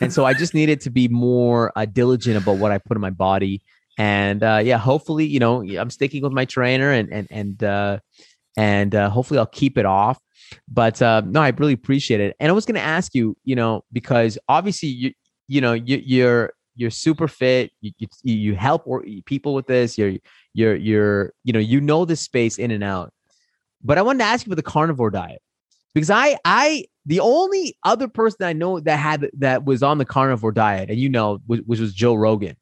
And 0.01 0.13
so 0.13 0.25
I 0.25 0.33
just 0.33 0.53
needed 0.53 0.81
to 0.81 0.89
be 0.89 1.07
more 1.07 1.71
uh, 1.75 1.85
diligent 1.85 2.37
about 2.37 2.57
what 2.57 2.71
I 2.71 2.77
put 2.77 2.97
in 2.97 3.01
my 3.01 3.09
body. 3.09 3.61
And 3.97 4.41
uh, 4.43 4.61
yeah, 4.63 4.77
hopefully, 4.77 5.25
you 5.25 5.39
know, 5.39 5.61
I'm 5.61 5.89
sticking 5.89 6.23
with 6.23 6.31
my 6.31 6.45
trainer 6.45 6.91
and, 6.91 7.11
and, 7.11 7.27
and, 7.29 7.63
uh, 7.63 7.99
and 8.55 8.95
uh, 8.95 9.09
hopefully 9.09 9.39
I'll 9.39 9.45
keep 9.45 9.77
it 9.77 9.85
off. 9.85 10.19
But 10.67 11.01
uh, 11.01 11.21
no, 11.25 11.41
I 11.41 11.49
really 11.49 11.73
appreciate 11.73 12.21
it. 12.21 12.35
And 12.39 12.49
I 12.49 12.53
was 12.53 12.65
going 12.65 12.75
to 12.75 12.81
ask 12.81 13.13
you, 13.13 13.35
you 13.43 13.55
know, 13.55 13.83
because 13.91 14.37
obviously 14.47 14.89
you, 14.89 15.11
you 15.47 15.61
know, 15.61 15.73
you, 15.73 16.01
you're, 16.03 16.53
you're 16.75 16.91
super 16.91 17.27
fit. 17.27 17.71
You, 17.81 17.91
you, 17.97 18.07
you 18.23 18.55
help 18.55 18.83
or, 18.85 19.03
people 19.25 19.53
with 19.53 19.67
this. 19.67 19.97
You're, 19.97 20.13
you're, 20.53 20.75
you're, 20.75 21.33
you 21.43 21.51
know, 21.51 21.59
you 21.59 21.81
know 21.81 22.05
this 22.05 22.21
space 22.21 22.57
in 22.57 22.71
and 22.71 22.83
out. 22.83 23.11
But 23.83 23.97
I 23.97 24.01
wanted 24.01 24.19
to 24.19 24.25
ask 24.25 24.45
you 24.45 24.49
about 24.49 24.63
the 24.63 24.71
carnivore 24.71 25.11
diet 25.11 25.41
because 25.93 26.09
I, 26.09 26.37
I, 26.45 26.85
the 27.05 27.19
only 27.19 27.75
other 27.83 28.07
person 28.07 28.45
I 28.45 28.53
know 28.53 28.79
that 28.79 28.97
had 28.97 29.29
that 29.37 29.65
was 29.65 29.81
on 29.81 29.97
the 29.97 30.05
carnivore 30.05 30.51
diet, 30.51 30.89
and 30.89 30.99
you 30.99 31.09
know, 31.09 31.39
which, 31.47 31.63
was 31.67 31.93
Joe 31.93 32.15
Rogan, 32.15 32.55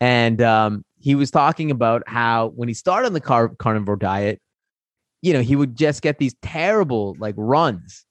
and 0.00 0.42
um, 0.42 0.84
he 0.98 1.14
was 1.14 1.30
talking 1.30 1.70
about 1.70 2.02
how 2.06 2.48
when 2.48 2.68
he 2.68 2.74
started 2.74 3.06
on 3.06 3.12
the 3.14 3.20
car- 3.20 3.54
carnivore 3.58 3.96
diet, 3.96 4.40
you 5.22 5.32
know, 5.32 5.40
he 5.40 5.56
would 5.56 5.76
just 5.76 6.02
get 6.02 6.18
these 6.18 6.34
terrible 6.42 7.16
like 7.18 7.34
runs, 7.38 8.04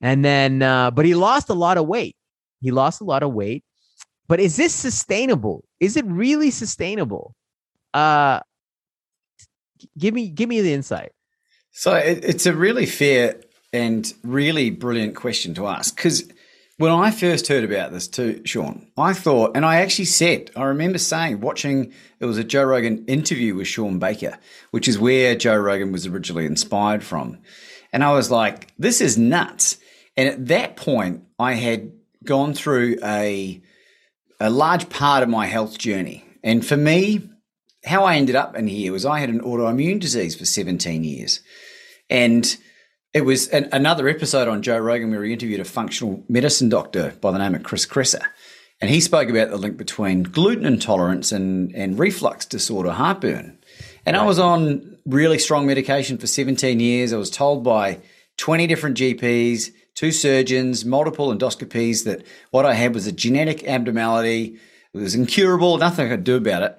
and 0.00 0.24
then, 0.24 0.62
uh, 0.62 0.90
but 0.90 1.04
he 1.04 1.14
lost 1.14 1.48
a 1.48 1.54
lot 1.54 1.78
of 1.78 1.86
weight. 1.86 2.14
He 2.60 2.70
lost 2.70 3.00
a 3.00 3.04
lot 3.04 3.22
of 3.22 3.32
weight, 3.32 3.64
but 4.28 4.40
is 4.40 4.56
this 4.56 4.74
sustainable? 4.74 5.64
Is 5.80 5.96
it 5.96 6.04
really 6.06 6.50
sustainable? 6.50 7.34
Uh, 7.92 8.40
give 9.98 10.14
me 10.14 10.28
give 10.28 10.48
me 10.48 10.60
the 10.60 10.72
insight. 10.72 11.12
So 11.70 11.94
it, 11.94 12.24
it's 12.24 12.46
a 12.46 12.54
really 12.54 12.86
fair 12.86 13.40
and 13.72 14.12
really 14.22 14.70
brilliant 14.70 15.14
question 15.14 15.54
to 15.54 15.66
ask 15.66 15.94
because 15.94 16.30
when 16.78 16.92
I 16.92 17.10
first 17.10 17.48
heard 17.48 17.64
about 17.64 17.92
this 17.92 18.06
too, 18.06 18.40
Sean, 18.44 18.86
I 18.96 19.12
thought, 19.12 19.56
and 19.56 19.66
I 19.66 19.80
actually 19.80 20.04
said, 20.04 20.52
I 20.54 20.64
remember 20.64 20.98
saying, 20.98 21.40
watching, 21.40 21.92
it 22.20 22.24
was 22.24 22.38
a 22.38 22.44
Joe 22.44 22.62
Rogan 22.62 23.04
interview 23.06 23.56
with 23.56 23.66
Shawn 23.66 23.98
Baker, 23.98 24.38
which 24.70 24.86
is 24.86 24.96
where 24.96 25.34
Joe 25.34 25.56
Rogan 25.56 25.90
was 25.90 26.06
originally 26.06 26.46
inspired 26.46 27.02
from. 27.02 27.38
And 27.92 28.04
I 28.04 28.12
was 28.12 28.30
like, 28.30 28.72
this 28.78 29.00
is 29.00 29.18
nuts. 29.18 29.78
And 30.16 30.28
at 30.28 30.46
that 30.46 30.76
point, 30.76 31.24
I 31.38 31.54
had 31.54 31.92
gone 32.24 32.54
through 32.54 32.98
a, 33.02 33.60
a 34.38 34.50
large 34.50 34.88
part 34.88 35.24
of 35.24 35.28
my 35.28 35.46
health 35.46 35.78
journey. 35.78 36.24
And 36.44 36.64
for 36.64 36.76
me, 36.76 37.28
how 37.84 38.04
I 38.04 38.16
ended 38.16 38.36
up 38.36 38.56
in 38.56 38.68
here 38.68 38.92
was 38.92 39.04
I 39.04 39.18
had 39.18 39.30
an 39.30 39.40
autoimmune 39.40 39.98
disease 39.98 40.36
for 40.36 40.44
17 40.44 41.02
years. 41.02 41.40
And 42.08 42.56
it 43.14 43.22
was 43.22 43.48
an, 43.48 43.68
another 43.72 44.08
episode 44.08 44.48
on 44.48 44.62
Joe 44.62 44.78
Rogan 44.78 45.10
where 45.10 45.24
he 45.24 45.32
interviewed 45.32 45.60
a 45.60 45.64
functional 45.64 46.22
medicine 46.28 46.68
doctor 46.68 47.14
by 47.20 47.30
the 47.30 47.38
name 47.38 47.54
of 47.54 47.62
Chris 47.62 47.86
Kresser. 47.86 48.22
And 48.80 48.90
he 48.90 49.00
spoke 49.00 49.28
about 49.28 49.50
the 49.50 49.56
link 49.56 49.76
between 49.76 50.22
gluten 50.22 50.64
intolerance 50.64 51.32
and, 51.32 51.74
and 51.74 51.98
reflux 51.98 52.46
disorder, 52.46 52.92
heartburn. 52.92 53.58
And 54.06 54.16
right. 54.16 54.22
I 54.22 54.26
was 54.26 54.38
on 54.38 54.98
really 55.04 55.38
strong 55.38 55.66
medication 55.66 56.18
for 56.18 56.26
17 56.26 56.78
years. 56.78 57.12
I 57.12 57.16
was 57.16 57.30
told 57.30 57.64
by 57.64 58.00
20 58.36 58.66
different 58.66 58.96
GPs, 58.96 59.70
two 59.94 60.12
surgeons, 60.12 60.84
multiple 60.84 61.34
endoscopies 61.34 62.04
that 62.04 62.24
what 62.50 62.66
I 62.66 62.74
had 62.74 62.94
was 62.94 63.06
a 63.06 63.12
genetic 63.12 63.66
abnormality. 63.66 64.58
It 64.94 64.98
was 64.98 65.14
incurable, 65.14 65.76
nothing 65.78 66.06
I 66.06 66.10
could 66.10 66.24
do 66.24 66.36
about 66.36 66.62
it. 66.62 66.78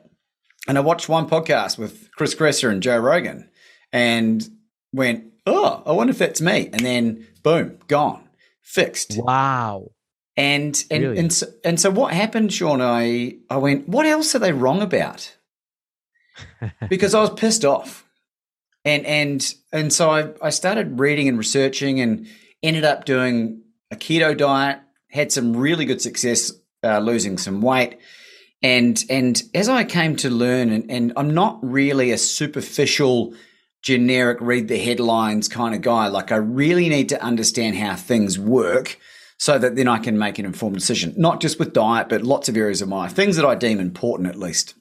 And 0.68 0.78
I 0.78 0.82
watched 0.82 1.10
one 1.10 1.28
podcast 1.28 1.78
with 1.78 2.12
Chris 2.16 2.36
Kresser 2.36 2.72
and 2.72 2.82
Joe 2.82 2.98
Rogan 2.98 3.50
and 3.92 4.48
went, 4.94 5.26
oh, 5.50 5.84
I 5.86 5.92
wonder 5.92 6.12
if 6.12 6.18
that's 6.18 6.42
me. 6.42 6.70
And 6.72 6.86
then 6.86 7.28
boom, 7.44 7.78
gone, 7.88 8.28
fixed. 8.62 9.18
Wow. 9.18 9.92
And 10.38 10.82
and 10.90 11.04
really? 11.04 11.18
and 11.18 11.34
so, 11.34 11.48
and 11.66 11.80
so 11.80 11.90
what 11.90 12.14
happened, 12.14 12.54
Sean? 12.54 12.82
I 12.82 13.38
I 13.50 13.58
went, 13.58 13.90
what 13.90 14.06
else 14.06 14.34
are 14.36 14.40
they 14.40 14.54
wrong 14.54 14.82
about? 14.82 15.36
because 16.90 17.14
I 17.14 17.20
was 17.20 17.32
pissed 17.32 17.66
off, 17.66 18.06
and 18.86 19.06
and 19.06 19.54
and 19.74 19.92
so 19.92 20.10
I 20.10 20.30
I 20.42 20.50
started 20.50 21.00
reading 21.00 21.28
and 21.28 21.38
researching, 21.38 22.00
and 22.00 22.28
ended 22.64 22.86
up 22.86 23.04
doing 23.04 23.64
a 23.92 23.98
keto 23.98 24.38
diet. 24.38 24.80
Had 25.12 25.32
some 25.32 25.58
really 25.58 25.86
good 25.86 26.02
success 26.02 26.54
uh, 26.84 27.00
losing 27.00 27.38
some 27.38 27.62
weight, 27.62 27.98
and 28.62 29.04
and 29.10 29.44
as 29.54 29.68
I 29.68 29.84
came 29.84 30.16
to 30.18 30.30
learn, 30.30 30.70
and, 30.70 30.90
and 30.90 31.14
I'm 31.18 31.34
not 31.34 31.60
really 31.62 32.12
a 32.12 32.18
superficial 32.18 33.34
generic 33.82 34.40
read 34.42 34.68
the 34.68 34.78
headlines 34.78 35.48
kind 35.48 35.74
of 35.74 35.82
guy. 35.82 36.08
Like 36.08 36.32
I 36.32 36.38
really 36.38 36.90
need 36.90 37.10
to 37.10 37.22
understand 37.22 37.78
how 37.78 37.96
things 37.96 38.38
work 38.38 38.98
so 39.38 39.58
that 39.58 39.76
then 39.76 39.88
I 39.88 40.00
can 40.00 40.18
make 40.18 40.38
an 40.38 40.46
informed 40.46 40.76
decision, 40.76 41.14
not 41.18 41.40
just 41.40 41.60
with 41.60 41.74
diet, 41.74 42.10
but 42.10 42.24
lots 42.24 42.50
of 42.50 42.58
areas 42.58 42.82
of 42.82 42.90
my 42.90 42.98
life, 42.98 43.14
things 43.14 43.38
that 43.38 43.46
I 43.46 43.56
deem 43.56 43.80
important 43.80 44.28
at 44.28 44.36
least. 44.36 44.76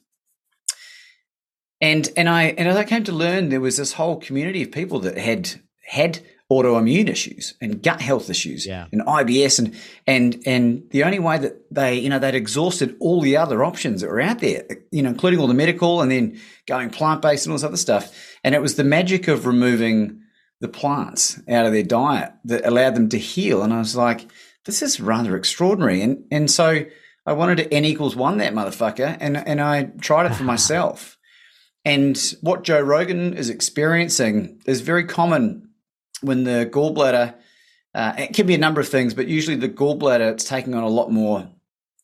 And 1.81 2.09
and 2.17 2.27
I 2.27 2.47
and 2.57 2.67
as 2.67 2.75
I 2.75 2.83
came 2.83 3.05
to 3.05 3.13
learn, 3.13 3.49
there 3.49 3.61
was 3.61 3.77
this 3.77 3.93
whole 3.93 4.17
community 4.17 4.63
of 4.63 4.71
people 4.71 4.99
that 4.99 5.17
had 5.17 5.61
had 5.87 6.19
autoimmune 6.51 7.07
issues 7.07 7.53
and 7.61 7.83
gut 7.83 8.01
health 8.01 8.29
issues 8.29 8.65
yeah. 8.65 8.87
and 8.91 9.01
IBS 9.01 9.59
and 9.59 9.75
and 10.07 10.41
and 10.47 10.83
the 10.89 11.03
only 11.03 11.19
way 11.19 11.37
that 11.37 11.55
they 11.71 11.99
you 11.99 12.09
know 12.09 12.17
they'd 12.17 12.33
exhausted 12.33 12.95
all 12.99 13.21
the 13.21 13.37
other 13.37 13.63
options 13.63 14.01
that 14.01 14.09
were 14.09 14.19
out 14.19 14.39
there 14.39 14.65
you 14.91 15.03
know 15.03 15.09
including 15.09 15.39
all 15.39 15.45
the 15.47 15.53
medical 15.53 16.01
and 16.01 16.11
then 16.11 16.39
going 16.65 16.89
plant 16.89 17.21
based 17.21 17.45
and 17.45 17.51
all 17.51 17.57
this 17.57 17.63
other 17.63 17.77
stuff. 17.77 18.37
And 18.43 18.55
it 18.55 18.61
was 18.61 18.75
the 18.75 18.83
magic 18.83 19.27
of 19.27 19.45
removing 19.45 20.21
the 20.59 20.67
plants 20.67 21.39
out 21.47 21.65
of 21.65 21.71
their 21.71 21.83
diet 21.83 22.33
that 22.45 22.65
allowed 22.65 22.95
them 22.95 23.09
to 23.09 23.17
heal. 23.17 23.61
And 23.61 23.71
I 23.71 23.77
was 23.77 23.95
like 23.95 24.27
this 24.65 24.81
is 24.81 24.99
rather 24.99 25.35
extraordinary. 25.35 26.01
And 26.01 26.25
and 26.31 26.49
so 26.49 26.83
I 27.27 27.33
wanted 27.33 27.57
to 27.57 27.71
n 27.71 27.85
equals 27.85 28.15
one 28.15 28.37
that 28.37 28.53
motherfucker 28.53 29.17
and 29.19 29.37
and 29.37 29.61
I 29.61 29.83
tried 30.01 30.31
it 30.31 30.35
for 30.35 30.43
myself. 30.55 31.17
And 31.85 32.17
what 32.41 32.63
Joe 32.63 32.81
Rogan 32.81 33.35
is 33.35 33.49
experiencing 33.49 34.61
is 34.65 34.81
very 34.81 35.05
common 35.05 35.68
when 36.21 36.43
the 36.43 36.69
gallbladder, 36.71 37.35
uh, 37.93 38.13
it 38.17 38.33
can 38.33 38.47
be 38.47 38.55
a 38.55 38.59
number 38.59 38.81
of 38.81 38.87
things, 38.87 39.13
but 39.13 39.27
usually 39.27 39.57
the 39.57 39.69
gallbladder, 39.69 40.31
it's 40.31 40.43
taking 40.43 40.73
on 40.73 40.83
a 40.83 40.89
lot 40.89 41.11
more 41.11 41.49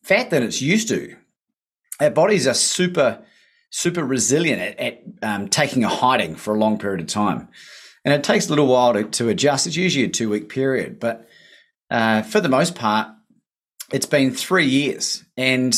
fat 0.02 0.30
than 0.30 0.42
it's 0.42 0.62
used 0.62 0.88
to. 0.88 1.16
Our 2.00 2.10
bodies 2.10 2.46
are 2.46 2.54
super, 2.54 3.22
super 3.70 4.04
resilient 4.04 4.60
at, 4.60 4.78
at 4.78 5.02
um, 5.22 5.48
taking 5.48 5.84
a 5.84 5.88
hiding 5.88 6.36
for 6.36 6.54
a 6.54 6.58
long 6.58 6.78
period 6.78 7.00
of 7.00 7.06
time. 7.06 7.48
And 8.04 8.14
it 8.14 8.22
takes 8.22 8.46
a 8.46 8.50
little 8.50 8.68
while 8.68 8.92
to, 8.92 9.04
to 9.04 9.28
adjust. 9.28 9.66
It's 9.66 9.76
usually 9.76 10.04
a 10.04 10.08
two 10.08 10.30
week 10.30 10.48
period, 10.48 11.00
but 11.00 11.28
uh, 11.90 12.22
for 12.22 12.40
the 12.40 12.48
most 12.48 12.74
part, 12.74 13.08
it's 13.92 14.06
been 14.06 14.32
three 14.32 14.66
years. 14.66 15.24
And 15.36 15.74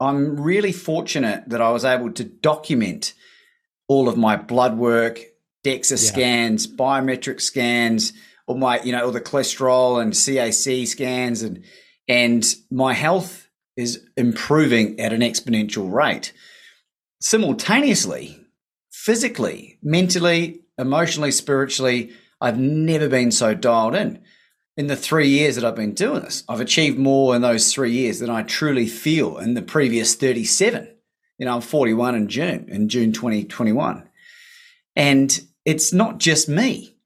I'm 0.00 0.40
really 0.40 0.72
fortunate 0.72 1.48
that 1.48 1.60
I 1.62 1.70
was 1.70 1.84
able 1.84 2.12
to 2.12 2.24
document 2.24 3.14
all 3.88 4.08
of 4.08 4.16
my 4.16 4.36
blood 4.36 4.76
work, 4.76 5.20
DEXA 5.64 5.90
yeah. 5.90 5.96
scans, 5.96 6.66
biometric 6.66 7.40
scans, 7.40 8.12
all 8.46 8.56
my, 8.56 8.80
you 8.82 8.92
know, 8.92 9.04
all 9.04 9.12
the 9.12 9.20
cholesterol 9.20 10.00
and 10.00 10.12
CAC 10.12 10.86
scans 10.86 11.42
and 11.42 11.64
and 12.08 12.44
my 12.70 12.92
health 12.92 13.48
is 13.76 14.04
improving 14.16 14.98
at 15.00 15.12
an 15.12 15.20
exponential 15.20 15.90
rate. 15.92 16.32
Simultaneously, 17.20 18.38
physically, 18.90 19.78
mentally, 19.82 20.60
emotionally, 20.78 21.30
spiritually, 21.30 22.12
I've 22.40 22.58
never 22.58 23.08
been 23.08 23.30
so 23.30 23.54
dialed 23.54 23.94
in. 23.94 24.20
In 24.76 24.86
the 24.86 24.96
three 24.96 25.28
years 25.28 25.54
that 25.56 25.64
I've 25.64 25.76
been 25.76 25.94
doing 25.94 26.22
this, 26.22 26.44
I've 26.48 26.60
achieved 26.60 26.98
more 26.98 27.36
in 27.36 27.42
those 27.42 27.72
three 27.72 27.92
years 27.92 28.18
than 28.18 28.30
I 28.30 28.42
truly 28.42 28.86
feel 28.86 29.38
in 29.38 29.54
the 29.54 29.62
previous 29.62 30.14
37. 30.14 30.88
You 31.38 31.46
know, 31.46 31.54
I'm 31.56 31.60
41 31.60 32.14
in 32.14 32.28
June, 32.28 32.66
in 32.68 32.88
June 32.88 33.12
2021. 33.12 34.08
And 34.96 35.40
it's 35.64 35.92
not 35.92 36.18
just 36.18 36.48
me. 36.48 36.96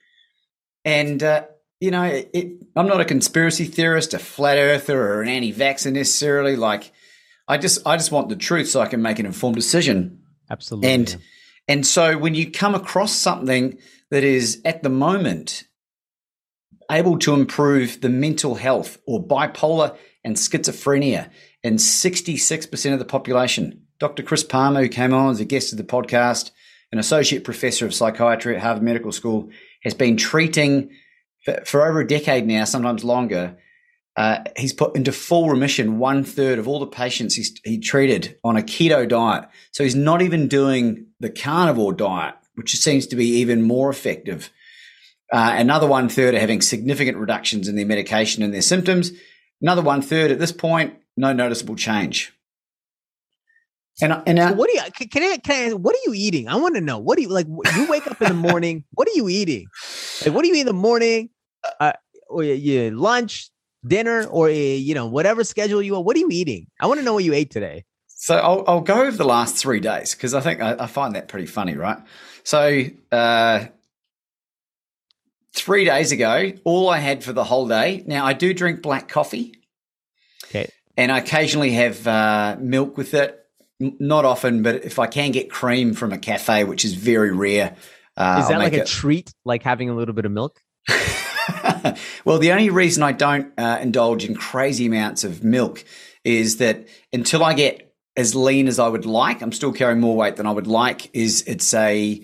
And 0.85 1.23
uh, 1.23 1.45
you 1.81 1.91
know, 1.91 2.05
it, 2.05 2.31
it, 2.33 2.53
I'm 2.75 2.87
not 2.87 3.01
a 3.01 3.05
conspiracy 3.05 3.65
theorist, 3.65 4.15
a 4.15 4.19
flat 4.19 4.57
earther, 4.57 5.01
or 5.01 5.23
an 5.23 5.29
anti-vaxxer 5.29 5.93
necessarily. 5.93 6.57
Like, 6.57 6.93
I 7.49 7.59
just 7.59 7.87
I 7.87 7.97
just 7.97 8.13
want 8.13 8.29
the 8.29 8.37
truth 8.37 8.69
so 8.69 8.81
I 8.81 8.87
can 8.87 9.03
make 9.03 9.19
an 9.19 9.27
informed 9.27 9.57
decision. 9.57 10.23
Absolutely. 10.51 10.91
And 10.91 11.17
and 11.69 11.87
so 11.87 12.17
when 12.17 12.35
you 12.35 12.51
come 12.51 12.75
across 12.75 13.13
something 13.13 13.79
that 14.11 14.25
is 14.25 14.63
at 14.65 14.83
the 14.83 14.89
moment 14.89 15.65
able 16.91 17.19
to 17.19 17.35
improve 17.35 18.01
the 18.01 18.09
mental 18.09 18.55
health 18.55 18.99
or 19.07 19.25
bipolar 19.25 19.97
and 20.25 20.37
schizophrenia 20.37 21.31
in 21.63 21.77
66% 21.77 22.93
of 22.93 22.99
the 22.99 23.05
population. 23.05 23.83
Dr. 23.99 24.23
Chris 24.23 24.45
Palmer, 24.45 24.83
who 24.83 24.89
came 24.89 25.13
on 25.13 25.31
as 25.31 25.41
a 25.41 25.45
guest 25.45 25.73
of 25.73 25.79
the 25.79 25.85
podcast, 25.85 26.51
an 26.93 26.99
associate 26.99 27.45
professor 27.45 27.87
of 27.87 27.95
psychiatry 27.95 28.57
at 28.57 28.62
Harvard 28.62 28.82
Medical 28.82 29.12
School, 29.12 29.51
has 29.82 29.95
been 29.95 30.16
treating 30.16 30.91
for, 31.64 31.87
over 31.87 32.01
a 32.01 32.07
decade 32.07 32.47
now, 32.47 32.64
sometimes 32.64 33.05
longer. 33.05 33.57
Uh, 34.16 34.43
he's 34.57 34.72
put 34.72 34.97
into 34.97 35.12
full 35.12 35.51
remission 35.51 35.99
one 35.99 36.24
third 36.24 36.59
of 36.59 36.66
all 36.66 36.80
the 36.80 36.87
patients 36.87 37.34
he 37.64 37.78
treated 37.78 38.39
on 38.43 38.57
a 38.57 38.62
keto 38.62 39.07
diet. 39.07 39.45
So 39.72 39.84
he's 39.84 39.95
not 39.95 40.22
even 40.22 40.49
doing 40.49 41.07
the 41.20 41.28
carnivore 41.28 41.93
diet, 41.93 42.34
which 42.55 42.74
seems 42.76 43.07
to 43.09 43.16
be 43.16 43.26
even 43.26 43.62
more 43.62 43.91
effective. 43.91 44.51
Uh, 45.32 45.55
another 45.57 45.87
one 45.87 46.09
third 46.09 46.34
are 46.34 46.41
having 46.41 46.62
significant 46.62 47.18
reductions 47.18 47.68
in 47.68 47.76
their 47.76 47.87
medication 47.87 48.43
and 48.43 48.55
their 48.55 48.62
symptoms. 48.62 49.12
Another 49.61 49.82
one 49.82 50.01
third 50.01 50.30
at 50.30 50.39
this 50.39 50.53
point, 50.53 50.95
no 51.16 51.32
noticeable 51.32 51.76
change. 51.76 52.32
And 54.01 54.23
and 54.27 54.39
uh, 54.39 54.51
so 54.51 54.55
what 54.55 54.69
do 54.69 54.75
you 54.77 55.09
can 55.09 55.23
I, 55.23 55.37
can 55.39 55.71
I 55.71 55.75
what 55.75 55.95
are 55.95 56.05
you 56.07 56.13
eating? 56.15 56.49
I 56.49 56.57
want 56.57 56.75
to 56.75 56.81
know. 56.81 56.99
What 56.99 57.17
do 57.17 57.23
you 57.23 57.29
like? 57.29 57.47
You 57.47 57.87
wake 57.89 58.07
up 58.07 58.21
in 58.21 58.29
the 58.29 58.35
morning. 58.35 58.85
What 58.93 59.09
are 59.09 59.13
you 59.13 59.29
eating? 59.29 59.67
Like 60.25 60.35
what 60.35 60.43
do 60.43 60.49
you 60.49 60.55
eat 60.55 60.61
in 60.61 60.67
the 60.67 60.73
morning? 60.73 61.31
Uh, 61.81 61.93
or 62.29 62.45
you 62.45 62.91
lunch, 62.91 63.51
dinner, 63.87 64.25
or 64.25 64.51
you 64.51 64.95
know 64.95 65.07
whatever 65.07 65.45
schedule 65.45 65.83
you 65.83 65.97
are. 65.97 66.03
What 66.03 66.17
are 66.17 66.21
you 66.21 66.29
eating? 66.31 66.67
I 66.81 66.87
want 66.87 67.01
to 67.01 67.05
know 67.05 67.15
what 67.15 67.25
you 67.25 67.33
ate 67.33 67.51
today. 67.51 67.85
So 68.19 68.37
I'll, 68.37 68.65
I'll 68.67 68.81
go 68.81 69.03
over 69.03 69.17
the 69.17 69.27
last 69.27 69.57
three 69.57 69.79
days 69.79 70.15
because 70.15 70.35
I 70.35 70.41
think 70.41 70.61
I, 70.61 70.75
I, 70.81 70.87
find 70.87 71.15
that 71.15 71.29
pretty 71.29 71.47
funny, 71.47 71.77
right? 71.77 71.99
So 72.45 72.85
uh, 73.13 73.67
three 75.53 75.85
days 75.85 76.13
ago, 76.13 76.53
all 76.65 76.89
I 76.89 76.99
had 76.99 77.23
for 77.23 77.33
the 77.33 77.45
whole 77.45 77.69
day. 77.69 78.03
Now 78.07 78.25
I 78.25 78.33
do 78.33 78.55
drink 78.55 78.83
black 78.83 79.09
coffee. 79.09 79.55
Okay. 80.45 80.71
And 80.97 81.13
I 81.13 81.19
occasionally 81.19 81.73
have 81.73 82.07
uh, 82.07 82.57
milk 82.59 82.97
with 82.97 83.15
it. 83.15 83.46
Not 83.79 84.24
often, 84.24 84.62
but 84.62 84.85
if 84.85 84.99
I 84.99 85.07
can 85.07 85.33
get 85.33 85.51
cream 85.51 85.95
from 85.95 86.12
a 86.12 86.18
cafe, 86.18 86.64
which 86.64 86.85
is 86.85 86.95
very 86.95 87.33
rare. 87.33 87.77
Uh, 88.16 88.41
is 88.43 88.49
that 88.49 88.59
like 88.59 88.72
a 88.72 88.83
it. 88.83 88.87
treat, 88.87 89.33
like 89.45 89.62
having 89.62 89.91
a 89.91 89.95
little 89.95 90.14
bit 90.14 90.24
of 90.24 90.33
milk? 90.33 90.61
well, 92.24 92.39
the 92.39 92.53
only 92.53 92.70
reason 92.70 93.03
I 93.03 93.12
don't 93.12 93.53
uh, 93.59 93.79
indulge 93.83 94.24
in 94.24 94.35
crazy 94.35 94.87
amounts 94.87 95.24
of 95.24 95.45
milk 95.45 95.85
is 96.24 96.57
that 96.57 96.89
until 97.12 97.45
I 97.45 97.53
get 97.53 97.95
as 98.16 98.35
lean 98.35 98.66
as 98.66 98.79
I 98.79 98.89
would 98.89 99.05
like, 99.05 99.43
I'm 99.43 99.53
still 99.53 99.72
carrying 99.72 100.01
more 100.01 100.16
weight 100.16 100.37
than 100.37 100.47
I 100.47 100.53
would 100.53 100.66
like. 100.66 101.14
Is 101.14 101.43
it's 101.43 101.74
a 101.74 102.22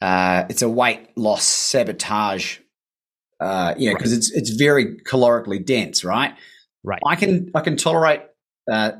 uh, 0.00 0.44
it's 0.48 0.62
a 0.62 0.68
weight 0.68 1.10
loss 1.16 1.44
sabotage 1.44 2.58
uh, 3.40 3.74
you 3.76 3.90
know, 3.90 3.96
because 3.96 4.12
right. 4.12 4.18
it's 4.18 4.30
it's 4.32 4.50
very 4.50 4.96
calorically 4.96 5.64
dense, 5.64 6.04
right? 6.04 6.34
Right. 6.82 7.00
I 7.04 7.16
can 7.16 7.50
I 7.54 7.60
can 7.60 7.76
tolerate 7.76 8.22
uh, 8.70 8.92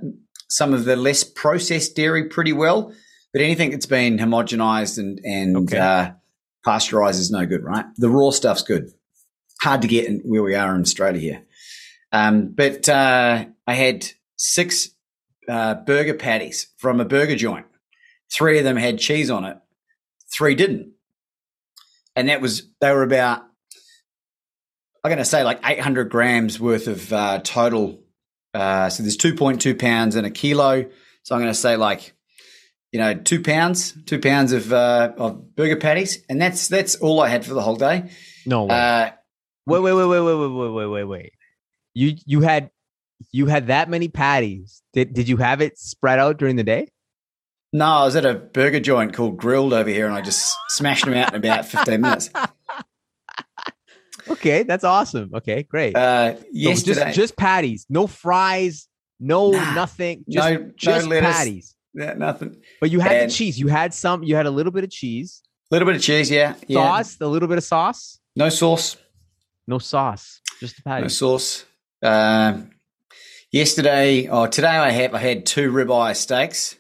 some 0.56 0.74
of 0.74 0.84
the 0.84 0.96
less 0.96 1.24
processed 1.24 1.96
dairy 1.96 2.28
pretty 2.28 2.52
well, 2.52 2.92
but 3.32 3.42
anything 3.42 3.70
that's 3.70 3.86
been 3.86 4.18
homogenized 4.18 4.98
and 4.98 5.20
and 5.24 5.56
okay. 5.56 5.78
uh, 5.78 6.10
pasteurized 6.64 7.20
is 7.20 7.30
no 7.30 7.46
good, 7.46 7.64
right? 7.64 7.86
The 7.96 8.08
raw 8.08 8.30
stuff's 8.30 8.62
good. 8.62 8.90
Hard 9.60 9.82
to 9.82 9.88
get 9.88 10.06
in 10.06 10.20
where 10.24 10.42
we 10.42 10.54
are 10.54 10.74
in 10.74 10.82
Australia 10.82 11.20
here. 11.20 11.42
Um, 12.12 12.48
but 12.48 12.88
uh, 12.88 13.46
I 13.66 13.74
had 13.74 14.06
six 14.36 14.90
uh, 15.48 15.74
burger 15.74 16.14
patties 16.14 16.68
from 16.76 17.00
a 17.00 17.04
burger 17.04 17.36
joint. 17.36 17.66
Three 18.32 18.58
of 18.58 18.64
them 18.64 18.76
had 18.76 18.98
cheese 18.98 19.30
on 19.30 19.44
it. 19.44 19.58
Three 20.36 20.54
didn't, 20.54 20.92
and 22.16 22.28
that 22.28 22.40
was 22.40 22.68
they 22.80 22.90
were 22.90 23.02
about 23.02 23.44
I'm 25.04 25.10
going 25.10 25.18
to 25.18 25.24
say 25.26 25.44
like 25.44 25.60
800 25.62 26.08
grams 26.08 26.58
worth 26.58 26.88
of 26.88 27.12
uh, 27.12 27.40
total. 27.44 28.00
Uh, 28.54 28.88
so 28.88 29.02
there's 29.02 29.16
2.2 29.16 29.78
pounds 29.78 30.16
in 30.16 30.24
a 30.24 30.30
kilo. 30.30 30.84
So 31.24 31.34
I'm 31.34 31.40
going 31.40 31.52
to 31.52 31.58
say 31.58 31.76
like, 31.76 32.14
you 32.92 33.00
know, 33.00 33.14
two 33.14 33.42
pounds, 33.42 33.92
two 34.06 34.20
pounds 34.20 34.52
of 34.52 34.72
uh, 34.72 35.12
of 35.16 35.56
burger 35.56 35.76
patties, 35.76 36.24
and 36.28 36.40
that's 36.40 36.68
that's 36.68 36.94
all 36.94 37.20
I 37.20 37.28
had 37.28 37.44
for 37.44 37.52
the 37.52 37.60
whole 37.60 37.74
day. 37.74 38.10
No 38.46 38.66
way. 38.66 38.74
Uh, 38.76 39.10
wait, 39.66 39.80
wait, 39.80 39.92
wait, 39.94 40.06
wait, 40.06 40.20
wait, 40.20 40.36
wait, 40.36 40.48
wait, 40.48 40.70
wait, 40.70 40.86
wait, 40.86 41.04
wait. 41.04 41.32
You 41.94 42.16
you 42.24 42.42
had 42.42 42.70
you 43.32 43.46
had 43.46 43.66
that 43.66 43.90
many 43.90 44.06
patties. 44.06 44.82
Did 44.92 45.12
did 45.12 45.28
you 45.28 45.38
have 45.38 45.60
it 45.60 45.76
spread 45.76 46.20
out 46.20 46.36
during 46.36 46.54
the 46.54 46.62
day? 46.62 46.86
No, 47.72 47.86
I 47.86 48.04
was 48.04 48.14
at 48.14 48.24
a 48.24 48.34
burger 48.34 48.78
joint 48.78 49.12
called 49.12 49.38
Grill'd 49.38 49.72
over 49.72 49.90
here, 49.90 50.06
and 50.06 50.14
I 50.14 50.20
just 50.20 50.56
smashed 50.68 51.04
them 51.04 51.14
out 51.14 51.30
in 51.30 51.36
about 51.36 51.66
15 51.66 52.00
minutes. 52.00 52.30
okay, 54.30 54.62
that's 54.62 54.84
awesome. 54.84 55.30
Okay, 55.34 55.62
great. 55.62 55.96
Uh, 55.96 56.34
yesterday, 56.52 56.94
so 56.94 57.04
just 57.06 57.16
just 57.16 57.36
patties, 57.36 57.86
no 57.88 58.06
fries, 58.06 58.88
no 59.20 59.50
nah, 59.50 59.74
nothing, 59.74 60.24
just 60.28 60.48
no, 60.48 60.70
just 60.76 61.08
no 61.08 61.20
patties. 61.20 61.74
Yeah, 61.94 62.14
nothing. 62.14 62.56
But 62.80 62.90
you 62.90 63.00
had 63.00 63.12
and 63.12 63.30
the 63.30 63.34
cheese. 63.34 63.58
You 63.58 63.68
had 63.68 63.94
some. 63.94 64.22
You 64.24 64.34
had 64.36 64.46
a 64.46 64.50
little 64.50 64.72
bit 64.72 64.84
of 64.84 64.90
cheese. 64.90 65.42
A 65.70 65.74
little 65.74 65.86
bit 65.86 65.96
of 65.96 66.02
cheese, 66.02 66.30
yeah. 66.30 66.54
Sauce, 66.70 67.16
yeah. 67.20 67.26
a 67.26 67.28
little 67.28 67.48
bit 67.48 67.58
of 67.58 67.64
sauce. 67.64 68.18
No 68.36 68.48
sauce. 68.48 68.96
No 69.66 69.78
sauce. 69.78 70.40
Just 70.60 70.76
the 70.76 70.82
patty. 70.82 71.02
No 71.02 71.08
sauce. 71.08 71.64
Uh, 72.02 72.62
yesterday 73.50 74.28
or 74.28 74.48
today, 74.48 74.66
I 74.66 74.90
have 74.90 75.14
I 75.14 75.18
had 75.18 75.46
two 75.46 75.70
ribeye 75.70 76.16
steaks, 76.16 76.76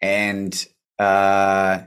and 0.00 0.66
uh, 0.98 1.80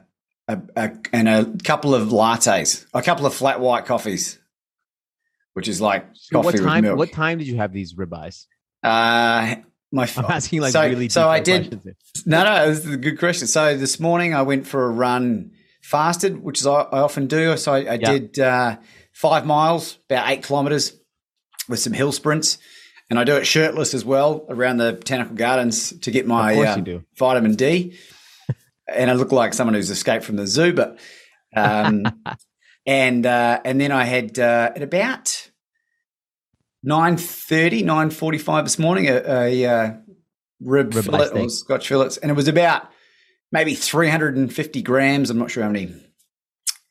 a, 0.50 0.62
a, 0.76 0.92
and 1.14 1.30
a 1.30 1.46
couple 1.64 1.94
of 1.94 2.10
lattes, 2.10 2.86
a 2.94 3.02
couple 3.02 3.26
of 3.26 3.34
flat 3.34 3.60
white 3.60 3.86
coffees, 3.86 4.40
which 5.54 5.68
is 5.68 5.80
like 5.80 6.08
so 6.14 6.42
coffee 6.42 6.46
what 6.46 6.56
time, 6.58 6.84
with 6.84 6.84
milk. 6.84 6.98
What 6.98 7.12
time 7.12 7.38
did 7.38 7.48
you 7.48 7.58
have 7.58 7.72
these 7.72 7.94
ribeyes? 7.94 8.48
Uh, 8.84 9.56
my 9.92 10.10
I'm 10.18 10.26
asking 10.26 10.62
like 10.62 10.74
so, 10.74 10.88
really. 10.88 11.10
So 11.10 11.30
I 11.30 11.40
did. 11.40 11.80
No, 12.26 12.44
no, 12.44 12.68
this 12.68 12.86
is 12.86 12.94
a 12.94 12.98
good 12.98 13.20
question. 13.20 13.48
So 13.48 13.78
this 13.78 14.00
morning 14.00 14.34
I 14.34 14.42
went 14.42 14.66
for 14.66 14.86
a 14.86 14.90
run, 14.90 15.52
fasted, 15.82 16.42
which 16.42 16.60
is 16.60 16.68
I, 16.68 16.82
I 16.82 17.00
often 17.00 17.28
do. 17.28 17.56
So 17.56 17.74
I, 17.74 17.78
I 17.78 17.94
yeah. 17.94 17.98
did 17.98 18.40
uh, 18.40 18.78
five 19.14 19.46
miles, 19.46 20.00
about 20.10 20.30
eight 20.30 20.44
kilometers, 20.44 20.94
with 21.68 21.80
some 21.80 21.94
hill 21.94 22.12
sprints, 22.12 22.58
and 23.12 23.20
I 23.20 23.24
do 23.24 23.36
it 23.36 23.46
shirtless 23.46 23.94
as 23.94 24.04
well 24.04 24.48
around 24.50 24.78
the 24.78 24.94
botanical 24.94 25.36
gardens 25.36 25.94
to 26.00 26.10
get 26.10 26.26
my 26.26 26.56
uh, 26.56 27.00
vitamin 27.16 27.54
D 27.54 27.96
and 28.94 29.10
I 29.10 29.14
look 29.14 29.32
like 29.32 29.54
someone 29.54 29.74
who's 29.74 29.90
escaped 29.90 30.24
from 30.24 30.36
the 30.36 30.48
zoo. 30.48 30.74
But 30.74 31.00
um, 31.56 32.06
and 32.86 33.26
uh, 33.26 33.62
and 33.64 33.80
then 33.80 33.92
I 33.92 34.06
had 34.06 34.38
uh, 34.40 34.72
at 34.76 34.82
about 34.82 35.50
9.30, 36.86 37.84
9.45 37.84 38.64
this 38.64 38.80
morning 38.80 39.08
a, 39.08 39.18
a 39.28 39.66
uh, 39.66 39.94
rib, 40.62 40.94
rib 40.94 41.06
fillet 41.06 41.30
or 41.30 41.50
Scotch 41.50 41.88
fillets, 41.88 42.18
and 42.18 42.32
it 42.32 42.36
was 42.36 42.48
about 42.48 42.90
maybe 43.52 43.74
three 43.74 44.10
hundred 44.10 44.38
and 44.38 44.54
fifty 44.54 44.82
grams. 44.82 45.30
I'm 45.30 45.38
not 45.38 45.52
sure 45.52 45.64
how 45.64 45.70
many 45.70 45.94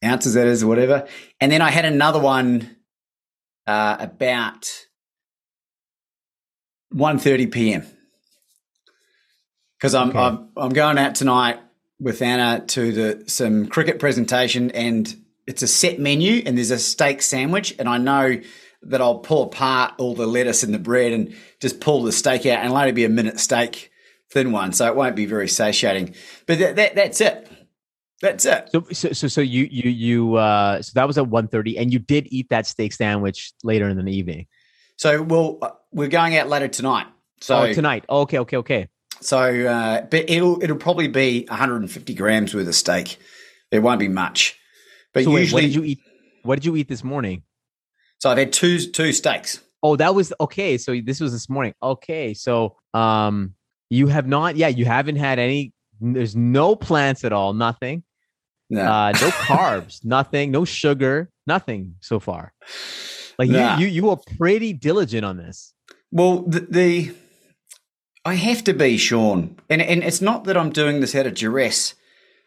ounces 0.05 0.35
that 0.35 0.47
is 0.47 0.63
or 0.63 0.67
whatever. 0.67 1.07
And 1.41 1.51
then 1.51 1.63
I 1.63 1.71
had 1.71 1.85
another 1.85 2.21
one 2.21 2.77
uh, 3.67 3.97
about 3.99 4.71
1.30 6.95 7.53
p.m. 7.53 7.87
Because 9.77 9.95
I'm, 9.95 10.11
okay. 10.11 10.19
I'm 10.19 10.49
I'm 10.57 10.71
going 10.71 10.99
out 10.99 11.15
tonight 11.15 11.61
with 12.01 12.23
Anna 12.23 12.65
to 12.69 12.93
the 12.93 13.25
some 13.27 13.67
cricket 13.67 13.99
presentation, 13.99 14.71
and 14.71 15.15
it's 15.47 15.63
a 15.63 15.69
set 15.69 15.99
menu, 15.99 16.43
and 16.47 16.57
there's 16.57 16.71
a 16.71 16.79
steak 16.79 17.23
sandwich, 17.23 17.75
and 17.79 17.89
I 17.89 17.99
know 17.99 18.41
that 18.83 19.01
I'll 19.01 19.19
pull 19.19 19.45
apart 19.45 19.95
all 19.99 20.15
the 20.15 20.27
lettuce 20.27 20.63
and 20.63 20.73
the 20.73 20.79
bread 20.79 21.13
and 21.13 21.35
just 21.61 21.81
pull 21.81 22.03
the 22.03 22.13
steak 22.13 22.47
out, 22.47 22.59
and 22.59 22.67
it'll 22.67 22.77
only 22.77 22.93
be 22.93 23.05
a 23.05 23.09
minute 23.09 23.41
steak, 23.41 23.91
thin 24.31 24.53
one, 24.53 24.73
so 24.73 24.87
it 24.87 24.95
won't 24.95 25.17
be 25.17 25.27
very 25.27 25.49
satiating. 25.49 26.15
But 26.47 26.59
that, 26.59 26.77
that 26.77 26.95
that's 26.95 27.21
it. 27.21 27.49
That's 28.21 28.45
it. 28.45 28.69
So, 28.73 28.85
so, 28.93 29.13
so, 29.13 29.29
so 29.29 29.41
you, 29.41 29.69
you, 29.71 29.91
you, 29.91 30.35
uh, 30.35 30.83
so 30.83 30.93
that 30.95 31.07
was 31.07 31.19
at 31.19 31.25
1.30 31.27 31.81
and 31.81 31.93
you 31.93 32.01
did 32.01 32.27
eat 32.31 32.49
that 32.51 32.67
steak 32.67 32.93
sandwich 32.93 33.53
later 33.63 33.89
in 33.89 33.97
the 33.97 34.11
evening. 34.11 34.49
So, 34.97 35.23
well, 35.23 35.59
uh, 35.63 35.71
we're 35.93 36.09
going 36.09 36.37
out 36.37 36.49
later 36.49 36.67
tonight. 36.67 37.07
So 37.41 37.61
oh, 37.61 37.73
tonight. 37.73 38.05
Oh, 38.09 38.23
okay. 38.23 38.41
Okay. 38.41 38.57
Okay. 38.57 38.89
So, 39.21 39.39
uh, 39.66 40.03
but 40.03 40.31
it'll 40.31 40.62
it'll 40.62 40.77
probably 40.77 41.09
be 41.09 41.45
150 41.49 42.14
grams 42.14 42.55
worth 42.55 42.69
of 42.69 42.75
steak. 42.75 43.19
It 43.71 43.81
won't 43.81 44.01
be 44.01 44.09
much. 44.09 44.59
But 45.12 45.25
so 45.25 45.37
usually, 45.37 45.62
wait, 45.62 45.64
what 45.64 45.73
did 45.73 45.75
you 45.75 45.85
eat? 45.85 45.99
What 46.43 46.55
did 46.57 46.64
you 46.64 46.77
eat 46.77 46.89
this 46.89 47.03
morning? 47.05 47.43
So 48.19 48.31
I've 48.31 48.39
had 48.39 48.53
two 48.53 48.79
two 48.79 49.12
steaks. 49.12 49.61
Oh, 49.83 49.97
that 49.97 50.14
was 50.14 50.33
okay. 50.41 50.79
So 50.79 50.99
this 51.05 51.21
was 51.21 51.33
this 51.33 51.49
morning. 51.49 51.75
Okay, 51.83 52.35
so 52.35 52.77
um, 52.95 53.55
you 53.91 54.07
have 54.09 54.27
not. 54.27 54.57
Yeah, 54.57 54.69
you 54.69 54.85
haven't 54.85 55.16
had 55.16 55.39
any. 55.39 55.73
There's 56.01 56.37
no 56.37 56.77
plants 56.77 57.25
at 57.25 57.33
all. 57.33 57.53
Nothing. 57.55 58.03
No, 58.71 58.83
uh, 58.83 59.12
no 59.12 59.29
carbs. 59.31 60.05
Nothing. 60.05 60.51
No 60.51 60.64
sugar. 60.64 61.31
Nothing 61.47 61.95
so 62.01 62.21
far. 62.21 62.53
Like 63.39 63.49
Nah. 63.51 63.79
you, 63.79 63.87
you, 63.87 63.93
you 63.93 64.11
are 64.11 64.19
pretty 64.37 64.73
diligent 64.73 65.25
on 65.25 65.37
this. 65.37 65.73
Well, 66.11 66.43
the, 66.43 66.61
the 66.61 67.14
I 68.29 68.35
have 68.35 68.62
to 68.64 68.74
be 68.74 68.97
Sean, 68.99 69.57
and 69.70 69.81
and 69.83 70.03
it's 70.05 70.20
not 70.20 70.45
that 70.45 70.57
I'm 70.57 70.70
doing 70.70 71.01
this 71.01 71.14
out 71.14 71.26
of 71.26 71.35
duress. 71.35 71.95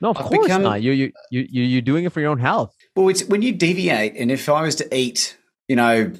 No, 0.01 0.09
of 0.11 0.17
I've 0.17 0.25
course 0.25 0.47
become- 0.47 0.63
not. 0.63 0.81
You, 0.81 0.91
you, 0.93 1.11
you, 1.29 1.47
you, 1.49 1.63
you're 1.63 1.81
doing 1.91 2.05
it 2.05 2.11
for 2.13 2.21
your 2.21 2.31
own 2.31 2.39
health. 2.39 2.73
Well, 2.95 3.09
it's 3.09 3.23
when 3.25 3.41
you 3.41 3.51
deviate, 3.53 4.15
and 4.15 4.31
if 4.31 4.49
I 4.49 4.61
was 4.63 4.75
to 4.75 4.95
eat, 4.95 5.37
you 5.67 5.75
know, 5.75 6.11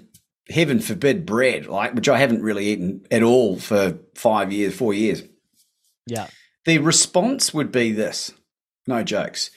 heaven 0.50 0.80
forbid, 0.80 1.26
bread, 1.26 1.66
like 1.68 1.94
which 1.96 2.08
I 2.10 2.18
haven't 2.20 2.44
really 2.44 2.68
eaten 2.68 3.06
at 3.12 3.24
all 3.24 3.58
for 3.60 3.98
five 4.16 4.52
years, 4.52 4.76
four 4.76 4.94
years, 4.94 5.24
Yeah. 6.08 6.28
the 6.66 6.78
response 6.80 7.54
would 7.54 7.72
be 7.72 7.92
this: 7.92 8.32
no 8.88 9.04
jokes, 9.04 9.50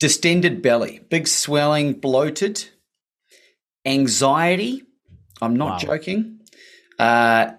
distended 0.00 0.60
belly, 0.62 1.00
big 1.08 1.26
swelling, 1.28 1.94
bloated, 1.94 2.64
anxiety. 3.84 4.82
I'm 5.40 5.56
not 5.56 5.72
Wow. 5.82 5.88
joking. 5.96 6.40
Uh, 6.98 7.52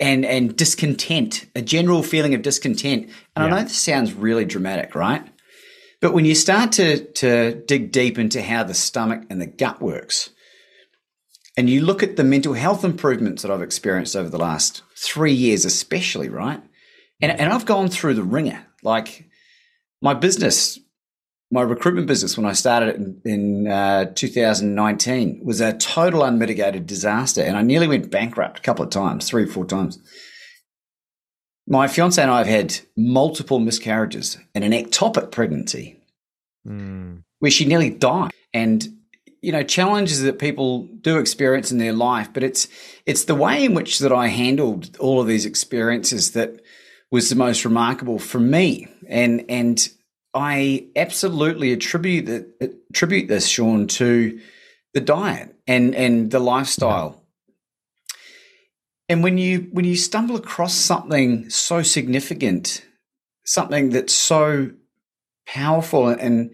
and 0.00 0.24
and 0.24 0.56
discontent, 0.56 1.46
a 1.54 1.62
general 1.62 2.02
feeling 2.02 2.34
of 2.34 2.42
discontent. 2.42 3.10
And 3.36 3.44
I 3.44 3.48
know 3.48 3.62
this 3.62 3.76
sounds 3.76 4.12
really 4.12 4.44
dramatic, 4.44 4.94
right? 4.94 5.26
But 6.00 6.12
when 6.12 6.24
you 6.24 6.34
start 6.34 6.72
to 6.72 7.04
to 7.04 7.54
dig 7.66 7.92
deep 7.92 8.18
into 8.18 8.42
how 8.42 8.64
the 8.64 8.74
stomach 8.74 9.24
and 9.30 9.40
the 9.40 9.46
gut 9.46 9.80
works, 9.80 10.30
and 11.56 11.68
you 11.68 11.80
look 11.80 12.02
at 12.02 12.16
the 12.16 12.24
mental 12.24 12.54
health 12.54 12.84
improvements 12.84 13.42
that 13.42 13.50
I've 13.50 13.62
experienced 13.62 14.14
over 14.16 14.28
the 14.28 14.38
last 14.38 14.82
three 14.96 15.32
years, 15.32 15.64
especially, 15.64 16.28
right? 16.28 16.62
And 17.20 17.32
and 17.32 17.52
I've 17.52 17.66
gone 17.66 17.88
through 17.88 18.14
the 18.14 18.22
ringer. 18.22 18.64
Like 18.82 19.28
my 20.00 20.14
business, 20.14 20.78
my 21.50 21.62
recruitment 21.62 22.06
business, 22.06 22.36
when 22.36 22.46
I 22.46 22.52
started 22.52 22.90
it 22.90 22.96
in, 22.96 23.20
in 23.24 23.68
uh, 23.68 24.12
2019, 24.14 25.40
was 25.42 25.60
a 25.60 25.72
total 25.72 26.22
unmitigated 26.22 26.86
disaster, 26.86 27.42
and 27.42 27.56
I 27.56 27.62
nearly 27.62 27.88
went 27.88 28.10
bankrupt 28.10 28.58
a 28.58 28.62
couple 28.62 28.84
of 28.84 28.90
times, 28.90 29.28
three 29.28 29.44
or 29.44 29.46
four 29.46 29.64
times. 29.64 29.98
My 31.66 31.86
fiance 31.88 32.20
and 32.20 32.30
I 32.30 32.38
have 32.38 32.46
had 32.46 32.78
multiple 32.96 33.58
miscarriages 33.58 34.38
and 34.54 34.64
an 34.64 34.72
ectopic 34.72 35.30
pregnancy 35.30 35.98
Mm. 36.66 37.22
where 37.38 37.50
she 37.50 37.64
nearly 37.64 37.88
died 37.88 38.32
and 38.52 38.86
you 39.40 39.52
know 39.52 39.62
challenges 39.62 40.22
that 40.22 40.38
people 40.38 40.88
do 41.00 41.18
experience 41.18 41.70
in 41.70 41.78
their 41.78 41.92
life 41.92 42.28
but 42.34 42.42
it's 42.42 42.66
it's 43.06 43.24
the 43.24 43.34
way 43.34 43.64
in 43.64 43.72
which 43.74 44.00
that 44.00 44.12
I 44.12 44.26
handled 44.26 44.96
all 44.98 45.20
of 45.20 45.28
these 45.28 45.46
experiences 45.46 46.32
that 46.32 46.60
was 47.10 47.30
the 47.30 47.36
most 47.36 47.64
remarkable 47.64 48.18
for 48.18 48.40
me 48.40 48.86
and 49.08 49.44
and 49.48 49.88
I 50.34 50.88
absolutely 50.94 51.72
attribute 51.72 52.48
attribute 52.60 53.28
this 53.28 53.48
Sean 53.48 53.86
to 53.88 54.40
the 54.94 55.00
diet 55.00 55.54
and 55.66 55.94
and 55.94 56.30
the 56.30 56.38
lifestyle 56.38 57.22
and 59.08 59.22
when 59.22 59.38
you 59.38 59.68
when 59.72 59.84
you 59.84 59.96
stumble 59.96 60.36
across 60.36 60.74
something 60.74 61.48
so 61.50 61.82
significant 61.82 62.84
something 63.44 63.88
that's 63.88 64.12
so 64.12 64.70
powerful 65.46 66.08
and 66.08 66.50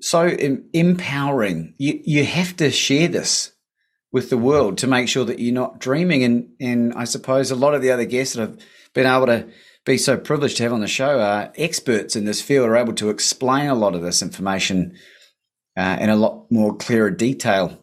so 0.00 0.26
empowering. 0.72 1.74
You 1.78 2.00
you 2.04 2.24
have 2.24 2.56
to 2.56 2.70
share 2.70 3.08
this 3.08 3.52
with 4.12 4.30
the 4.30 4.38
world 4.38 4.78
to 4.78 4.86
make 4.86 5.08
sure 5.08 5.24
that 5.24 5.40
you're 5.40 5.52
not 5.52 5.80
dreaming. 5.80 6.22
And 6.22 6.50
and 6.60 6.94
I 6.94 7.04
suppose 7.04 7.50
a 7.50 7.56
lot 7.56 7.74
of 7.74 7.82
the 7.82 7.90
other 7.90 8.04
guests 8.04 8.34
that 8.34 8.42
have 8.42 8.58
been 8.94 9.06
able 9.06 9.26
to 9.26 9.48
be 9.86 9.96
so 9.96 10.18
privileged 10.18 10.56
to 10.58 10.64
have 10.64 10.72
on 10.72 10.80
the 10.80 10.88
show 10.88 11.20
are 11.20 11.52
experts 11.56 12.16
in 12.16 12.26
this 12.26 12.42
field, 12.42 12.68
are 12.68 12.76
able 12.76 12.92
to 12.94 13.08
explain 13.08 13.68
a 13.68 13.74
lot 13.74 13.94
of 13.94 14.02
this 14.02 14.20
information 14.20 14.98
uh, 15.76 15.96
in 16.00 16.10
a 16.10 16.16
lot 16.16 16.50
more 16.50 16.76
clearer 16.76 17.10
detail. 17.10 17.82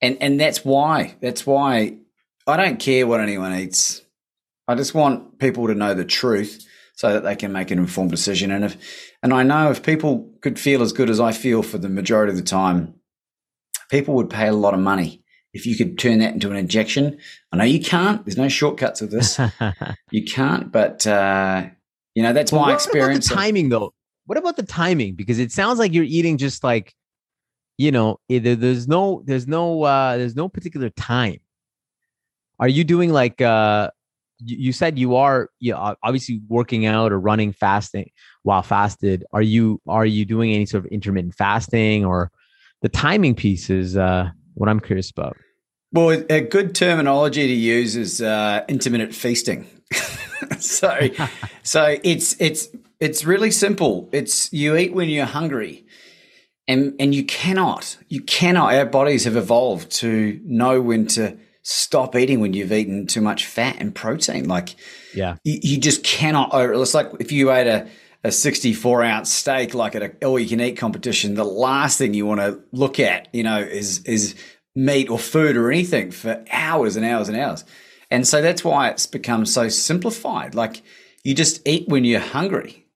And 0.00 0.16
and 0.20 0.40
that's 0.40 0.64
why 0.64 1.16
that's 1.20 1.46
why 1.46 1.98
I 2.46 2.56
don't 2.56 2.80
care 2.80 3.06
what 3.06 3.20
anyone 3.20 3.54
eats. 3.54 4.02
I 4.66 4.74
just 4.74 4.94
want 4.94 5.38
people 5.38 5.66
to 5.66 5.74
know 5.74 5.94
the 5.94 6.04
truth 6.04 6.66
so 6.94 7.12
that 7.12 7.22
they 7.22 7.36
can 7.36 7.52
make 7.52 7.70
an 7.70 7.78
informed 7.78 8.10
decision. 8.10 8.50
And 8.50 8.64
if 8.64 9.12
and 9.22 9.34
I 9.34 9.42
know 9.42 9.70
if 9.70 9.82
people 9.82 10.32
could 10.40 10.58
feel 10.58 10.82
as 10.82 10.92
good 10.92 11.10
as 11.10 11.20
I 11.20 11.32
feel 11.32 11.62
for 11.62 11.78
the 11.78 11.88
majority 11.88 12.30
of 12.30 12.36
the 12.36 12.42
time, 12.42 12.94
people 13.90 14.14
would 14.14 14.30
pay 14.30 14.48
a 14.48 14.52
lot 14.52 14.74
of 14.74 14.80
money 14.80 15.22
if 15.54 15.66
you 15.66 15.76
could 15.76 15.98
turn 15.98 16.18
that 16.18 16.34
into 16.34 16.50
an 16.50 16.56
injection. 16.56 17.18
I 17.52 17.56
know 17.56 17.64
you 17.64 17.80
can't. 17.80 18.24
There's 18.24 18.36
no 18.36 18.48
shortcuts 18.48 19.00
with 19.00 19.10
this. 19.10 19.40
you 20.10 20.24
can't, 20.24 20.70
but 20.70 21.06
uh, 21.06 21.66
you 22.14 22.22
know 22.22 22.32
that's 22.32 22.52
Well, 22.52 22.62
my 22.62 22.68
what 22.68 22.74
experience. 22.74 23.26
About 23.26 23.36
the 23.36 23.42
timing, 23.42 23.68
though. 23.68 23.94
What 24.26 24.36
about 24.36 24.56
the 24.56 24.62
timing? 24.62 25.14
Because 25.14 25.38
it 25.38 25.52
sounds 25.52 25.78
like 25.78 25.94
you're 25.94 26.04
eating 26.04 26.36
just 26.36 26.62
like, 26.62 26.94
you 27.78 27.90
know, 27.90 28.20
either 28.28 28.54
there's 28.54 28.86
no, 28.86 29.22
there's 29.24 29.46
no, 29.46 29.84
uh, 29.84 30.18
there's 30.18 30.36
no 30.36 30.50
particular 30.50 30.90
time. 30.90 31.38
Are 32.60 32.68
you 32.68 32.84
doing 32.84 33.10
like, 33.10 33.40
uh, 33.40 33.90
you, 34.40 34.56
you 34.58 34.72
said 34.72 34.98
you 34.98 35.16
are, 35.16 35.48
you 35.60 35.72
know, 35.72 35.94
obviously 36.02 36.42
working 36.48 36.84
out 36.84 37.10
or 37.10 37.18
running 37.18 37.52
fasting 37.52 38.10
while 38.42 38.62
fasted. 38.62 39.24
Are 39.32 39.40
you, 39.40 39.80
are 39.88 40.04
you 40.04 40.26
doing 40.26 40.52
any 40.52 40.66
sort 40.66 40.84
of 40.84 40.90
intermittent 40.90 41.34
fasting 41.34 42.04
or 42.04 42.30
the 42.82 42.90
timing 42.90 43.34
piece 43.34 43.70
is 43.70 43.96
uh, 43.96 44.28
what 44.58 44.68
I'm 44.68 44.80
curious 44.80 45.10
about. 45.10 45.36
Well, 45.92 46.22
a 46.28 46.40
good 46.42 46.74
terminology 46.74 47.46
to 47.46 47.52
use 47.54 47.96
is 47.96 48.20
uh, 48.20 48.64
intermittent 48.68 49.14
feasting. 49.14 49.66
so, 50.58 51.08
so 51.62 51.96
it's 52.04 52.36
it's 52.40 52.68
it's 53.00 53.24
really 53.24 53.50
simple. 53.50 54.08
It's 54.12 54.52
you 54.52 54.76
eat 54.76 54.92
when 54.92 55.08
you're 55.08 55.24
hungry, 55.24 55.86
and 56.66 56.94
and 57.00 57.14
you 57.14 57.24
cannot 57.24 57.96
you 58.08 58.20
cannot. 58.22 58.74
Our 58.74 58.84
bodies 58.86 59.24
have 59.24 59.36
evolved 59.36 59.90
to 59.92 60.38
know 60.44 60.82
when 60.82 61.06
to 61.08 61.38
stop 61.62 62.16
eating 62.16 62.40
when 62.40 62.52
you've 62.54 62.72
eaten 62.72 63.06
too 63.06 63.20
much 63.20 63.46
fat 63.46 63.76
and 63.78 63.94
protein. 63.94 64.48
Like, 64.48 64.74
Yeah. 65.14 65.36
you, 65.44 65.58
you 65.62 65.78
just 65.78 66.02
cannot 66.02 66.52
over. 66.54 66.72
It's 66.74 66.94
like 66.94 67.10
if 67.20 67.30
you 67.30 67.50
ate 67.52 67.66
a 67.66 67.86
a 68.28 68.32
64 68.32 69.02
ounce 69.02 69.32
steak 69.32 69.74
like 69.74 69.96
at 69.96 70.02
a 70.02 70.26
all 70.26 70.38
you 70.38 70.48
can 70.48 70.60
eat 70.60 70.76
competition, 70.76 71.34
the 71.34 71.44
last 71.44 71.98
thing 71.98 72.14
you 72.14 72.26
want 72.26 72.40
to 72.40 72.60
look 72.72 73.00
at, 73.00 73.28
you 73.34 73.42
know, 73.42 73.58
is 73.58 74.04
is 74.04 74.36
meat 74.76 75.10
or 75.10 75.18
food 75.18 75.56
or 75.56 75.72
anything 75.72 76.12
for 76.12 76.44
hours 76.52 76.94
and 76.94 77.04
hours 77.04 77.28
and 77.28 77.36
hours. 77.36 77.64
And 78.10 78.26
so 78.26 78.40
that's 78.40 78.64
why 78.64 78.90
it's 78.90 79.06
become 79.06 79.44
so 79.44 79.68
simplified. 79.68 80.54
Like 80.54 80.82
you 81.24 81.34
just 81.34 81.66
eat 81.66 81.88
when 81.88 82.04
you're 82.04 82.20
hungry. 82.20 82.86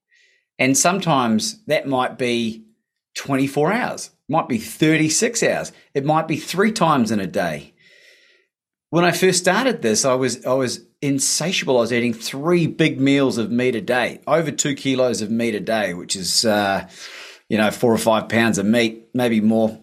And 0.57 0.77
sometimes 0.77 1.63
that 1.65 1.87
might 1.87 2.17
be 2.17 2.65
24 3.15 3.73
hours, 3.73 4.11
might 4.29 4.47
be 4.47 4.57
36 4.57 5.43
hours, 5.43 5.71
it 5.93 6.05
might 6.05 6.27
be 6.27 6.37
three 6.37 6.71
times 6.71 7.11
in 7.11 7.19
a 7.19 7.27
day. 7.27 7.73
When 8.89 9.03
I 9.03 9.11
first 9.11 9.39
started 9.39 9.81
this, 9.81 10.05
I 10.05 10.13
was 10.13 10.45
I 10.45 10.53
was 10.53 10.85
insatiable. 11.03 11.77
I 11.77 11.81
was 11.81 11.93
eating 11.93 12.13
three 12.13 12.65
big 12.65 12.99
meals 12.99 13.37
of 13.37 13.51
meat 13.51 13.75
a 13.75 13.81
day, 13.81 14.21
over 14.25 14.51
two 14.51 14.73
kilos 14.73 15.21
of 15.21 15.29
meat 15.29 15.53
a 15.53 15.59
day, 15.59 15.93
which 15.93 16.15
is 16.15 16.45
uh, 16.45 16.87
you 17.49 17.57
know 17.57 17.69
four 17.71 17.93
or 17.93 17.97
five 17.97 18.29
pounds 18.29 18.57
of 18.57 18.65
meat, 18.65 19.09
maybe 19.13 19.41
more. 19.41 19.79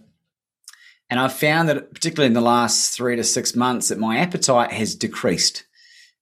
And 1.11 1.21
I 1.21 1.29
found 1.29 1.68
that 1.68 1.93
particularly 1.93 2.29
in 2.29 2.33
the 2.33 2.41
last 2.41 2.97
three 2.97 3.16
to 3.16 3.25
six 3.25 3.55
months, 3.55 3.89
that 3.89 3.99
my 3.99 4.18
appetite 4.18 4.73
has 4.73 4.95
decreased, 4.95 5.64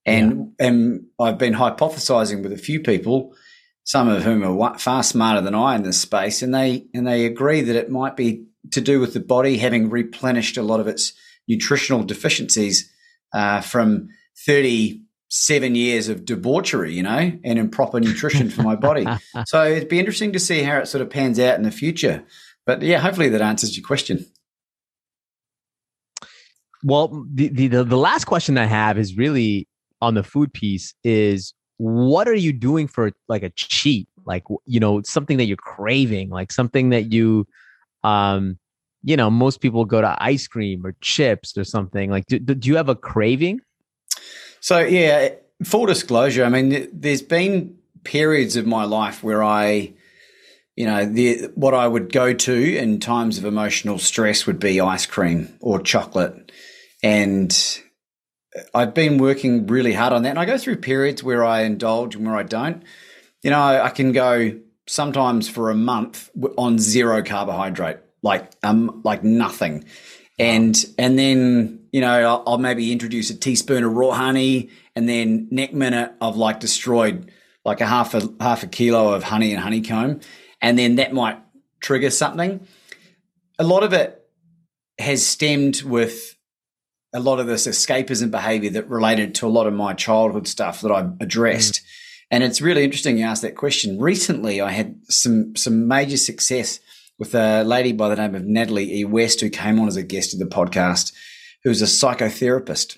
and 0.05 0.53
and 0.59 1.05
I've 1.17 1.37
been 1.37 1.53
hypothesizing 1.53 2.43
with 2.43 2.51
a 2.51 2.57
few 2.57 2.81
people, 2.81 3.33
some 3.85 4.09
of 4.09 4.23
whom 4.23 4.43
are 4.43 4.77
far 4.77 5.01
smarter 5.01 5.39
than 5.39 5.55
I 5.55 5.75
in 5.75 5.83
this 5.83 6.01
space, 6.01 6.41
and 6.41 6.53
they 6.53 6.87
and 6.93 7.07
they 7.07 7.25
agree 7.25 7.61
that 7.61 7.77
it 7.77 7.89
might 7.89 8.17
be 8.17 8.47
to 8.71 8.81
do 8.81 8.99
with 8.99 9.13
the 9.13 9.21
body 9.21 9.57
having 9.57 9.89
replenished 9.89 10.57
a 10.57 10.61
lot 10.61 10.81
of 10.81 10.87
its 10.87 11.13
nutritional 11.47 12.03
deficiencies 12.03 12.91
uh, 13.33 13.61
from 13.61 14.09
37 14.45 15.75
years 15.75 16.09
of 16.09 16.25
debauchery, 16.25 16.93
you 16.93 17.03
know, 17.03 17.31
and 17.43 17.59
improper 17.59 17.99
nutrition 17.99 18.49
for 18.49 18.63
my 18.63 18.75
body. 18.75 19.05
So 19.45 19.65
it'd 19.65 19.89
be 19.89 19.99
interesting 19.99 20.33
to 20.33 20.39
see 20.39 20.63
how 20.63 20.79
it 20.79 20.87
sort 20.87 21.01
of 21.01 21.09
pans 21.09 21.39
out 21.39 21.55
in 21.55 21.63
the 21.63 21.71
future. 21.71 22.23
But 22.65 22.81
yeah, 22.81 22.99
hopefully 22.99 23.29
that 23.29 23.41
answers 23.41 23.75
your 23.75 23.85
question. 23.85 24.25
Well, 26.83 27.25
the, 27.33 27.47
the 27.49 27.83
the 27.83 27.97
last 27.97 28.25
question 28.25 28.57
I 28.57 28.65
have 28.65 28.97
is 28.97 29.17
really 29.17 29.67
on 30.01 30.13
the 30.13 30.23
food 30.23 30.53
piece 30.53 30.93
is 31.03 31.53
what 31.77 32.27
are 32.27 32.35
you 32.35 32.53
doing 32.53 32.87
for 32.87 33.11
like 33.27 33.43
a 33.43 33.49
cheat? 33.49 34.07
Like 34.25 34.43
you 34.65 34.79
know, 34.79 35.01
something 35.01 35.37
that 35.37 35.45
you're 35.45 35.57
craving, 35.57 36.29
like 36.29 36.51
something 36.51 36.89
that 36.89 37.11
you 37.11 37.47
um 38.03 38.57
you 39.01 39.15
know, 39.15 39.29
most 39.29 39.61
people 39.61 39.85
go 39.85 40.01
to 40.01 40.23
ice 40.23 40.47
cream 40.47 40.85
or 40.85 40.93
chips 41.01 41.57
or 41.57 41.63
something. 41.63 42.09
Like 42.11 42.25
do, 42.27 42.39
do 42.39 42.69
you 42.69 42.75
have 42.77 42.89
a 42.89 42.95
craving? 42.95 43.61
So 44.61 44.79
yeah, 44.79 45.29
full 45.63 45.85
disclosure, 45.85 46.43
I 46.43 46.49
mean, 46.49 46.89
there's 46.93 47.21
been 47.21 47.77
periods 48.03 48.55
of 48.55 48.65
my 48.65 48.85
life 48.85 49.23
where 49.23 49.43
I, 49.43 49.93
you 50.75 50.85
know, 50.85 51.05
the 51.05 51.49
what 51.55 51.73
I 51.73 51.87
would 51.87 52.11
go 52.11 52.33
to 52.33 52.77
in 52.77 52.99
times 52.99 53.37
of 53.37 53.45
emotional 53.45 53.99
stress 53.99 54.45
would 54.47 54.59
be 54.59 54.79
ice 54.79 55.05
cream 55.05 55.57
or 55.59 55.81
chocolate, 55.81 56.51
and 57.03 57.81
I've 58.73 58.93
been 58.93 59.17
working 59.17 59.67
really 59.67 59.93
hard 59.93 60.13
on 60.13 60.23
that. 60.23 60.31
And 60.31 60.39
I 60.39 60.45
go 60.45 60.57
through 60.57 60.77
periods 60.77 61.23
where 61.23 61.43
I 61.43 61.61
indulge 61.61 62.15
and 62.15 62.25
where 62.25 62.35
I 62.35 62.43
don't. 62.43 62.83
You 63.43 63.51
know, 63.51 63.59
I, 63.59 63.85
I 63.85 63.89
can 63.89 64.11
go 64.11 64.59
sometimes 64.87 65.47
for 65.47 65.69
a 65.69 65.75
month 65.75 66.29
on 66.57 66.79
zero 66.79 67.23
carbohydrate, 67.23 67.97
like 68.21 68.51
um, 68.63 69.01
like 69.03 69.23
nothing. 69.23 69.85
and 70.39 70.85
and 70.97 71.19
then 71.19 71.78
you 71.91 72.01
know 72.01 72.11
I'll, 72.11 72.43
I'll, 72.45 72.57
maybe 72.57 72.91
introduce 72.91 73.29
a 73.29 73.35
teaspoon 73.35 73.83
of 73.83 73.93
raw 73.93 74.11
honey, 74.11 74.69
and 74.95 75.07
then 75.07 75.47
next 75.51 75.73
minute 75.73 76.13
I've 76.21 76.35
like 76.35 76.59
destroyed 76.59 77.31
like 77.65 77.81
a 77.81 77.85
half 77.85 78.13
a 78.13 78.29
half 78.39 78.63
a 78.63 78.67
kilo 78.67 79.13
of 79.13 79.23
honey 79.23 79.51
and 79.53 79.61
honeycomb, 79.61 80.21
and 80.61 80.77
then 80.77 80.95
that 80.95 81.13
might 81.13 81.39
trigger 81.79 82.09
something. 82.09 82.65
A 83.57 83.63
lot 83.63 83.83
of 83.83 83.93
it 83.93 84.15
has 84.97 85.25
stemmed 85.25 85.81
with 85.83 86.35
a 87.13 87.19
lot 87.19 87.39
of 87.39 87.47
this 87.47 87.67
escapism 87.67 88.29
behavior 88.29 88.69
that 88.71 88.87
related 88.89 89.33
to 89.35 89.47
a 89.47 89.49
lot 89.49 89.67
of 89.67 89.73
my 89.73 89.93
childhood 89.93 90.47
stuff 90.47 90.81
that 90.81 90.91
I've 90.91 91.13
addressed. 91.19 91.75
Mm. 91.75 91.85
And 92.31 92.43
it's 92.43 92.61
really 92.61 92.83
interesting 92.83 93.17
you 93.17 93.25
asked 93.25 93.41
that 93.41 93.55
question. 93.55 93.99
Recently, 93.99 94.61
I 94.61 94.71
had 94.71 94.99
some 95.09 95.55
some 95.55 95.87
major 95.87 96.17
success 96.17 96.79
with 97.17 97.33
a 97.33 97.63
lady 97.63 97.91
by 97.91 98.09
the 98.09 98.15
name 98.15 98.35
of 98.35 98.45
Natalie 98.45 98.99
E. 98.99 99.05
West, 99.05 99.41
who 99.41 99.49
came 99.49 99.79
on 99.79 99.87
as 99.87 99.97
a 99.97 100.03
guest 100.03 100.33
of 100.33 100.39
the 100.39 100.45
podcast, 100.45 101.11
who's 101.63 101.81
a 101.81 101.85
psychotherapist. 101.85 102.97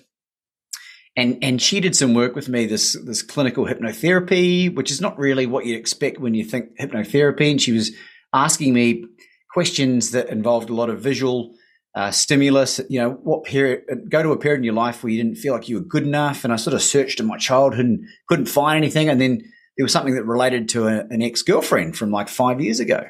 And, 1.14 1.38
and 1.42 1.60
she 1.60 1.80
did 1.80 1.94
some 1.94 2.14
work 2.14 2.34
with 2.34 2.48
me, 2.48 2.64
this, 2.64 2.96
this 3.04 3.20
clinical 3.22 3.66
hypnotherapy, 3.66 4.74
which 4.74 4.90
is 4.90 5.00
not 5.00 5.18
really 5.18 5.44
what 5.44 5.66
you'd 5.66 5.78
expect 5.78 6.18
when 6.18 6.32
you 6.34 6.44
think 6.44 6.78
hypnotherapy. 6.78 7.50
And 7.50 7.60
she 7.60 7.72
was 7.72 7.90
asking 8.32 8.72
me 8.72 9.04
questions 9.52 10.12
that 10.12 10.30
involved 10.30 10.70
a 10.70 10.74
lot 10.74 10.88
of 10.88 11.00
visual 11.00 11.54
uh, 11.94 12.10
stimulus. 12.10 12.80
You 12.88 13.00
know, 13.00 13.10
what 13.10 13.44
period, 13.44 13.82
go 14.08 14.22
to 14.22 14.32
a 14.32 14.38
period 14.38 14.58
in 14.58 14.64
your 14.64 14.74
life 14.74 15.02
where 15.02 15.12
you 15.12 15.22
didn't 15.22 15.36
feel 15.36 15.52
like 15.52 15.68
you 15.68 15.76
were 15.76 15.84
good 15.84 16.04
enough. 16.04 16.44
And 16.44 16.52
I 16.52 16.56
sort 16.56 16.72
of 16.72 16.82
searched 16.82 17.20
in 17.20 17.26
my 17.26 17.36
childhood 17.36 17.84
and 17.84 18.06
couldn't 18.28 18.46
find 18.46 18.78
anything. 18.78 19.10
And 19.10 19.20
then 19.20 19.42
there 19.76 19.84
was 19.84 19.92
something 19.92 20.14
that 20.14 20.24
related 20.24 20.70
to 20.70 20.86
a, 20.86 21.00
an 21.10 21.20
ex 21.20 21.42
girlfriend 21.42 21.96
from 21.96 22.10
like 22.10 22.30
five 22.30 22.58
years 22.58 22.80
ago. 22.80 23.04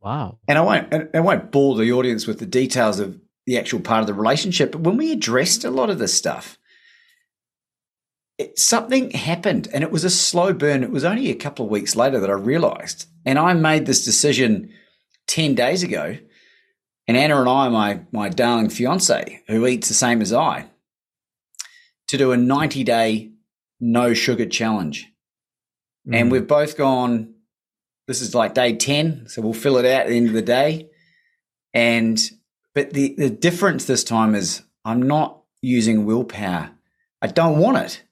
Wow. 0.00 0.38
And 0.48 0.58
I 0.58 0.62
won't, 0.62 1.14
I 1.14 1.20
won't 1.20 1.52
bore 1.52 1.76
the 1.76 1.92
audience 1.92 2.26
with 2.26 2.40
the 2.40 2.46
details 2.46 2.98
of 2.98 3.20
the 3.46 3.58
actual 3.58 3.80
part 3.80 4.00
of 4.00 4.06
the 4.06 4.14
relationship, 4.14 4.72
but 4.72 4.82
when 4.82 4.96
we 4.96 5.12
addressed 5.12 5.64
a 5.64 5.70
lot 5.70 5.90
of 5.90 5.98
this 5.98 6.14
stuff, 6.14 6.58
it, 8.38 8.58
something 8.58 9.10
happened 9.10 9.68
and 9.72 9.82
it 9.82 9.90
was 9.90 10.04
a 10.04 10.10
slow 10.10 10.52
burn. 10.52 10.82
It 10.82 10.90
was 10.90 11.04
only 11.04 11.30
a 11.30 11.34
couple 11.34 11.64
of 11.64 11.70
weeks 11.70 11.96
later 11.96 12.20
that 12.20 12.30
I 12.30 12.34
realized. 12.34 13.06
And 13.24 13.38
I 13.38 13.52
made 13.54 13.86
this 13.86 14.04
decision 14.04 14.72
10 15.26 15.54
days 15.54 15.82
ago. 15.82 16.16
And 17.08 17.16
Anna 17.16 17.40
and 17.40 17.48
I, 17.48 17.68
my, 17.68 18.00
my 18.12 18.28
darling 18.28 18.68
fiance, 18.68 19.42
who 19.48 19.66
eats 19.66 19.88
the 19.88 19.94
same 19.94 20.22
as 20.22 20.32
I, 20.32 20.66
to 22.08 22.16
do 22.16 22.32
a 22.32 22.36
90 22.36 22.84
day 22.84 23.32
no 23.80 24.14
sugar 24.14 24.46
challenge. 24.46 25.08
Mm. 26.06 26.20
And 26.20 26.32
we've 26.32 26.46
both 26.46 26.76
gone 26.76 27.34
this 28.06 28.20
is 28.20 28.34
like 28.34 28.54
day 28.54 28.74
10. 28.76 29.28
So 29.28 29.42
we'll 29.42 29.52
fill 29.52 29.78
it 29.78 29.84
out 29.84 30.02
at 30.02 30.08
the 30.08 30.16
end 30.16 30.28
of 30.28 30.34
the 30.34 30.42
day. 30.42 30.90
And, 31.72 32.20
but 32.74 32.92
the, 32.92 33.14
the 33.16 33.30
difference 33.30 33.84
this 33.84 34.04
time 34.04 34.34
is 34.34 34.62
I'm 34.84 35.02
not 35.02 35.42
using 35.60 36.04
willpower. 36.04 36.70
I 37.20 37.26
don't 37.28 37.58
want 37.58 37.78
it. 37.78 38.02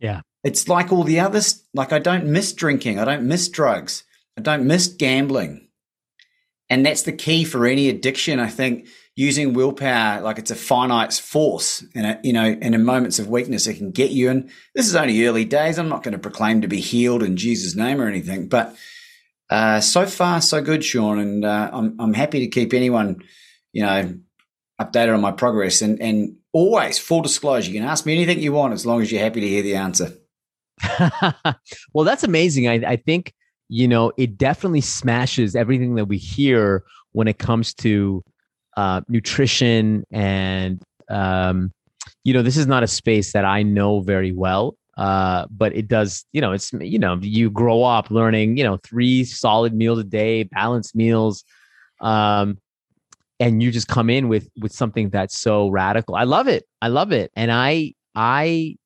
Yeah. 0.00 0.20
It's 0.44 0.68
like 0.68 0.92
all 0.92 1.04
the 1.04 1.20
others. 1.20 1.64
Like 1.74 1.92
I 1.92 1.98
don't 1.98 2.26
miss 2.26 2.52
drinking. 2.52 2.98
I 2.98 3.04
don't 3.04 3.26
miss 3.26 3.48
drugs. 3.48 4.04
I 4.38 4.42
don't 4.42 4.66
miss 4.66 4.86
gambling. 4.86 5.68
And 6.68 6.84
that's 6.84 7.02
the 7.02 7.12
key 7.12 7.44
for 7.44 7.66
any 7.66 7.88
addiction. 7.88 8.38
I 8.40 8.48
think 8.48 8.88
using 9.14 9.54
willpower, 9.54 10.20
like 10.20 10.38
it's 10.38 10.50
a 10.50 10.56
finite 10.56 11.12
force 11.14 11.84
and, 11.94 12.18
you 12.22 12.32
know, 12.32 12.44
and 12.44 12.74
in 12.74 12.84
moments 12.84 13.18
of 13.18 13.28
weakness, 13.28 13.66
it 13.66 13.74
can 13.74 13.92
get 13.92 14.10
you. 14.10 14.28
And 14.30 14.50
this 14.74 14.86
is 14.86 14.94
only 14.94 15.26
early 15.26 15.44
days. 15.44 15.78
I'm 15.78 15.88
not 15.88 16.02
going 16.02 16.12
to 16.12 16.18
proclaim 16.18 16.60
to 16.62 16.68
be 16.68 16.80
healed 16.80 17.22
in 17.22 17.36
Jesus' 17.36 17.74
name 17.74 18.00
or 18.00 18.08
anything, 18.08 18.48
but 18.48 18.76
uh, 19.48 19.80
so 19.80 20.06
far, 20.06 20.40
so 20.40 20.60
good, 20.60 20.84
Sean, 20.84 21.18
and 21.18 21.44
uh, 21.44 21.70
I'm 21.72 22.00
I'm 22.00 22.14
happy 22.14 22.40
to 22.40 22.48
keep 22.48 22.74
anyone, 22.74 23.22
you 23.76 23.82
know, 23.82 24.18
updated 24.80 25.12
on 25.12 25.20
my 25.20 25.32
progress. 25.32 25.82
And 25.82 26.00
and 26.00 26.34
always 26.54 26.98
full 26.98 27.20
disclosure, 27.20 27.70
you 27.70 27.78
can 27.78 27.86
ask 27.86 28.06
me 28.06 28.14
anything 28.14 28.40
you 28.40 28.54
want 28.54 28.72
as 28.72 28.86
long 28.86 29.02
as 29.02 29.12
you're 29.12 29.20
happy 29.20 29.40
to 29.42 29.48
hear 29.48 29.62
the 29.62 29.76
answer. 29.76 30.12
well, 31.92 32.04
that's 32.04 32.24
amazing. 32.24 32.68
I, 32.68 32.74
I 32.74 32.96
think 32.96 33.34
you 33.68 33.86
know 33.86 34.12
it 34.16 34.38
definitely 34.38 34.80
smashes 34.80 35.54
everything 35.54 35.96
that 35.96 36.06
we 36.06 36.16
hear 36.16 36.84
when 37.12 37.28
it 37.28 37.38
comes 37.38 37.74
to 37.74 38.22
uh, 38.78 39.02
nutrition 39.08 40.04
and 40.10 40.82
um, 41.10 41.70
you 42.24 42.32
know 42.32 42.42
this 42.42 42.56
is 42.56 42.66
not 42.66 42.82
a 42.82 42.86
space 42.86 43.32
that 43.32 43.44
I 43.44 43.62
know 43.62 44.00
very 44.00 44.32
well 44.32 44.76
uh, 44.96 45.44
but 45.50 45.76
it 45.76 45.88
does, 45.88 46.24
you 46.32 46.40
know, 46.40 46.52
it's, 46.52 46.72
you 46.72 46.98
know, 46.98 47.18
you 47.20 47.50
grow 47.50 47.82
up 47.82 48.10
learning, 48.10 48.56
you 48.56 48.64
know, 48.64 48.78
three 48.78 49.24
solid 49.24 49.74
meals 49.74 49.98
a 49.98 50.04
day, 50.04 50.44
balanced 50.44 50.96
meals. 50.96 51.44
Um, 52.00 52.56
and 53.38 53.62
you 53.62 53.70
just 53.70 53.88
come 53.88 54.10
in 54.10 54.28
with 54.28 54.48
with 54.60 54.72
something 54.72 55.10
that's 55.10 55.38
so 55.38 55.68
radical. 55.68 56.14
I 56.14 56.24
love 56.24 56.48
it. 56.48 56.64
I 56.80 56.88
love 56.88 57.12
it. 57.12 57.30
And 57.36 57.52
I 57.52 57.94
I 58.14 58.76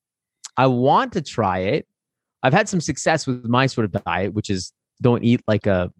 I 0.57 0.67
want 0.67 1.13
to 1.13 1.21
try 1.21 1.59
it. 1.59 1.87
I've 2.43 2.53
had 2.53 2.67
some 2.67 2.81
success 2.81 3.27
with 3.27 3.45
my 3.45 3.67
sort 3.67 3.85
of 3.85 4.03
diet, 4.03 4.33
which 4.33 4.49
is 4.49 4.73
don't 5.01 5.23
eat 5.23 5.41
like 5.47 5.67
a 5.67 5.91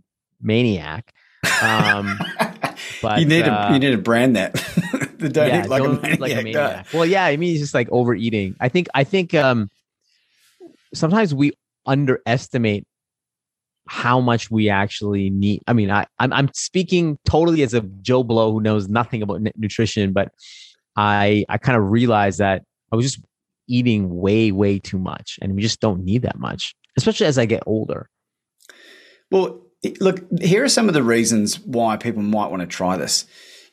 maniac. 0.41 1.13
Um, 1.61 2.19
but 3.01 3.19
you 3.19 3.25
need 3.25 3.43
uh, 3.43 3.67
to 3.67 3.73
you 3.73 3.79
need 3.79 3.91
to 3.91 4.01
brand 4.01 4.35
that. 4.35 4.53
the 5.17 5.29
don't 5.29 5.47
yeah, 5.47 5.63
eat 5.63 5.69
like, 5.69 5.83
don't 5.83 5.97
a 5.97 6.01
maniac. 6.01 6.19
like 6.19 6.31
a 6.33 6.43
maniac. 6.43 6.87
Well, 6.93 7.05
yeah, 7.05 7.25
I 7.25 7.37
mean, 7.37 7.51
it's 7.51 7.61
just 7.61 7.73
like 7.73 7.89
overeating. 7.91 8.55
I 8.59 8.69
think 8.69 8.87
I 8.93 9.03
think 9.03 9.33
um, 9.33 9.69
sometimes 10.93 11.33
we 11.33 11.53
underestimate 11.85 12.85
how 13.87 14.19
much 14.19 14.51
we 14.51 14.69
actually 14.69 15.29
need. 15.29 15.61
I 15.67 15.73
mean, 15.73 15.91
I, 15.91 16.05
I'm, 16.19 16.31
I'm 16.33 16.49
speaking 16.53 17.17
totally 17.25 17.63
as 17.63 17.73
a 17.73 17.81
Joe 18.01 18.23
Blow 18.23 18.51
who 18.51 18.61
knows 18.61 18.87
nothing 18.87 19.21
about 19.21 19.41
nutrition, 19.55 20.13
but 20.13 20.31
I, 20.95 21.45
I 21.49 21.57
kind 21.57 21.77
of 21.77 21.89
realized 21.89 22.39
that 22.39 22.63
I 22.91 22.95
was 22.95 23.05
just 23.05 23.23
eating 23.67 24.15
way, 24.15 24.51
way 24.51 24.79
too 24.79 24.99
much, 24.99 25.39
and 25.41 25.55
we 25.55 25.61
just 25.61 25.79
don't 25.79 26.03
need 26.03 26.23
that 26.23 26.39
much, 26.39 26.75
especially 26.97 27.27
as 27.27 27.37
I 27.37 27.45
get 27.45 27.63
older. 27.65 28.09
Well, 29.29 29.61
look, 29.99 30.21
here 30.41 30.63
are 30.63 30.69
some 30.69 30.87
of 30.87 30.93
the 30.93 31.03
reasons 31.03 31.59
why 31.59 31.97
people 31.97 32.21
might 32.21 32.51
want 32.51 32.61
to 32.61 32.67
try 32.67 32.97
this 32.97 33.25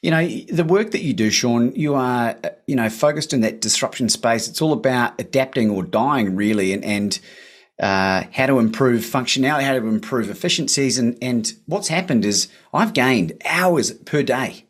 you 0.03 0.11
know, 0.11 0.27
the 0.27 0.65
work 0.65 0.93
that 0.93 1.03
you 1.03 1.13
do, 1.13 1.31
Sean, 1.31 1.73
you 1.75 1.95
are, 1.95 2.37
uh, 2.45 2.51
you 2.67 2.77
know, 2.77 2.89
focused 2.89 3.33
in 3.33 3.41
that 3.41 3.61
disruption 3.61 4.09
space. 4.09 4.49
It's 4.49 4.63
all 4.63 4.73
about 4.73 5.21
adapting 5.21 5.71
or 5.71 5.83
dying, 5.83 6.37
really, 6.37 6.73
and, 6.73 6.85
and 6.85 7.19
uh, 7.81 8.25
how 8.33 8.47
to 8.47 8.59
improve 8.59 9.03
functionality, 9.03 9.63
how 9.63 9.73
to 9.73 9.87
improve 9.87 10.31
efficiencies. 10.31 10.99
And, 10.99 11.17
and 11.23 11.53
what's 11.67 11.89
happened 11.89 12.25
is 12.25 12.49
I've 12.73 12.93
gained 12.93 13.41
hours 13.45 13.93
per 13.93 14.23
day, 14.23 14.67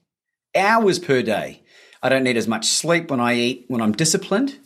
hours 0.54 0.98
per 0.98 1.22
day. 1.22 1.62
I 2.02 2.08
don't 2.08 2.24
need 2.24 2.36
as 2.36 2.46
much 2.46 2.66
sleep 2.66 3.10
when 3.10 3.20
I 3.20 3.34
eat, 3.34 3.64
when 3.68 3.80
I'm 3.80 3.92
disciplined. 3.92 4.58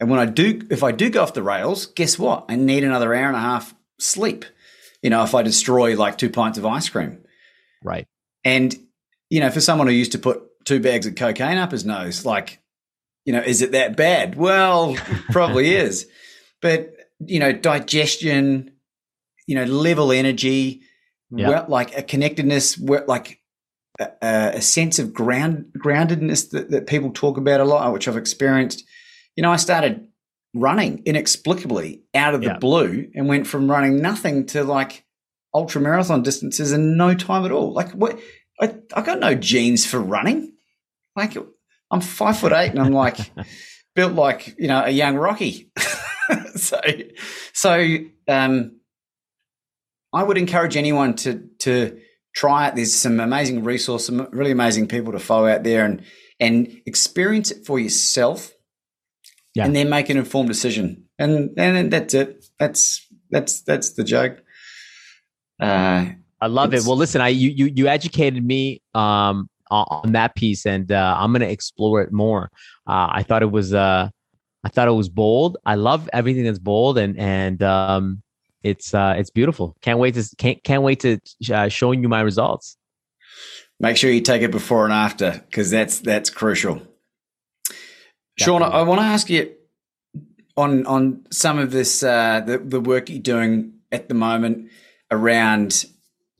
And 0.00 0.10
when 0.10 0.18
I 0.18 0.26
do, 0.26 0.66
if 0.70 0.82
I 0.82 0.90
do 0.90 1.10
go 1.10 1.22
off 1.22 1.34
the 1.34 1.42
rails, 1.42 1.86
guess 1.86 2.18
what? 2.18 2.46
I 2.48 2.56
need 2.56 2.82
another 2.82 3.14
hour 3.14 3.28
and 3.28 3.36
a 3.36 3.40
half 3.40 3.74
sleep, 3.98 4.44
you 5.02 5.10
know, 5.10 5.22
if 5.22 5.34
I 5.34 5.42
destroy 5.42 5.96
like 5.96 6.18
two 6.18 6.30
pints 6.30 6.58
of 6.58 6.66
ice 6.66 6.88
cream. 6.88 7.18
Right. 7.84 8.06
And 8.44 8.76
you 9.32 9.40
know, 9.40 9.48
for 9.48 9.62
someone 9.62 9.86
who 9.86 9.94
used 9.94 10.12
to 10.12 10.18
put 10.18 10.42
two 10.66 10.78
bags 10.78 11.06
of 11.06 11.14
cocaine 11.14 11.56
up 11.56 11.72
his 11.72 11.86
nose, 11.86 12.26
like, 12.26 12.60
you 13.24 13.32
know, 13.32 13.40
is 13.40 13.62
it 13.62 13.72
that 13.72 13.96
bad? 13.96 14.34
Well, 14.34 14.94
probably 15.30 15.74
is. 15.74 16.06
But, 16.60 16.94
you 17.26 17.38
know, 17.38 17.52
digestion, 17.52 18.72
you 19.46 19.54
know, 19.54 19.64
level 19.64 20.12
energy, 20.12 20.82
well, 21.30 21.64
like 21.68 21.96
a 21.96 22.02
connectedness, 22.02 22.78
like 22.78 23.40
a, 23.98 24.52
a, 24.54 24.60
sense 24.62 24.98
of 24.98 25.14
ground 25.14 25.66
groundedness 25.78 26.50
that, 26.50 26.70
that 26.70 26.86
people 26.86 27.10
talk 27.10 27.36
about 27.36 27.60
a 27.60 27.64
lot, 27.64 27.92
which 27.92 28.06
I've 28.06 28.16
experienced. 28.16 28.84
You 29.36 29.42
know, 29.42 29.50
I 29.50 29.56
started 29.56 30.08
running 30.54 31.02
inexplicably 31.06 32.02
out 32.14 32.34
of 32.34 32.42
the 32.42 32.54
blue 32.60 33.10
and 33.14 33.28
went 33.28 33.46
from 33.46 33.70
running 33.70 34.02
nothing 34.02 34.44
to 34.46 34.64
like 34.64 35.04
ultra 35.54 35.80
marathon 35.80 36.22
distances 36.22 36.72
in 36.72 36.96
no 36.96 37.14
time 37.14 37.44
at 37.44 37.52
all. 37.52 37.72
Like 37.72 37.92
what 37.92 38.18
I, 38.60 38.74
I 38.94 39.02
got 39.02 39.18
no 39.18 39.34
genes 39.34 39.86
for 39.86 39.98
running. 39.98 40.52
Like 41.16 41.36
I'm 41.90 42.00
five 42.00 42.38
foot 42.38 42.52
eight 42.52 42.70
and 42.70 42.80
I'm 42.80 42.92
like 42.92 43.18
built 43.94 44.12
like, 44.12 44.54
you 44.58 44.68
know, 44.68 44.84
a 44.84 44.90
young 44.90 45.16
Rocky. 45.16 45.70
so, 46.56 46.80
so, 47.52 47.96
um, 48.28 48.76
I 50.12 50.22
would 50.22 50.36
encourage 50.36 50.76
anyone 50.76 51.14
to, 51.16 51.48
to 51.60 51.98
try 52.34 52.68
it. 52.68 52.74
There's 52.74 52.94
some 52.94 53.18
amazing 53.18 53.64
resources, 53.64 54.06
some 54.06 54.28
really 54.30 54.50
amazing 54.50 54.88
people 54.88 55.12
to 55.12 55.18
follow 55.18 55.48
out 55.48 55.62
there 55.64 55.84
and, 55.84 56.02
and 56.38 56.80
experience 56.84 57.50
it 57.50 57.64
for 57.64 57.78
yourself 57.78 58.52
yeah. 59.54 59.64
and 59.64 59.74
then 59.74 59.88
make 59.88 60.10
an 60.10 60.18
informed 60.18 60.48
decision. 60.48 61.04
And, 61.18 61.50
and 61.56 61.90
that's 61.90 62.12
it. 62.12 62.44
That's, 62.58 63.06
that's, 63.30 63.62
that's 63.62 63.94
the 63.94 64.04
joke. 64.04 64.42
Uh, 65.60 66.06
I 66.42 66.48
love 66.48 66.74
it. 66.74 66.82
Well, 66.84 66.96
listen, 66.96 67.20
I 67.20 67.28
you 67.28 67.50
you 67.50 67.66
you 67.72 67.86
educated 67.86 68.44
me 68.44 68.82
um 68.94 69.48
on 69.70 70.12
that 70.12 70.34
piece, 70.34 70.66
and 70.66 70.90
uh, 70.90 71.16
I'm 71.16 71.32
gonna 71.32 71.46
explore 71.46 72.02
it 72.02 72.12
more. 72.12 72.50
Uh, 72.86 73.08
I 73.12 73.22
thought 73.22 73.42
it 73.42 73.50
was 73.52 73.72
uh 73.72 74.10
I 74.64 74.68
thought 74.68 74.88
it 74.88 74.92
was 74.92 75.08
bold. 75.08 75.56
I 75.66 75.74
love 75.74 76.08
everything 76.12 76.44
that's 76.44 76.58
bold, 76.58 76.98
and 76.98 77.18
and 77.18 77.62
um 77.62 78.22
it's 78.62 78.94
uh 78.94 79.14
it's 79.16 79.30
beautiful. 79.30 79.76
Can't 79.80 79.98
wait 79.98 80.14
to 80.14 80.36
can't 80.36 80.62
can't 80.62 80.82
wait 80.82 81.00
to 81.00 81.18
uh, 81.52 81.68
showing 81.68 82.02
you 82.02 82.08
my 82.08 82.20
results. 82.20 82.76
Make 83.80 83.96
sure 83.96 84.10
you 84.10 84.20
take 84.20 84.42
it 84.42 84.50
before 84.50 84.84
and 84.84 84.92
after 84.92 85.42
because 85.46 85.70
that's 85.70 86.00
that's 86.00 86.30
crucial. 86.30 86.82
Sean, 88.38 88.62
I 88.62 88.82
want 88.82 89.00
to 89.00 89.06
ask 89.06 89.28
you 89.28 89.52
on 90.56 90.86
on 90.86 91.26
some 91.30 91.58
of 91.58 91.72
this 91.72 92.02
uh, 92.02 92.40
the 92.46 92.58
the 92.58 92.80
work 92.80 93.10
you're 93.10 93.18
doing 93.18 93.74
at 93.90 94.08
the 94.08 94.14
moment 94.14 94.70
around 95.10 95.84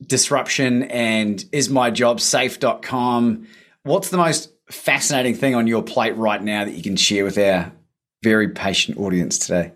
disruption 0.05 0.83
and 0.83 1.43
is 1.51 1.69
my 1.69 1.91
job 1.91 2.19
safe.com. 2.19 3.47
What's 3.83 4.09
the 4.09 4.17
most 4.17 4.51
fascinating 4.69 5.35
thing 5.35 5.55
on 5.55 5.67
your 5.67 5.83
plate 5.83 6.15
right 6.15 6.41
now 6.41 6.65
that 6.65 6.73
you 6.73 6.81
can 6.81 6.95
share 6.95 7.23
with 7.23 7.37
our 7.37 7.71
very 8.23 8.49
patient 8.49 8.97
audience 8.97 9.37
today? 9.37 9.71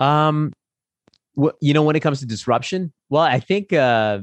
Um, 0.00 0.52
well, 1.34 1.52
you 1.60 1.74
know, 1.74 1.82
when 1.82 1.94
it 1.96 2.00
comes 2.00 2.20
to 2.20 2.26
disruption, 2.26 2.92
well, 3.10 3.22
I 3.22 3.38
think, 3.38 3.72
uh, 3.72 4.20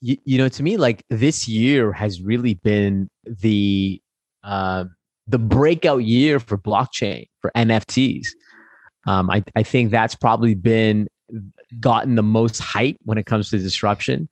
you, 0.00 0.16
you 0.24 0.38
know, 0.38 0.48
to 0.48 0.62
me, 0.62 0.76
like 0.76 1.04
this 1.10 1.46
year 1.46 1.92
has 1.92 2.20
really 2.20 2.54
been 2.54 3.08
the, 3.24 4.00
uh, 4.42 4.84
the 5.26 5.38
breakout 5.38 6.04
year 6.04 6.40
for 6.40 6.58
blockchain 6.58 7.26
for 7.40 7.50
NFTs. 7.56 8.26
Um, 9.06 9.30
I, 9.30 9.44
I 9.54 9.62
think 9.62 9.90
that's 9.90 10.14
probably 10.14 10.54
been 10.54 11.08
gotten 11.80 12.14
the 12.14 12.22
most 12.22 12.58
hype 12.58 12.96
when 13.04 13.18
it 13.18 13.26
comes 13.26 13.50
to 13.50 13.58
disruption. 13.58 14.28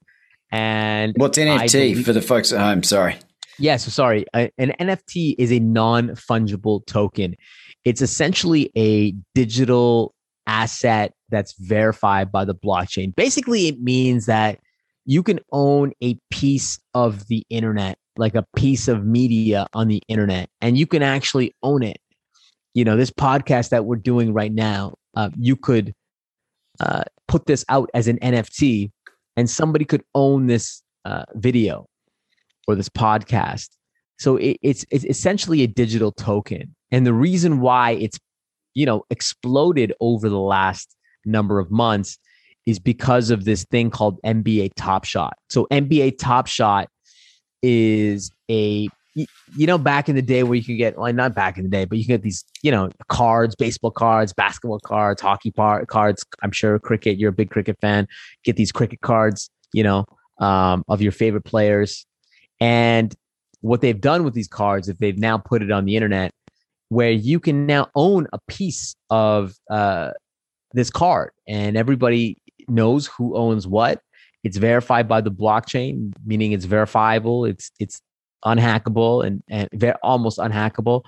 And 0.50 1.14
what's 1.16 1.38
NFT 1.38 1.72
believe, 1.72 2.04
for 2.04 2.12
the 2.12 2.20
folks 2.20 2.52
at 2.52 2.60
home? 2.60 2.82
Sorry. 2.82 3.16
Yeah, 3.58 3.76
so 3.76 3.90
sorry. 3.90 4.24
an 4.32 4.50
NFT 4.58 5.34
is 5.38 5.52
a 5.52 5.60
non 5.60 6.10
fungible 6.10 6.84
token. 6.86 7.36
It's 7.84 8.00
essentially 8.00 8.70
a 8.76 9.14
digital 9.34 10.14
asset 10.46 11.12
that's 11.28 11.54
verified 11.58 12.32
by 12.32 12.44
the 12.44 12.54
blockchain. 12.54 13.14
Basically, 13.14 13.68
it 13.68 13.80
means 13.80 14.26
that 14.26 14.58
you 15.04 15.22
can 15.22 15.40
own 15.52 15.92
a 16.02 16.18
piece 16.30 16.78
of 16.94 17.26
the 17.26 17.44
internet, 17.50 17.98
like 18.16 18.34
a 18.34 18.46
piece 18.56 18.88
of 18.88 19.04
media 19.04 19.66
on 19.74 19.88
the 19.88 20.02
internet, 20.08 20.48
and 20.60 20.78
you 20.78 20.86
can 20.86 21.02
actually 21.02 21.54
own 21.62 21.82
it. 21.82 21.98
You 22.74 22.84
know, 22.84 22.96
this 22.96 23.10
podcast 23.10 23.68
that 23.70 23.84
we're 23.84 23.96
doing 23.96 24.32
right 24.32 24.52
now, 24.52 24.94
uh, 25.14 25.30
you 25.36 25.56
could 25.56 25.92
uh, 26.80 27.04
put 27.28 27.46
this 27.46 27.64
out 27.68 27.90
as 27.92 28.08
an 28.08 28.18
NFT, 28.20 28.90
and 29.36 29.50
somebody 29.50 29.84
could 29.84 30.04
own 30.14 30.46
this 30.46 30.82
uh, 31.04 31.24
video 31.34 31.86
or 32.68 32.74
this 32.74 32.88
podcast. 32.88 33.68
So 34.18 34.36
it, 34.36 34.58
it's 34.62 34.84
it's 34.90 35.04
essentially 35.04 35.62
a 35.62 35.66
digital 35.66 36.12
token, 36.12 36.74
and 36.90 37.06
the 37.06 37.14
reason 37.14 37.60
why 37.60 37.92
it's 37.92 38.18
you 38.74 38.86
know 38.86 39.04
exploded 39.10 39.92
over 40.00 40.28
the 40.28 40.38
last 40.38 40.96
number 41.24 41.58
of 41.58 41.70
months 41.70 42.18
is 42.66 42.78
because 42.78 43.30
of 43.30 43.44
this 43.44 43.64
thing 43.64 43.90
called 43.90 44.20
NBA 44.22 44.72
Top 44.76 45.04
Shot. 45.04 45.34
So 45.48 45.66
NBA 45.70 46.18
Top 46.18 46.46
Shot 46.46 46.88
is 47.62 48.30
a 48.50 48.88
you 49.14 49.66
know 49.66 49.78
back 49.78 50.08
in 50.08 50.16
the 50.16 50.22
day 50.22 50.42
where 50.42 50.54
you 50.54 50.64
can 50.64 50.76
get 50.76 50.96
well 50.98 51.12
not 51.12 51.34
back 51.34 51.58
in 51.58 51.64
the 51.64 51.68
day 51.68 51.84
but 51.84 51.98
you 51.98 52.04
can 52.04 52.14
get 52.14 52.22
these 52.22 52.44
you 52.62 52.70
know 52.70 52.88
cards 53.08 53.54
baseball 53.54 53.90
cards 53.90 54.32
basketball 54.32 54.80
cards 54.80 55.20
hockey 55.20 55.50
par- 55.50 55.84
cards 55.84 56.24
i'm 56.42 56.50
sure 56.50 56.78
cricket 56.78 57.18
you're 57.18 57.28
a 57.28 57.32
big 57.32 57.50
cricket 57.50 57.76
fan 57.80 58.08
get 58.42 58.56
these 58.56 58.72
cricket 58.72 59.02
cards 59.02 59.50
you 59.74 59.82
know 59.82 60.06
um, 60.40 60.82
of 60.88 61.02
your 61.02 61.12
favorite 61.12 61.44
players 61.44 62.06
and 62.62 63.12
what 63.60 63.80
they've 63.80 64.00
done 64.00 64.22
with 64.22 64.34
these 64.34 64.46
cards 64.46 64.88
is 64.88 64.94
they've 64.98 65.18
now 65.18 65.36
put 65.36 65.62
it 65.62 65.72
on 65.72 65.84
the 65.84 65.96
internet 65.96 66.30
where 66.90 67.10
you 67.10 67.40
can 67.40 67.66
now 67.66 67.88
own 67.96 68.28
a 68.32 68.38
piece 68.46 68.94
of 69.10 69.54
uh, 69.68 70.12
this 70.72 70.88
card 70.88 71.32
and 71.48 71.76
everybody 71.76 72.38
knows 72.68 73.08
who 73.08 73.36
owns 73.36 73.66
what. 73.66 74.00
It's 74.44 74.58
verified 74.58 75.08
by 75.08 75.20
the 75.20 75.30
blockchain 75.30 76.12
meaning 76.24 76.52
it's 76.52 76.64
verifiable 76.64 77.44
it's 77.44 77.70
it's 77.78 78.00
unhackable 78.44 79.24
and 79.26 79.42
and 79.48 79.94
almost 80.02 80.38
unhackable. 80.38 81.04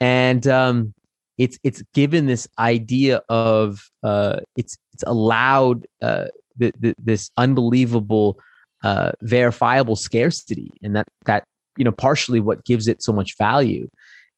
And 0.00 0.46
um 0.46 0.94
it's 1.38 1.58
it's 1.62 1.82
given 1.94 2.26
this 2.26 2.48
idea 2.58 3.22
of 3.28 3.90
uh 4.02 4.40
it's 4.56 4.76
it's 4.92 5.04
allowed 5.06 5.86
uh 6.02 6.26
this 6.56 7.30
unbelievable 7.36 8.38
uh 8.82 9.12
verifiable 9.22 9.96
scarcity 9.96 10.70
and 10.82 10.96
that 10.96 11.06
that 11.24 11.44
you 11.76 11.84
know 11.84 11.92
partially 11.92 12.40
what 12.40 12.64
gives 12.64 12.88
it 12.88 13.02
so 13.02 13.12
much 13.12 13.36
value 13.36 13.88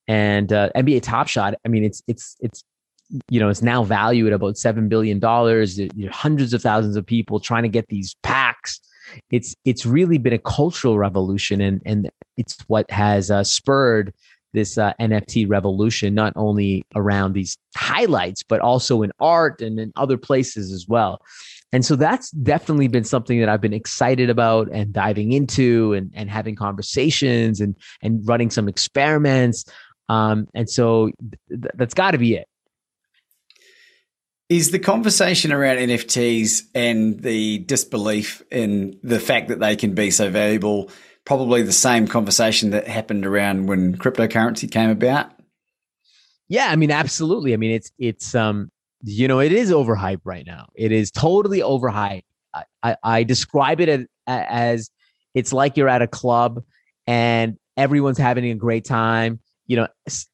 and 0.09 0.53
uh, 0.53 0.71
NBA 0.75 1.03
Top 1.03 1.29
Shot. 1.29 1.55
I 1.65 1.69
mean, 1.69 1.85
it's 1.85 2.03
it's 2.07 2.37
it's 2.41 2.65
you 3.29 3.41
know 3.41 3.49
it's 3.49 3.63
now 3.63 3.85
valued 3.85 4.29
at 4.29 4.33
about 4.35 4.57
seven 4.57 4.89
billion 4.89 5.19
dollars. 5.19 5.81
Hundreds 6.11 6.55
of 6.55 6.63
thousands 6.63 6.97
of 6.97 7.07
people 7.07 7.41
trying 7.41 7.63
to 7.63 7.69
get 7.69 7.89
these 7.89 8.15
packs. 8.23 8.81
It's 9.31 9.55
it's 9.65 9.87
really 9.87 10.19
been 10.19 10.33
a 10.33 10.39
cultural 10.39 10.99
revolution, 10.99 11.61
and 11.61 11.81
and 11.85 12.11
it's 12.37 12.59
what 12.67 12.91
has 12.91 13.31
uh, 13.31 13.45
spurred 13.45 14.13
this 14.53 14.79
uh, 14.79 14.93
NFT 15.01 15.49
revolution, 15.49 16.15
not 16.15 16.33
only 16.37 16.85
around 16.95 17.33
these 17.33 17.59
highlights, 17.77 18.43
but 18.45 18.61
also 18.61 19.03
in 19.03 19.11
art 19.19 19.61
and 19.61 19.81
in 19.81 19.93
other 19.97 20.17
places 20.17 20.73
as 20.73 20.87
well. 20.89 21.21
And 21.75 21.85
so 21.85 21.97
that's 21.97 22.31
definitely 22.31 22.87
been 22.87 23.03
something 23.03 23.41
that 23.41 23.49
I've 23.49 23.61
been 23.61 23.73
excited 23.73 24.31
about 24.31 24.69
and 24.71 24.93
diving 24.93 25.33
into 25.33 25.93
and, 25.93 26.09
and 26.15 26.31
having 26.31 26.55
conversations 26.55 27.61
and, 27.61 27.75
and 28.01 28.21
running 28.29 28.49
some 28.51 28.69
experiments. 28.69 29.65
Um, 30.09 30.47
and 30.55 30.71
so 30.71 31.11
th- 31.49 31.73
that's 31.75 31.93
got 31.93 32.13
to 32.13 32.19
be 32.19 32.37
it. 32.37 32.47
Is 34.49 34.71
the 34.71 34.79
conversation 34.79 35.51
around 35.51 35.79
NFTs 35.79 36.63
and 36.77 37.21
the 37.21 37.59
disbelief 37.59 38.41
in 38.53 38.97
the 39.03 39.19
fact 39.19 39.49
that 39.49 39.59
they 39.59 39.75
can 39.75 39.97
be 39.97 40.13
so 40.13 40.31
valuable 40.31 40.91
probably 41.25 41.65
the 41.65 41.73
same 41.73 42.07
conversation 42.07 42.71
that 42.71 42.87
happened 42.87 43.27
around 43.27 43.67
when 43.67 43.97
cryptocurrency 43.97 44.71
came 44.71 44.91
about? 44.91 45.33
Yeah, 46.47 46.69
I 46.69 46.77
mean, 46.77 46.93
absolutely. 46.93 47.53
I 47.53 47.57
mean, 47.57 47.73
it's 47.73 47.91
it's 47.99 48.33
um, 48.37 48.71
you 49.05 49.29
know, 49.29 49.41
it 49.41 49.53
is 49.53 49.71
overhyped 49.71 50.23
right 50.25 50.47
now. 50.47 50.67
It 50.75 50.93
is 50.93 51.11
totally 51.11 51.61
overhyped. 51.61 52.25
I, 52.53 52.65
I, 52.83 52.97
I 53.03 53.23
describe 53.25 53.81
it 53.81 53.89
as, 53.89 54.07
as 54.27 54.91
it's 55.35 55.53
like 55.53 55.77
you're 55.77 55.89
at 55.89 56.03
a 56.03 56.07
club 56.07 56.63
and 57.07 57.59
everyone's 57.77 58.19
having 58.19 58.45
a 58.47 58.55
great 58.55 58.85
time 58.85 59.41
you 59.67 59.77
know, 59.77 59.89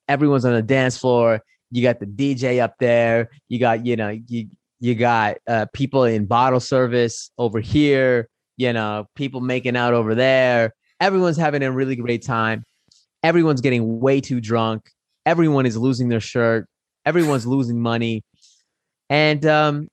everyone's 0.08 0.44
on 0.44 0.54
the 0.54 0.62
dance 0.62 0.96
floor. 0.96 1.40
You 1.70 1.82
got 1.82 2.00
the 2.00 2.06
DJ 2.06 2.60
up 2.60 2.74
there. 2.80 3.30
You 3.48 3.58
got, 3.58 3.86
you 3.86 3.96
know, 3.96 4.08
you 4.26 4.48
you 4.80 4.94
got 4.94 5.36
uh, 5.46 5.66
people 5.72 6.04
in 6.04 6.26
bottle 6.26 6.60
service 6.60 7.30
over 7.38 7.60
here. 7.60 8.28
You 8.56 8.72
know, 8.72 9.06
people 9.14 9.40
making 9.40 9.76
out 9.76 9.94
over 9.94 10.14
there. 10.14 10.74
Everyone's 11.00 11.36
having 11.36 11.62
a 11.62 11.70
really 11.70 11.96
great 11.96 12.24
time. 12.24 12.64
Everyone's 13.22 13.60
getting 13.60 14.00
way 14.00 14.20
too 14.20 14.40
drunk. 14.40 14.90
Everyone 15.24 15.66
is 15.66 15.76
losing 15.76 16.08
their 16.08 16.20
shirt. 16.20 16.66
Everyone's 17.06 17.46
losing 17.46 17.80
money. 17.80 18.24
And 19.11 19.44
um, 19.44 19.88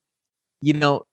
you 0.62 0.72
know, 0.72 1.04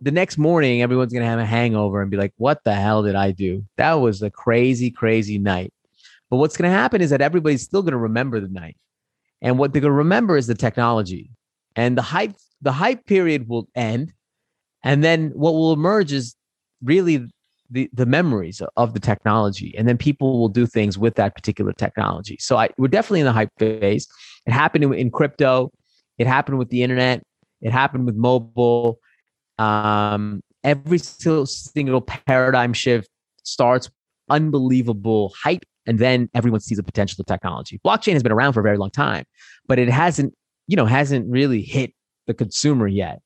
the 0.00 0.12
next 0.12 0.38
morning, 0.38 0.82
everyone's 0.82 1.12
gonna 1.12 1.26
have 1.26 1.40
a 1.40 1.46
hangover 1.46 2.00
and 2.00 2.10
be 2.10 2.16
like, 2.16 2.32
"What 2.36 2.62
the 2.62 2.74
hell 2.74 3.02
did 3.02 3.16
I 3.16 3.32
do? 3.32 3.64
That 3.76 3.94
was 3.94 4.22
a 4.22 4.30
crazy, 4.30 4.92
crazy 4.92 5.38
night." 5.38 5.72
But 6.30 6.36
what's 6.36 6.56
to 6.56 6.68
happen 6.68 7.00
is 7.00 7.10
that 7.10 7.20
everybody's 7.20 7.62
still 7.62 7.82
to 7.82 7.96
remember 7.96 8.38
the 8.38 8.48
night. 8.48 8.76
And 9.40 9.58
what 9.58 9.72
they're 9.72 9.82
to 9.82 9.90
remember 9.90 10.36
is 10.36 10.46
the 10.46 10.54
technology. 10.54 11.30
And 11.74 11.96
the 11.96 12.02
hype 12.02 12.34
the 12.60 12.72
hype 12.72 13.06
period 13.06 13.48
will 13.48 13.68
end. 13.74 14.12
And 14.84 15.02
then 15.02 15.30
what 15.30 15.52
will 15.52 15.72
emerge 15.72 16.12
is 16.12 16.34
really 16.82 17.28
the, 17.70 17.88
the 17.92 18.06
memories 18.06 18.62
of 18.76 18.94
the 18.94 19.00
technology. 19.00 19.74
And 19.76 19.86
then 19.86 19.96
people 19.98 20.38
will 20.38 20.48
do 20.48 20.66
things 20.66 20.98
with 20.98 21.14
that 21.16 21.34
particular 21.34 21.72
technology. 21.72 22.36
So 22.40 22.56
I, 22.56 22.70
we're 22.78 22.88
definitely 22.88 23.20
in 23.20 23.26
the 23.26 23.32
hype 23.32 23.50
phase. 23.58 24.08
It 24.46 24.52
happened 24.52 24.84
in, 24.84 24.94
in 24.94 25.10
crypto. 25.10 25.70
It 26.18 26.26
happened 26.26 26.58
with 26.58 26.70
the 26.70 26.82
internet. 26.82 27.22
It 27.60 27.72
happened 27.72 28.06
with 28.06 28.16
mobile. 28.16 28.98
Um, 29.58 30.42
every 30.62 30.98
single 30.98 32.00
paradigm 32.00 32.72
shift 32.72 33.08
starts 33.42 33.90
unbelievable 34.30 35.32
hype 35.42 35.64
and 35.86 35.98
then 35.98 36.28
everyone 36.34 36.60
sees 36.60 36.76
the 36.76 36.82
potential 36.82 37.16
of 37.20 37.26
technology. 37.26 37.80
Blockchain 37.84 38.12
has 38.12 38.22
been 38.22 38.32
around 38.32 38.52
for 38.52 38.60
a 38.60 38.62
very 38.62 38.76
long 38.76 38.90
time, 38.90 39.24
but 39.66 39.78
it 39.78 39.88
hasn't, 39.88 40.34
you 40.66 40.76
know, 40.76 40.84
hasn't 40.84 41.26
really 41.30 41.62
hit 41.62 41.92
the 42.26 42.34
consumer 42.34 42.86
yet. 42.86 43.20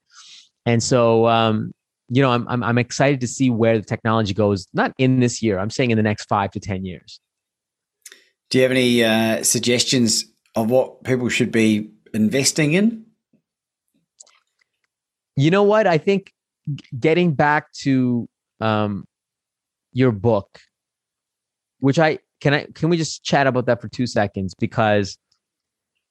And 0.64 0.80
so, 0.80 1.26
um, 1.26 1.72
you 2.08 2.22
know, 2.22 2.30
I'm, 2.30 2.46
I'm, 2.46 2.62
I'm 2.62 2.78
excited 2.78 3.20
to 3.22 3.26
see 3.26 3.50
where 3.50 3.78
the 3.78 3.84
technology 3.84 4.32
goes. 4.32 4.68
Not 4.72 4.92
in 4.96 5.18
this 5.18 5.42
year. 5.42 5.58
I'm 5.58 5.70
saying 5.70 5.90
in 5.90 5.96
the 5.96 6.02
next 6.02 6.26
five 6.26 6.52
to 6.52 6.60
ten 6.60 6.84
years. 6.84 7.20
Do 8.50 8.58
you 8.58 8.62
have 8.62 8.70
any 8.70 9.02
uh, 9.02 9.42
suggestions 9.42 10.24
of 10.54 10.70
what 10.70 11.02
people 11.02 11.28
should 11.30 11.50
be 11.50 11.90
investing 12.14 12.74
in? 12.74 13.01
You 15.36 15.50
know 15.50 15.62
what? 15.62 15.86
I 15.86 15.98
think 15.98 16.32
getting 16.98 17.34
back 17.34 17.72
to 17.72 18.28
um, 18.60 19.04
your 19.92 20.12
book, 20.12 20.60
which 21.80 21.98
I 21.98 22.18
can 22.40 22.54
I 22.54 22.66
can 22.74 22.88
we 22.90 22.96
just 22.96 23.24
chat 23.24 23.46
about 23.46 23.66
that 23.66 23.80
for 23.80 23.88
two 23.88 24.06
seconds? 24.06 24.54
Because 24.54 25.16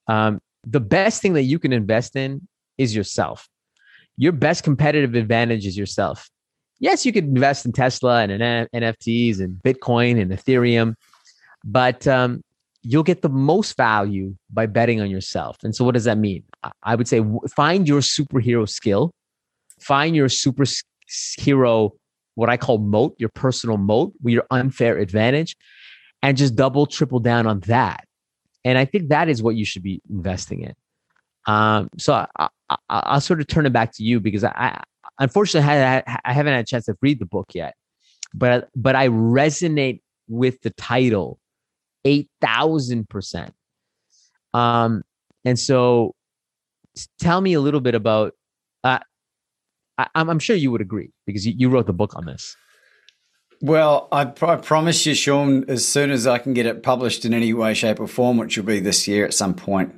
um, 0.08 0.40
the 0.64 0.80
best 0.80 1.22
thing 1.22 1.34
that 1.34 1.42
you 1.42 1.58
can 1.58 1.72
invest 1.72 2.16
in 2.16 2.46
is 2.78 2.94
yourself. 2.94 3.48
Your 4.16 4.32
best 4.32 4.64
competitive 4.64 5.14
advantage 5.14 5.66
is 5.66 5.76
yourself. 5.76 6.28
yes, 6.80 7.06
you 7.06 7.12
could 7.12 7.24
invest 7.24 7.64
in 7.64 7.72
Tesla 7.72 8.22
and 8.22 8.32
N- 8.32 8.68
NFTs 8.74 9.40
and 9.40 9.56
Bitcoin 9.62 10.20
and 10.20 10.32
Ethereum, 10.32 10.94
but 11.64 12.06
um, 12.06 12.42
you'll 12.82 13.02
get 13.02 13.22
the 13.22 13.28
most 13.28 13.76
value 13.76 14.34
by 14.50 14.66
betting 14.66 15.00
on 15.00 15.10
yourself. 15.10 15.56
And 15.62 15.74
so, 15.74 15.84
what 15.84 15.94
does 15.94 16.04
that 16.04 16.18
mean? 16.18 16.44
I 16.82 16.94
would 16.94 17.08
say 17.08 17.20
find 17.54 17.88
your 17.88 18.00
superhero 18.00 18.68
skill, 18.68 19.12
find 19.80 20.14
your 20.14 20.28
superhero, 20.28 21.90
what 22.34 22.48
I 22.48 22.56
call 22.56 22.78
moat, 22.78 23.14
your 23.18 23.30
personal 23.30 23.78
moat, 23.78 24.12
your 24.24 24.44
unfair 24.50 24.98
advantage, 24.98 25.56
and 26.22 26.36
just 26.36 26.54
double, 26.54 26.86
triple 26.86 27.20
down 27.20 27.46
on 27.46 27.60
that. 27.60 28.06
And 28.64 28.78
I 28.78 28.84
think 28.84 29.08
that 29.08 29.28
is 29.28 29.42
what 29.42 29.56
you 29.56 29.64
should 29.64 29.82
be 29.82 30.00
investing 30.08 30.62
in. 30.62 30.74
Um, 31.46 31.88
so 31.98 32.26
I, 32.36 32.48
will 32.88 33.20
sort 33.20 33.40
of 33.40 33.48
turn 33.48 33.66
it 33.66 33.72
back 33.72 33.92
to 33.94 34.04
you 34.04 34.20
because 34.20 34.44
I, 34.44 34.80
unfortunately 35.18 35.68
I, 35.68 36.02
I 36.24 36.32
haven't 36.32 36.52
had 36.52 36.62
a 36.62 36.66
chance 36.66 36.84
to 36.86 36.96
read 37.02 37.18
the 37.18 37.26
book 37.26 37.50
yet, 37.54 37.74
but 38.32 38.68
but 38.76 38.94
I 38.94 39.08
resonate 39.08 40.00
with 40.28 40.60
the 40.62 40.70
title 40.70 41.40
eight 42.04 42.28
thousand 42.40 43.08
percent. 43.08 43.54
Um, 44.54 45.02
and 45.44 45.58
so 45.58 46.14
tell 47.18 47.40
me 47.40 47.54
a 47.54 47.60
little 47.60 47.80
bit 47.80 47.94
about. 47.94 48.34
Uh, 48.84 48.98
I, 49.98 50.06
I'm 50.14 50.38
sure 50.38 50.56
you 50.56 50.70
would 50.70 50.80
agree 50.80 51.10
because 51.26 51.46
you, 51.46 51.54
you 51.56 51.68
wrote 51.68 51.86
the 51.86 51.92
book 51.92 52.16
on 52.16 52.26
this. 52.26 52.56
Well, 53.60 54.08
I, 54.10 54.22
I, 54.22 54.56
promise 54.56 55.06
you, 55.06 55.14
Sean, 55.14 55.64
as 55.68 55.86
soon 55.86 56.10
as 56.10 56.26
I 56.26 56.38
can 56.38 56.52
get 56.52 56.66
it 56.66 56.82
published 56.82 57.24
in 57.24 57.32
any 57.32 57.52
way, 57.52 57.74
shape, 57.74 58.00
or 58.00 58.08
form, 58.08 58.36
which 58.36 58.56
will 58.56 58.64
be 58.64 58.80
this 58.80 59.06
year 59.06 59.24
at 59.24 59.32
some 59.32 59.54
point, 59.54 59.94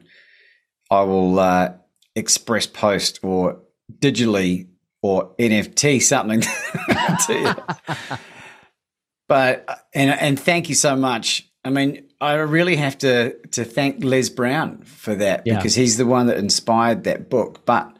I 0.90 1.00
will 1.00 1.38
uh, 1.38 1.72
express 2.14 2.66
post 2.66 3.20
or 3.22 3.62
digitally 4.00 4.68
or 5.02 5.34
NFT 5.36 6.02
something 6.02 6.40
to 7.26 7.32
you. 7.32 8.16
but 9.28 9.86
and 9.94 10.10
and 10.10 10.38
thank 10.38 10.68
you 10.68 10.74
so 10.74 10.94
much. 10.94 11.50
I 11.64 11.70
mean, 11.70 12.08
I 12.20 12.34
really 12.34 12.76
have 12.76 12.98
to 12.98 13.36
to 13.52 13.64
thank 13.64 14.04
Les 14.04 14.28
Brown 14.28 14.82
for 14.82 15.14
that 15.14 15.42
yeah. 15.46 15.56
because 15.56 15.74
he's 15.74 15.96
the 15.96 16.06
one 16.06 16.26
that 16.26 16.36
inspired 16.36 17.04
that 17.04 17.30
book. 17.30 17.64
But 17.64 17.90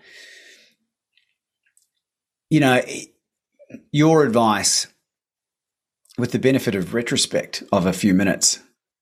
you 2.50 2.60
know, 2.60 2.82
your 3.90 4.24
advice 4.24 4.86
with 6.18 6.32
the 6.32 6.38
benefit 6.38 6.74
of 6.74 6.94
retrospect 6.94 7.62
of 7.72 7.86
a 7.86 7.92
few 7.92 8.14
minutes 8.14 8.60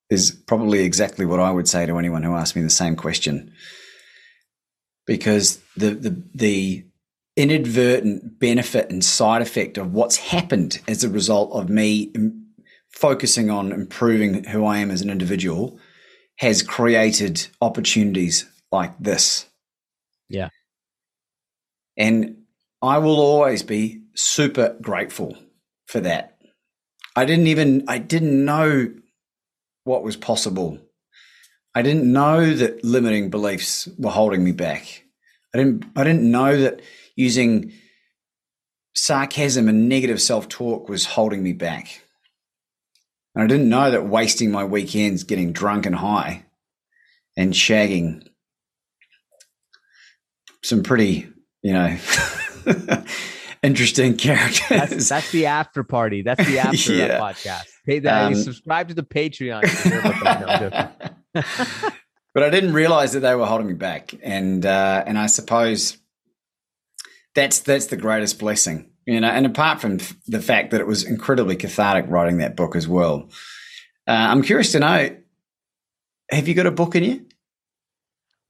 is 0.09 0.31
probably 0.31 0.85
exactly 0.85 1.27
what 1.27 1.41
I 1.41 1.51
would 1.51 1.69
say 1.69 1.85
to 1.87 1.99
anyone 1.99 2.23
who 2.23 2.35
asked 2.35 2.55
me 2.55 2.63
the 2.63 2.71
same 2.71 2.97
question. 2.97 3.53
Because 5.07 5.61
the 5.77 5.91
the 5.91 6.23
the 6.35 6.85
inadvertent 7.37 8.39
benefit 8.39 8.91
and 8.91 9.05
side 9.05 9.43
effect 9.43 9.79
of 9.79 9.93
what's 9.93 10.19
happened 10.19 10.81
as 10.87 11.03
a 11.03 11.09
result 11.09 11.51
of 11.53 11.69
me 11.69 12.13
focusing 12.93 13.51
on 13.51 13.73
improving 13.73 14.45
who 14.45 14.65
I 14.65 14.79
am 14.79 14.91
as 14.91 15.01
an 15.01 15.11
individual 15.11 15.79
has 16.39 16.63
created 16.63 17.47
opportunities 17.61 18.47
like 18.71 18.97
this. 18.99 19.47
Yeah. 20.29 20.49
And 21.97 22.45
I 22.81 22.99
will 22.99 23.21
always 23.21 23.63
be 23.63 24.03
super 24.15 24.77
grateful 24.81 25.37
for 25.87 26.01
that 26.01 26.33
I 27.15 27.25
didn't 27.25 27.47
even 27.49 27.85
I 27.89 27.99
didn't 27.99 28.45
know 28.45 28.93
what 29.85 30.03
was 30.03 30.17
possible. 30.17 30.79
I 31.75 31.83
didn't 31.83 32.11
know 32.11 32.55
that 32.55 32.85
limiting 32.85 33.31
beliefs 33.31 33.89
were 33.99 34.11
holding 34.11 34.45
me 34.45 34.53
back. 34.53 35.05
I 35.55 35.59
didn't 35.59 35.85
I 35.97 36.05
didn't 36.05 36.31
know 36.31 36.59
that 36.59 36.81
using 37.17 37.73
sarcasm 38.95 39.69
and 39.69 39.89
negative 39.89 40.21
self-talk 40.21 40.89
was 40.89 41.05
holding 41.05 41.43
me 41.43 41.53
back. 41.53 42.02
And 43.35 43.45
I 43.45 43.47
didn't 43.47 43.69
know 43.69 43.91
that 43.91 44.07
wasting 44.07 44.51
my 44.51 44.65
weekends 44.65 45.25
getting 45.25 45.53
drunk 45.53 45.87
and 45.87 45.95
high 45.95 46.45
and 47.37 47.53
shagging 47.53 48.27
some 50.63 50.83
pretty, 50.83 51.29
you 51.63 51.73
know, 51.73 51.97
interesting 53.63 54.17
characters. 54.17 54.69
That's, 54.69 55.09
that's, 55.09 55.33
the 55.33 55.47
after 55.47 55.83
party. 55.83 56.23
That's 56.23 56.47
the 56.47 56.59
after 56.61 56.95
yeah. 56.95 57.09
that 57.09 57.21
podcast. 57.21 57.69
Hey, 57.87 58.01
that 58.01 58.27
um, 58.27 58.35
subscribe 58.35 58.89
to 58.89 58.95
the 58.95 59.03
Patreon. 59.03 59.63
but 62.35 62.43
I 62.43 62.51
didn't 62.51 62.75
realize 62.75 63.13
that 63.13 63.21
they 63.21 63.35
were 63.35 63.47
holding 63.47 63.67
me 63.67 63.75
back, 63.75 64.15
and 64.23 64.65
uh, 64.65 65.03
and 65.07 65.19
I 65.19 65.27
suppose 65.27 65.99
that's 67.35 67.61
that's 67.61 67.87
the 67.87 67.97
greatest 67.97 68.39
blessing, 68.39 68.92
you 69.07 69.21
know. 69.21 69.29
And 69.29 69.47
apart 69.47 69.81
from 69.81 69.99
the 70.27 70.41
fact 70.41 70.71
that 70.71 70.81
it 70.81 70.87
was 70.87 71.05
incredibly 71.05 71.57
cathartic 71.57 72.07
writing 72.09 72.39
that 72.39 72.57
book 72.57 72.77
as 72.77 72.89
well, 72.89 73.29
uh, 74.07 74.13
I'm 74.13 74.43
curious 74.43 74.73
to 74.73 74.81
know: 74.81 75.17
Have 76.31 76.49
you 76.49 76.55
got 76.55 76.67
a 76.67 76.71
book 76.71 76.95
in 76.95 77.05
you? 77.05 77.27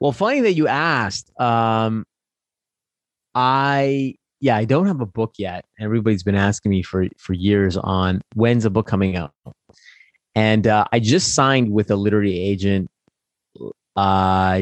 Well, 0.01 0.13
funny 0.13 0.41
that 0.41 0.55
you 0.55 0.67
asked. 0.67 1.31
Um, 1.41 2.05
I 3.35 4.17
yeah, 4.41 4.57
I 4.57 4.65
don't 4.65 4.89
have 4.89 5.01
a 5.01 5.07
book 5.07 5.35
yet. 5.39 5.65
Everybody's 5.79 6.25
been 6.25 6.35
asking 6.35 6.71
me 6.71 6.83
for 6.83 7.07
for 7.17 7.33
years 7.33 7.77
on 7.77 8.21
when's 8.35 8.65
a 8.65 8.71
book 8.71 8.87
coming 8.89 9.17
out, 9.17 9.33
and 10.35 10.67
uh, 10.67 10.85
I 10.93 10.99
just 10.99 11.35
signed 11.35 11.71
with 11.71 11.91
a 11.93 11.97
literary 11.97 12.37
agent 12.39 12.91
uh, 13.95 14.61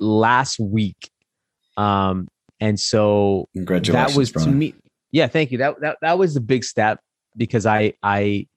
last 0.00 0.58
week, 0.58 1.10
um, 1.76 2.26
and 2.58 2.80
so 2.80 3.48
that 3.54 4.14
was 4.16 4.32
Brian. 4.32 4.48
to 4.48 4.54
me. 4.54 4.74
Yeah, 5.12 5.26
thank 5.28 5.52
you. 5.52 5.58
That 5.58 5.80
that 5.80 5.98
that 6.02 6.18
was 6.18 6.34
a 6.36 6.40
big 6.40 6.64
step 6.64 7.00
because 7.36 7.66
I 7.66 7.94
I, 8.02 8.48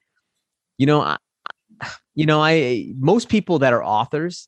you 0.78 0.86
know, 0.86 1.01
I, 1.01 1.18
you 2.16 2.26
know, 2.26 2.41
I 2.41 2.91
most 2.97 3.30
people 3.30 3.60
that 3.60 3.74
are 3.74 3.84
authors, 3.84 4.47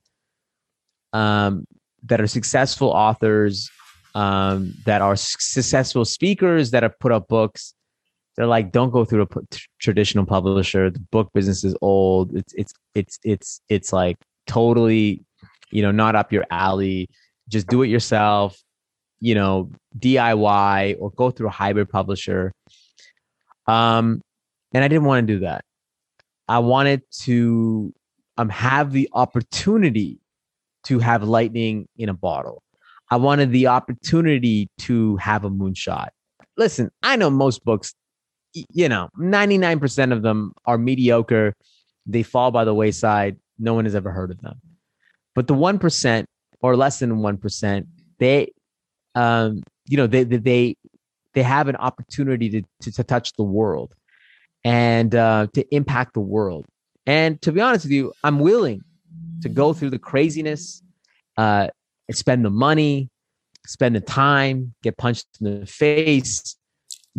um, 1.13 1.65
that 2.03 2.21
are 2.21 2.27
successful 2.27 2.89
authors 2.89 3.69
um, 4.15 4.73
that 4.85 5.01
are 5.01 5.15
successful 5.15 6.05
speakers 6.05 6.71
that 6.71 6.83
have 6.83 6.97
put 6.99 7.11
up 7.11 7.27
books. 7.27 7.73
They're 8.35 8.47
like, 8.47 8.71
don't 8.71 8.91
go 8.91 9.05
through 9.05 9.23
a 9.23 9.27
traditional 9.79 10.25
publisher. 10.25 10.89
The 10.89 10.99
book 10.99 11.29
business 11.33 11.63
is 11.63 11.75
old. 11.81 12.35
It's 12.35 12.53
it's 12.53 12.73
it's 12.95 13.19
it's 13.23 13.61
it's 13.69 13.93
like 13.93 14.17
totally, 14.45 15.23
you 15.71 15.81
know, 15.81 15.91
not 15.91 16.15
up 16.15 16.31
your 16.31 16.45
alley. 16.49 17.09
Just 17.47 17.67
do 17.67 17.83
it 17.83 17.87
yourself. 17.87 18.57
You 19.19 19.35
know, 19.35 19.71
DIY 19.97 20.97
or 20.99 21.11
go 21.11 21.31
through 21.31 21.47
a 21.47 21.51
hybrid 21.51 21.89
publisher. 21.89 22.53
Um, 23.65 24.21
and 24.73 24.83
I 24.83 24.87
didn't 24.87 25.05
want 25.05 25.27
to 25.27 25.33
do 25.33 25.39
that. 25.41 25.63
I 26.47 26.59
wanted 26.59 27.01
to 27.23 27.93
um 28.37 28.49
have 28.49 28.91
the 28.91 29.09
opportunity 29.13 30.19
to 30.83 30.99
have 30.99 31.23
lightning 31.23 31.87
in 31.97 32.09
a 32.09 32.13
bottle. 32.13 32.63
I 33.09 33.17
wanted 33.17 33.51
the 33.51 33.67
opportunity 33.67 34.69
to 34.79 35.17
have 35.17 35.43
a 35.43 35.49
moonshot. 35.49 36.09
Listen, 36.57 36.89
I 37.03 37.15
know 37.15 37.29
most 37.29 37.63
books, 37.63 37.93
you 38.53 38.89
know, 38.89 39.09
99% 39.17 40.11
of 40.11 40.21
them 40.21 40.53
are 40.65 40.77
mediocre. 40.77 41.53
They 42.05 42.23
fall 42.23 42.51
by 42.51 42.65
the 42.65 42.73
wayside. 42.73 43.37
No 43.59 43.73
one 43.73 43.85
has 43.85 43.95
ever 43.95 44.11
heard 44.11 44.31
of 44.31 44.41
them. 44.41 44.59
But 45.35 45.47
the 45.47 45.53
1% 45.53 46.25
or 46.61 46.75
less 46.75 46.99
than 46.99 47.17
1%, 47.17 47.87
they, 48.19 48.51
um, 49.17 49.63
you 49.87 49.97
know, 49.97 50.05
they, 50.05 50.23
they, 50.23 50.75
they 51.33 51.43
have 51.43 51.67
an 51.67 51.75
opportunity 51.75 52.49
to, 52.49 52.61
to, 52.81 52.91
to 52.91 53.03
touch 53.03 53.33
the 53.33 53.43
world 53.43 53.95
and 54.63 55.15
uh, 55.15 55.47
to 55.53 55.75
impact 55.75 56.13
the 56.13 56.19
world. 56.19 56.65
And 57.07 57.41
to 57.41 57.51
be 57.51 57.61
honest 57.61 57.85
with 57.85 57.93
you, 57.93 58.13
I'm 58.23 58.39
willing 58.39 58.81
to 59.41 59.49
go 59.49 59.73
through 59.73 59.89
the 59.89 59.99
craziness, 59.99 60.83
uh, 61.37 61.69
spend 62.11 62.45
the 62.45 62.51
money, 62.51 63.09
spend 63.65 63.95
the 63.95 64.01
time, 64.01 64.75
get 64.83 64.97
punched 64.97 65.25
in 65.41 65.61
the 65.61 65.65
face, 65.65 66.55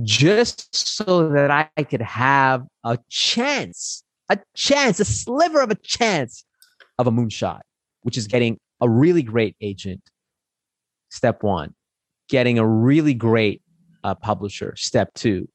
just 0.03 0.77
so 0.77 1.31
that 1.31 1.51
I 1.51 1.83
could 1.83 2.03
have 2.03 2.65
a 2.85 2.99
chance, 3.11 4.05
a 4.29 4.39
chance, 4.55 5.01
a 5.01 5.05
sliver 5.05 5.61
of 5.61 5.71
a 5.71 5.75
chance 5.75 6.45
of 6.99 7.09
a 7.09 7.11
moonshot, 7.11 7.61
which 8.03 8.17
is 8.17 8.29
getting 8.29 8.61
a 8.81 8.89
really 8.89 9.23
great 9.23 9.57
agent. 9.61 10.03
Step 11.11 11.43
one, 11.43 11.75
getting 12.29 12.59
a 12.59 12.67
really 12.67 13.15
great 13.15 13.63
uh, 14.05 14.15
publisher. 14.15 14.75
Step 14.77 15.13
two, 15.15 15.49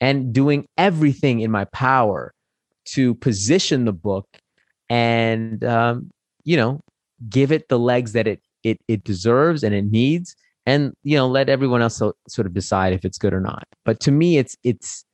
and 0.00 0.32
doing 0.32 0.66
everything 0.76 1.40
in 1.40 1.50
my 1.50 1.64
power 1.66 2.34
to 2.86 3.14
position 3.14 3.84
the 3.84 3.92
book 3.92 4.26
and 4.90 5.64
um, 5.64 6.10
you 6.44 6.56
know 6.56 6.80
give 7.28 7.50
it 7.52 7.68
the 7.68 7.78
legs 7.78 8.12
that 8.12 8.26
it 8.26 8.40
it 8.62 8.78
it 8.88 9.04
deserves 9.04 9.62
and 9.62 9.74
it 9.74 9.84
needs 9.84 10.36
and 10.66 10.92
you 11.02 11.16
know 11.16 11.26
let 11.26 11.48
everyone 11.48 11.82
else 11.82 11.96
so, 11.96 12.12
sort 12.28 12.46
of 12.46 12.52
decide 12.52 12.92
if 12.92 13.04
it's 13.04 13.18
good 13.18 13.32
or 13.32 13.40
not 13.40 13.64
but 13.84 14.00
to 14.00 14.10
me 14.10 14.36
it's 14.36 14.56
it's 14.62 15.04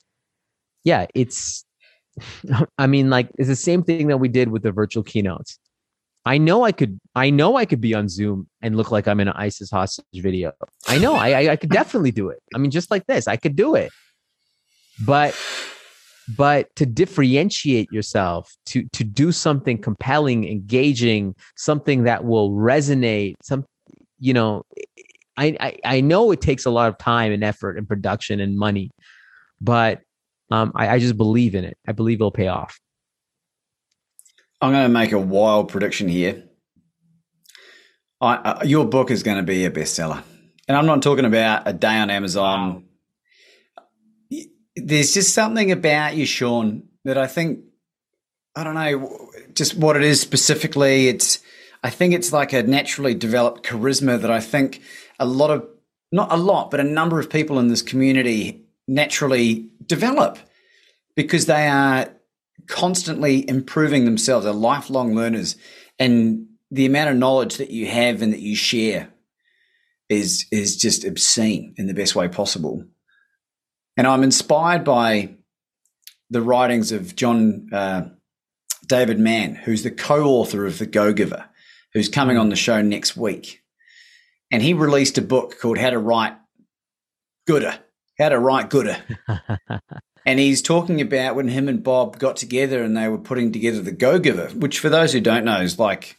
yeah 0.85 1.07
it's 1.15 1.65
i 2.79 2.87
mean 2.87 3.11
like 3.11 3.31
it's 3.39 3.49
the 3.49 3.57
same 3.57 3.83
thing 3.83 4.09
that 4.09 4.19
we 4.19 4.29
did 4.29 4.49
with 4.49 4.63
the 4.63 4.73
virtual 4.73 5.03
keynotes 5.03 5.59
i 6.25 6.39
know 6.39 6.65
i 6.65 6.73
could 6.73 7.01
i 7.15 7.31
know 7.31 7.57
i 7.57 7.65
could 7.65 7.81
be 7.81 7.95
on 7.95 8.09
zoom 8.09 8.47
and 8.63 8.77
look 8.77 8.91
like 8.91 9.09
i'm 9.09 9.21
in 9.21 9.29
an 9.29 9.35
isis 9.37 9.71
hostage 9.71 10.05
video. 10.15 10.53
I 10.89 10.99
know 10.99 11.15
i 11.15 11.51
i, 11.51 11.57
could 11.57 11.71
definitely 11.71 12.11
do 12.11 12.29
it. 12.29 12.41
I 12.55 12.59
mean 12.59 12.71
just 12.71 12.91
like 12.91 13.07
this 13.07 13.29
i 13.29 13.37
could 13.37 13.57
do 13.57 13.75
it. 13.75 13.91
But 15.05 15.35
but 16.37 16.75
to 16.77 16.87
differentiate 16.87 17.91
yourself 17.93 18.55
to 18.67 18.87
to 18.93 19.05
do 19.05 19.33
something 19.33 19.79
compelling 19.79 20.47
engaging 20.49 21.35
something 21.57 22.05
that 22.05 22.25
will 22.25 22.51
resonate 22.51 23.35
some 23.43 23.65
you 24.19 24.35
know 24.35 24.63
I, 25.37 25.57
I 25.59 25.79
i 25.85 26.01
know 26.01 26.31
it 26.31 26.41
takes 26.41 26.67
a 26.67 26.71
lot 26.71 26.89
of 26.89 26.99
time 26.99 27.33
and 27.33 27.43
effort 27.43 27.79
and 27.79 27.89
production 27.89 28.41
and 28.41 28.57
money 28.57 28.91
but 29.61 30.01
um 30.51 30.73
i, 30.75 30.89
I 30.89 30.99
just 30.99 31.17
believe 31.17 31.55
in 31.55 31.65
it. 31.65 31.77
I 31.89 31.93
believe 31.93 32.19
it'll 32.19 32.31
pay 32.31 32.49
off 32.49 32.79
i'm 34.61 34.73
going 34.73 34.85
to 34.85 34.89
make 34.89 35.13
a 35.13 35.19
wild 35.19 35.69
prediction 35.69 36.09
here. 36.09 36.45
I, 38.21 38.35
uh, 38.35 38.65
your 38.65 38.85
book 38.85 39.11
is 39.11 39.23
going 39.23 39.39
to 39.39 39.43
be 39.43 39.65
a 39.65 39.71
bestseller. 39.71 40.23
And 40.69 40.77
i'm 40.77 40.87
not 40.87 41.03
talking 41.03 41.25
about 41.25 41.67
a 41.67 41.73
day 41.73 41.97
on 41.97 42.11
amazon. 42.11 42.85
Wow. 44.31 44.39
There's 44.77 45.13
just 45.13 45.35
something 45.35 45.73
about 45.73 46.17
you, 46.17 46.25
Sean, 46.25 46.85
that 47.05 47.19
I 47.19 47.27
think 47.27 47.61
I 48.55 48.65
don't 48.65 48.75
know 48.75 49.31
just 49.55 49.77
what 49.77 49.97
it 49.97 50.03
is 50.03 50.21
specifically. 50.21 51.09
It's 51.09 51.41
I 51.83 51.91
think 51.91 52.15
it's 52.15 52.33
like 52.33 52.53
a 52.53 52.63
naturally 52.63 53.15
developed 53.15 53.65
charisma 53.67 54.21
that 54.21 54.31
I 54.31 54.41
think 54.41 54.83
a 55.19 55.27
lot 55.27 55.51
of 55.51 55.67
not 56.13 56.33
a 56.33 56.37
lot, 56.37 56.71
but 56.71 56.81
a 56.81 56.85
number 56.85 57.21
of 57.21 57.31
people 57.31 57.59
in 57.59 57.69
this 57.69 57.83
community 57.83 58.67
naturally 58.89 59.71
develop 59.87 60.39
because 61.15 61.47
they 61.47 61.69
are 61.69 62.09
constantly 62.71 63.47
improving 63.49 64.05
themselves. 64.05 64.45
They're 64.45 64.55
lifelong 64.55 65.15
learners, 65.15 65.57
and 65.99 66.47
the 66.71 66.87
amount 66.87 67.11
of 67.11 67.17
knowledge 67.17 67.57
that 67.57 67.71
you 67.71 67.87
have 67.87 68.23
and 68.23 68.33
that 68.33 68.41
you 68.41 68.57
share 68.57 69.13
is 70.09 70.47
is 70.51 70.77
just 70.77 71.05
obscene 71.05 71.75
in 71.77 71.87
the 71.87 71.95
best 71.95 72.15
way 72.15 72.29
possible. 72.29 72.85
And 73.97 74.07
I'm 74.07 74.23
inspired 74.23 74.85
by 74.85 75.37
the 76.31 76.41
writings 76.41 76.93
of 76.93 77.17
John 77.17 77.69
uh, 77.73 78.09
David 78.87 79.19
Mann, 79.19 79.57
who's 79.57 79.83
the 79.83 79.91
co 79.91 80.25
author 80.25 80.65
of 80.65 80.79
The 80.79 80.87
Go 80.87 81.13
Giver, 81.13 81.47
who's 81.93 82.09
coming 82.09 82.39
on 82.39 82.49
the 82.49 82.57
show 82.57 82.81
next 82.81 83.17
week. 83.17 83.63
And 84.53 84.63
he 84.63 84.75
released 84.75 85.19
a 85.19 85.23
book 85.23 85.59
called 85.61 85.79
How 85.79 85.91
to 85.91 85.99
Write 85.99 86.37
Gooder, 87.47 87.79
How 88.19 88.31
to 88.31 88.39
Write 88.39 88.71
Gooder. 88.71 88.97
and 90.27 90.39
he's 90.39 90.63
talking 90.63 91.01
about 91.01 91.35
when 91.35 91.49
him 91.49 91.69
and 91.69 91.83
Bob 91.83 92.19
got 92.19 92.37
together 92.37 92.83
and 92.83 92.97
they 92.97 93.09
were 93.09 93.19
putting 93.19 93.53
together 93.53 93.81
The 93.81 93.93
Go 93.93 94.19
Giver, 94.19 94.49
which 94.49 94.79
for 94.79 94.89
those 94.89 95.13
who 95.13 95.21
don't 95.21 95.45
know 95.45 95.61
is 95.61 95.79
like 95.79 96.17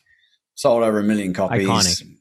sold 0.55 0.83
over 0.83 0.99
a 0.99 1.03
million 1.03 1.33
copies. 1.33 1.67
Iconic. 1.67 2.17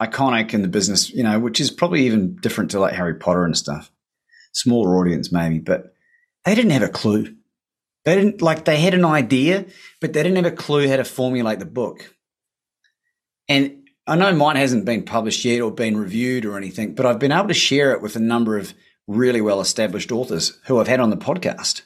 Iconic 0.00 0.54
in 0.54 0.62
the 0.62 0.68
business, 0.68 1.10
you 1.10 1.22
know, 1.22 1.38
which 1.38 1.60
is 1.60 1.70
probably 1.70 2.06
even 2.06 2.36
different 2.36 2.70
to 2.72 2.80
like 2.80 2.94
Harry 2.94 3.14
Potter 3.14 3.44
and 3.44 3.56
stuff 3.56 3.90
smaller 4.56 4.96
audience 4.96 5.30
maybe, 5.30 5.58
but 5.58 5.94
they 6.44 6.54
didn't 6.54 6.70
have 6.70 6.82
a 6.82 6.88
clue. 6.88 7.36
They 8.04 8.14
didn't 8.14 8.40
like 8.40 8.64
they 8.64 8.80
had 8.80 8.94
an 8.94 9.04
idea, 9.04 9.66
but 10.00 10.12
they 10.12 10.22
didn't 10.22 10.42
have 10.42 10.52
a 10.52 10.56
clue 10.56 10.88
how 10.88 10.96
to 10.96 11.04
formulate 11.04 11.58
the 11.58 11.66
book. 11.66 12.14
And 13.48 13.88
I 14.06 14.16
know 14.16 14.34
mine 14.34 14.56
hasn't 14.56 14.84
been 14.84 15.02
published 15.02 15.44
yet 15.44 15.60
or 15.60 15.70
been 15.70 15.96
reviewed 15.96 16.44
or 16.44 16.56
anything, 16.56 16.94
but 16.94 17.04
I've 17.04 17.18
been 17.18 17.32
able 17.32 17.48
to 17.48 17.54
share 17.54 17.92
it 17.92 18.00
with 18.00 18.16
a 18.16 18.20
number 18.20 18.56
of 18.56 18.72
really 19.06 19.40
well 19.40 19.60
established 19.60 20.12
authors 20.12 20.58
who 20.66 20.78
I've 20.78 20.88
had 20.88 21.00
on 21.00 21.10
the 21.10 21.16
podcast 21.16 21.82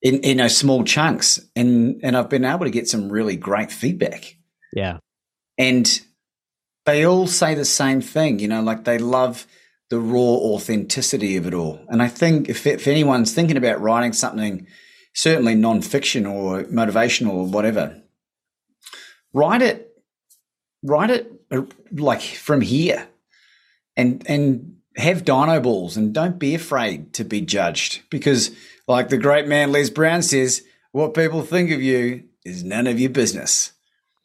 in, 0.00 0.16
in 0.16 0.28
you 0.28 0.34
know, 0.34 0.48
small 0.48 0.84
chunks. 0.84 1.40
And 1.54 2.00
and 2.02 2.16
I've 2.16 2.30
been 2.30 2.44
able 2.44 2.64
to 2.64 2.70
get 2.70 2.88
some 2.88 3.10
really 3.10 3.36
great 3.36 3.70
feedback. 3.70 4.36
Yeah. 4.72 4.98
And 5.58 6.00
they 6.84 7.06
all 7.06 7.26
say 7.26 7.54
the 7.54 7.64
same 7.64 8.00
thing, 8.00 8.38
you 8.38 8.48
know, 8.48 8.62
like 8.62 8.84
they 8.84 8.98
love 8.98 9.46
the 9.90 10.00
raw 10.00 10.20
authenticity 10.20 11.36
of 11.36 11.46
it 11.46 11.54
all. 11.54 11.84
And 11.88 12.02
I 12.02 12.08
think 12.08 12.48
if, 12.48 12.66
if 12.66 12.88
anyone's 12.88 13.34
thinking 13.34 13.58
about 13.58 13.80
writing 13.80 14.14
something, 14.14 14.66
certainly 15.14 15.54
non-fiction 15.54 16.24
or 16.24 16.64
motivational 16.64 17.34
or 17.34 17.46
whatever, 17.46 18.02
write 19.34 19.60
it, 19.60 19.92
write 20.82 21.10
it 21.10 21.30
uh, 21.50 21.62
like 21.92 22.22
from 22.22 22.62
here, 22.62 23.06
and 23.94 24.24
and 24.26 24.76
have 24.96 25.24
dino 25.24 25.60
balls, 25.60 25.96
and 25.96 26.12
don't 26.12 26.38
be 26.38 26.54
afraid 26.54 27.12
to 27.14 27.24
be 27.24 27.40
judged 27.40 28.02
because, 28.10 28.50
like 28.86 29.08
the 29.08 29.18
great 29.18 29.46
man 29.46 29.72
Les 29.72 29.90
Brown 29.90 30.22
says, 30.22 30.62
what 30.92 31.14
people 31.14 31.42
think 31.42 31.70
of 31.70 31.82
you 31.82 32.24
is 32.44 32.62
none 32.62 32.86
of 32.86 33.00
your 33.00 33.10
business. 33.10 33.72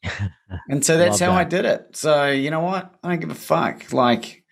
and 0.70 0.86
so 0.86 0.97
that's 0.97 1.20
how 1.20 1.32
that. 1.32 1.38
I 1.38 1.43
did 1.43 1.65
it. 1.65 1.95
So 1.95 2.28
you 2.28 2.51
know 2.51 2.59
what? 2.59 2.93
I 3.03 3.09
don't 3.09 3.20
give 3.20 3.32
a 3.32 3.36
fuck. 3.36 3.91
Like 3.91 4.43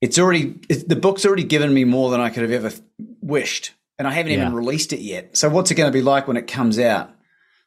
it's 0.00 0.18
already 0.18 0.58
it, 0.68 0.88
the 0.88 0.96
book's 0.96 1.24
already 1.24 1.44
given 1.44 1.72
me 1.72 1.84
more 1.84 2.10
than 2.10 2.20
I 2.20 2.30
could 2.30 2.42
have 2.42 2.64
ever 2.64 2.76
wished, 3.20 3.72
and 3.98 4.06
I 4.06 4.12
haven't 4.12 4.32
yeah. 4.32 4.40
even 4.40 4.54
released 4.54 4.92
it 4.92 5.00
yet. 5.00 5.36
So 5.36 5.48
what's 5.48 5.70
it 5.70 5.76
going 5.76 5.90
to 5.90 5.96
be 5.96 6.02
like 6.02 6.28
when 6.28 6.36
it 6.36 6.46
comes 6.46 6.78
out? 6.78 7.10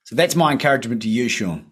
So 0.03 0.15
that's 0.15 0.35
my 0.35 0.51
encouragement 0.51 1.01
to 1.03 1.09
you, 1.09 1.29
Sean. 1.29 1.65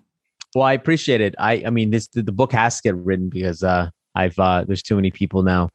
Well, 0.56 0.64
I 0.64 0.74
appreciate 0.74 1.22
it. 1.22 1.36
I 1.38 1.64
I 1.66 1.70
mean, 1.70 1.91
this 1.91 2.08
the, 2.08 2.24
the 2.24 2.32
book 2.32 2.52
has 2.54 2.78
to 2.78 2.84
get 2.84 2.95
written 2.95 3.30
because 3.30 3.64
uh, 3.64 3.89
I've 4.16 4.38
uh, 4.39 4.64
there's 4.66 4.84
too 4.84 4.95
many 4.95 5.12
people 5.12 5.43
now 5.43 5.70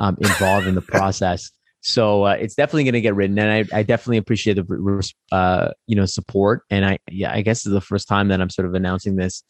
um, 0.00 0.16
involved 0.20 0.66
in 0.66 0.74
the 0.74 0.82
process. 0.82 1.50
So 1.82 2.24
uh, 2.24 2.32
it's 2.32 2.54
definitely 2.54 2.84
going 2.84 2.94
to 2.94 3.00
get 3.00 3.14
written, 3.14 3.38
and 3.38 3.50
I, 3.50 3.78
I 3.78 3.82
definitely 3.82 4.18
appreciate 4.18 4.54
the 4.54 5.12
uh, 5.32 5.70
you 5.86 5.96
know 5.96 6.04
support. 6.06 6.62
And 6.68 6.84
I 6.84 6.98
yeah, 7.10 7.32
I 7.32 7.42
guess 7.42 7.64
is 7.64 7.72
the 7.72 7.80
first 7.80 8.08
time 8.08 8.28
that 8.28 8.40
I'm 8.40 8.50
sort 8.50 8.66
of 8.66 8.74
announcing 8.74 9.16
this 9.16 9.44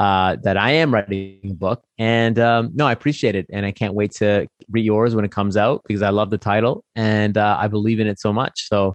uh, 0.00 0.36
that 0.42 0.56
I 0.56 0.72
am 0.72 0.92
writing 0.92 1.50
a 1.50 1.54
book. 1.54 1.84
And 1.98 2.38
um, 2.38 2.70
no, 2.74 2.86
I 2.86 2.92
appreciate 2.92 3.34
it. 3.34 3.46
And 3.52 3.66
I 3.66 3.70
can't 3.70 3.92
wait 3.92 4.12
to 4.12 4.46
read 4.70 4.84
yours 4.84 5.14
when 5.14 5.26
it 5.26 5.30
comes 5.30 5.58
out 5.58 5.82
because 5.86 6.02
I 6.02 6.08
love 6.08 6.30
the 6.30 6.38
title 6.38 6.84
and 6.96 7.36
uh, 7.36 7.58
I 7.60 7.68
believe 7.68 8.00
in 8.00 8.06
it 8.06 8.18
so 8.18 8.32
much. 8.32 8.66
So 8.68 8.94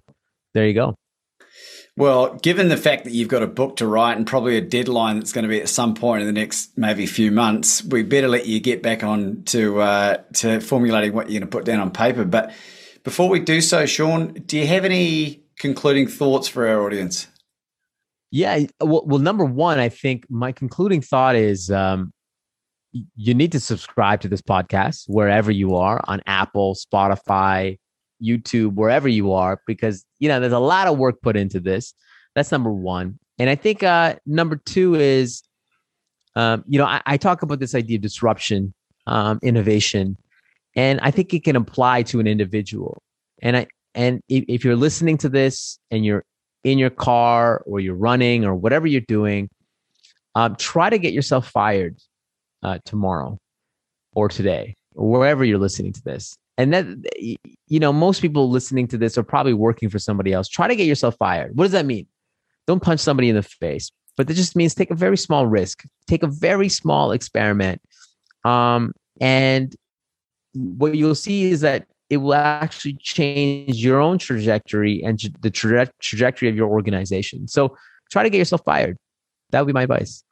there 0.52 0.66
you 0.66 0.74
go. 0.74 0.96
Well, 1.98 2.34
given 2.34 2.68
the 2.68 2.76
fact 2.76 3.04
that 3.04 3.14
you've 3.14 3.28
got 3.28 3.42
a 3.42 3.46
book 3.46 3.76
to 3.76 3.86
write 3.86 4.18
and 4.18 4.26
probably 4.26 4.58
a 4.58 4.60
deadline 4.60 5.18
that's 5.18 5.32
going 5.32 5.44
to 5.44 5.48
be 5.48 5.60
at 5.60 5.68
some 5.68 5.94
point 5.94 6.20
in 6.20 6.26
the 6.26 6.32
next 6.32 6.76
maybe 6.76 7.06
few 7.06 7.30
months, 7.30 7.82
we 7.84 8.02
better 8.02 8.28
let 8.28 8.46
you 8.46 8.60
get 8.60 8.82
back 8.82 9.02
on 9.02 9.42
to 9.44 9.80
uh, 9.80 10.18
to 10.34 10.60
formulating 10.60 11.14
what 11.14 11.30
you're 11.30 11.40
going 11.40 11.50
to 11.50 11.56
put 11.56 11.64
down 11.64 11.80
on 11.80 11.90
paper. 11.90 12.26
But 12.26 12.52
before 13.02 13.30
we 13.30 13.40
do 13.40 13.62
so, 13.62 13.86
Sean, 13.86 14.34
do 14.34 14.58
you 14.58 14.66
have 14.66 14.84
any 14.84 15.42
concluding 15.58 16.06
thoughts 16.06 16.48
for 16.48 16.68
our 16.68 16.84
audience? 16.84 17.28
Yeah. 18.30 18.66
Well, 18.80 19.04
well, 19.06 19.20
number 19.20 19.46
one, 19.46 19.78
I 19.78 19.88
think 19.88 20.26
my 20.28 20.52
concluding 20.52 21.00
thought 21.00 21.34
is 21.34 21.70
um, 21.70 22.12
you 23.14 23.32
need 23.32 23.52
to 23.52 23.60
subscribe 23.60 24.20
to 24.20 24.28
this 24.28 24.42
podcast 24.42 25.04
wherever 25.06 25.50
you 25.50 25.76
are 25.76 26.02
on 26.06 26.20
Apple, 26.26 26.74
Spotify, 26.74 27.78
YouTube, 28.22 28.74
wherever 28.74 29.08
you 29.08 29.32
are, 29.32 29.60
because 29.66 30.04
you 30.18 30.28
know 30.28 30.40
there's 30.40 30.52
a 30.52 30.58
lot 30.58 30.86
of 30.86 30.98
work 30.98 31.20
put 31.22 31.36
into 31.36 31.60
this. 31.60 31.94
That's 32.34 32.52
number 32.52 32.72
one. 32.72 33.18
And 33.38 33.50
I 33.50 33.54
think 33.54 33.82
uh, 33.82 34.16
number 34.24 34.56
two 34.56 34.94
is, 34.94 35.42
um, 36.34 36.64
you 36.66 36.78
know, 36.78 36.86
I, 36.86 37.02
I, 37.04 37.16
talk 37.16 37.42
about 37.42 37.60
this 37.60 37.74
idea 37.74 37.96
of 37.96 38.02
disruption, 38.02 38.72
um, 39.06 39.38
innovation, 39.42 40.16
and 40.74 41.00
I 41.00 41.10
think 41.10 41.32
it 41.34 41.44
can 41.44 41.56
apply 41.56 42.02
to 42.04 42.20
an 42.20 42.26
individual. 42.26 43.02
And 43.42 43.56
I 43.56 43.66
and 43.94 44.20
if, 44.28 44.44
if 44.48 44.64
you're 44.64 44.76
listening 44.76 45.18
to 45.18 45.28
this 45.28 45.78
and 45.90 46.04
you're 46.04 46.24
in 46.64 46.78
your 46.78 46.90
car 46.90 47.62
or 47.66 47.80
you're 47.80 47.94
running 47.94 48.44
or 48.44 48.54
whatever 48.54 48.86
you're 48.86 49.00
doing, 49.00 49.48
um, 50.34 50.56
try 50.56 50.90
to 50.90 50.98
get 50.98 51.12
yourself 51.12 51.48
fired 51.48 51.96
uh, 52.62 52.78
tomorrow 52.84 53.38
or 54.12 54.28
today 54.28 54.74
or 54.94 55.08
wherever 55.08 55.44
you're 55.44 55.58
listening 55.58 55.92
to 55.92 56.02
this. 56.02 56.36
And 56.58 56.72
that, 56.72 56.86
you 57.68 57.80
know, 57.80 57.92
most 57.92 58.22
people 58.22 58.50
listening 58.50 58.88
to 58.88 58.98
this 58.98 59.18
are 59.18 59.22
probably 59.22 59.52
working 59.52 59.90
for 59.90 59.98
somebody 59.98 60.32
else. 60.32 60.48
Try 60.48 60.68
to 60.68 60.76
get 60.76 60.86
yourself 60.86 61.16
fired. 61.18 61.56
What 61.56 61.64
does 61.64 61.72
that 61.72 61.84
mean? 61.84 62.06
Don't 62.66 62.82
punch 62.82 63.00
somebody 63.00 63.28
in 63.28 63.36
the 63.36 63.42
face, 63.42 63.90
but 64.16 64.26
that 64.26 64.34
just 64.34 64.56
means 64.56 64.74
take 64.74 64.90
a 64.90 64.94
very 64.94 65.18
small 65.18 65.46
risk, 65.46 65.84
take 66.06 66.22
a 66.22 66.28
very 66.28 66.68
small 66.68 67.12
experiment. 67.12 67.80
Um, 68.44 68.92
and 69.20 69.74
what 70.54 70.94
you'll 70.96 71.14
see 71.14 71.50
is 71.50 71.60
that 71.60 71.86
it 72.08 72.18
will 72.18 72.34
actually 72.34 72.96
change 73.00 73.84
your 73.84 74.00
own 74.00 74.18
trajectory 74.18 75.02
and 75.02 75.20
the 75.40 75.50
tra- 75.50 75.90
trajectory 76.00 76.48
of 76.48 76.56
your 76.56 76.68
organization. 76.68 77.48
So 77.48 77.76
try 78.10 78.22
to 78.22 78.30
get 78.30 78.38
yourself 78.38 78.62
fired. 78.64 78.96
That 79.50 79.60
would 79.60 79.66
be 79.66 79.72
my 79.72 79.82
advice. 79.82 80.22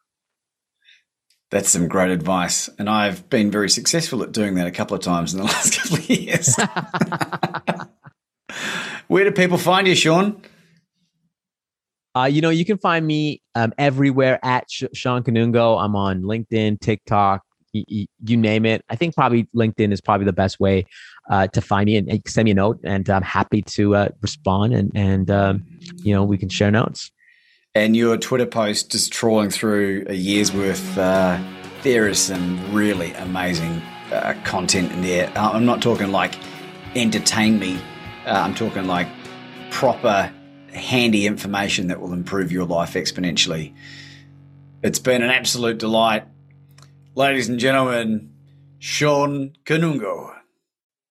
That's 1.54 1.70
some 1.70 1.86
great 1.86 2.10
advice. 2.10 2.68
And 2.80 2.90
I've 2.90 3.30
been 3.30 3.48
very 3.48 3.70
successful 3.70 4.24
at 4.24 4.32
doing 4.32 4.56
that 4.56 4.66
a 4.66 4.72
couple 4.72 4.96
of 4.96 5.02
times 5.04 5.32
in 5.32 5.38
the 5.38 5.44
last 5.44 5.80
couple 5.80 5.98
of 5.98 6.10
years. 6.10 6.56
Where 9.06 9.22
do 9.22 9.30
people 9.30 9.56
find 9.56 9.86
you, 9.86 9.94
Sean? 9.94 10.42
Uh, 12.16 12.24
you 12.24 12.40
know, 12.40 12.50
you 12.50 12.64
can 12.64 12.76
find 12.78 13.06
me 13.06 13.40
um, 13.54 13.72
everywhere 13.78 14.40
at 14.42 14.64
Sean 14.68 15.22
Kanungo. 15.22 15.80
I'm 15.80 15.94
on 15.94 16.22
LinkedIn, 16.22 16.80
TikTok, 16.80 17.42
you, 17.72 18.06
you, 18.24 18.36
name 18.36 18.66
it. 18.66 18.84
I 18.88 18.96
think 18.96 19.14
probably 19.14 19.48
LinkedIn 19.54 19.92
is 19.92 20.00
probably 20.00 20.26
the 20.26 20.32
best 20.32 20.58
way 20.58 20.86
uh, 21.30 21.46
to 21.46 21.60
find 21.60 21.86
me 21.86 21.96
and, 21.96 22.10
and, 22.10 22.20
send 22.26 22.46
me 22.46 22.50
a 22.50 22.54
note, 22.54 22.80
and 22.82 23.08
I'm 23.08 23.22
happy 23.22 23.62
to 23.62 23.94
uh, 23.94 24.08
respond 24.22 24.74
and 24.74 24.90
and 24.96 25.30
um, 25.30 25.64
you 26.02 26.12
know 26.12 26.24
we 26.24 26.36
can 26.36 26.48
share 26.48 26.72
notes. 26.72 27.12
And 27.76 27.96
your 27.96 28.16
Twitter 28.16 28.46
post 28.46 28.92
just 28.92 29.12
trawling 29.12 29.50
through 29.50 30.06
a 30.08 30.14
year's 30.14 30.52
worth. 30.52 30.96
Uh, 30.96 31.42
there 31.82 32.06
is 32.06 32.20
some 32.20 32.72
really 32.72 33.12
amazing 33.14 33.82
uh, 34.12 34.34
content 34.44 34.92
in 34.92 35.02
there. 35.02 35.32
Uh, 35.36 35.50
I'm 35.50 35.64
not 35.64 35.82
talking 35.82 36.12
like 36.12 36.36
entertain 36.94 37.58
me 37.58 37.80
Uh, 38.26 38.30
I'm 38.30 38.54
talking 38.54 38.86
like 38.86 39.08
proper, 39.70 40.32
handy 40.72 41.26
information 41.26 41.88
that 41.88 42.00
will 42.00 42.12
improve 42.12 42.50
your 42.50 42.64
life 42.64 42.94
exponentially. 42.94 43.74
It's 44.82 44.98
been 44.98 45.22
an 45.22 45.30
absolute 45.30 45.78
delight. 45.78 46.24
Ladies 47.14 47.48
and 47.48 47.58
gentlemen, 47.58 48.32
Sean 48.78 49.52
Kanungo. 49.64 50.34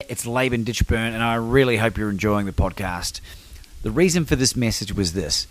It's 0.09 0.25
Laban 0.25 0.63
Ditchburn, 0.63 1.13
and 1.13 1.21
I 1.21 1.35
really 1.35 1.77
hope 1.77 1.97
you're 1.97 2.09
enjoying 2.09 2.45
the 2.45 2.51
podcast. 2.51 3.21
The 3.83 3.91
reason 3.91 4.25
for 4.25 4.35
this 4.35 4.55
message 4.55 4.93
was 4.93 5.13
this 5.13 5.45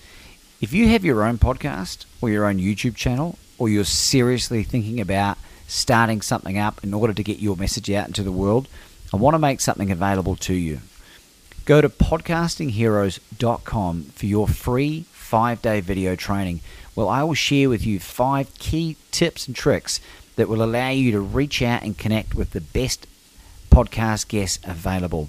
if 0.63 0.73
you 0.73 0.89
have 0.89 1.05
your 1.05 1.23
own 1.25 1.37
podcast 1.39 2.07
or 2.21 2.31
your 2.31 2.47
own 2.47 2.59
YouTube 2.59 2.95
channel, 2.95 3.37
or 3.59 3.69
you're 3.69 3.83
seriously 3.85 4.63
thinking 4.63 5.01
about 5.01 5.37
starting 5.67 6.23
something 6.23 6.57
up 6.57 6.85
in 6.85 6.95
order 6.95 7.13
to 7.13 7.25
get 7.25 7.41
your 7.41 7.57
message 7.57 7.91
out 7.91 8.07
into 8.07 8.23
the 8.23 8.31
world, 8.31 8.69
I 9.13 9.17
want 9.17 9.35
to 9.35 9.41
make 9.41 9.61
something 9.61 9.91
available 9.91 10.37
to 10.37 10.55
you. 10.55 10.79
Go 11.65 11.81
to 11.81 11.89
podcastingheroes.com 11.89 14.03
for 14.05 14.27
your 14.27 14.47
free 14.47 15.05
five 15.11 15.61
day 15.63 15.81
video 15.81 16.15
training. 16.15 16.61
Well, 16.95 17.09
I 17.09 17.25
will 17.25 17.35
share 17.35 17.69
with 17.69 17.85
you 17.85 17.99
five 17.99 18.57
key 18.59 18.97
tips 19.11 19.49
and 19.49 19.57
tricks 19.57 19.99
that 20.37 20.49
will 20.49 20.63
allow 20.63 20.91
you 20.91 21.11
to 21.11 21.21
reach 21.21 21.61
out 21.61 21.83
and 21.83 21.99
connect 21.99 22.37
with 22.37 22.53
the 22.53 22.61
best 22.61 23.09
podcast 23.69 24.29
guests 24.29 24.61
available. 24.65 25.29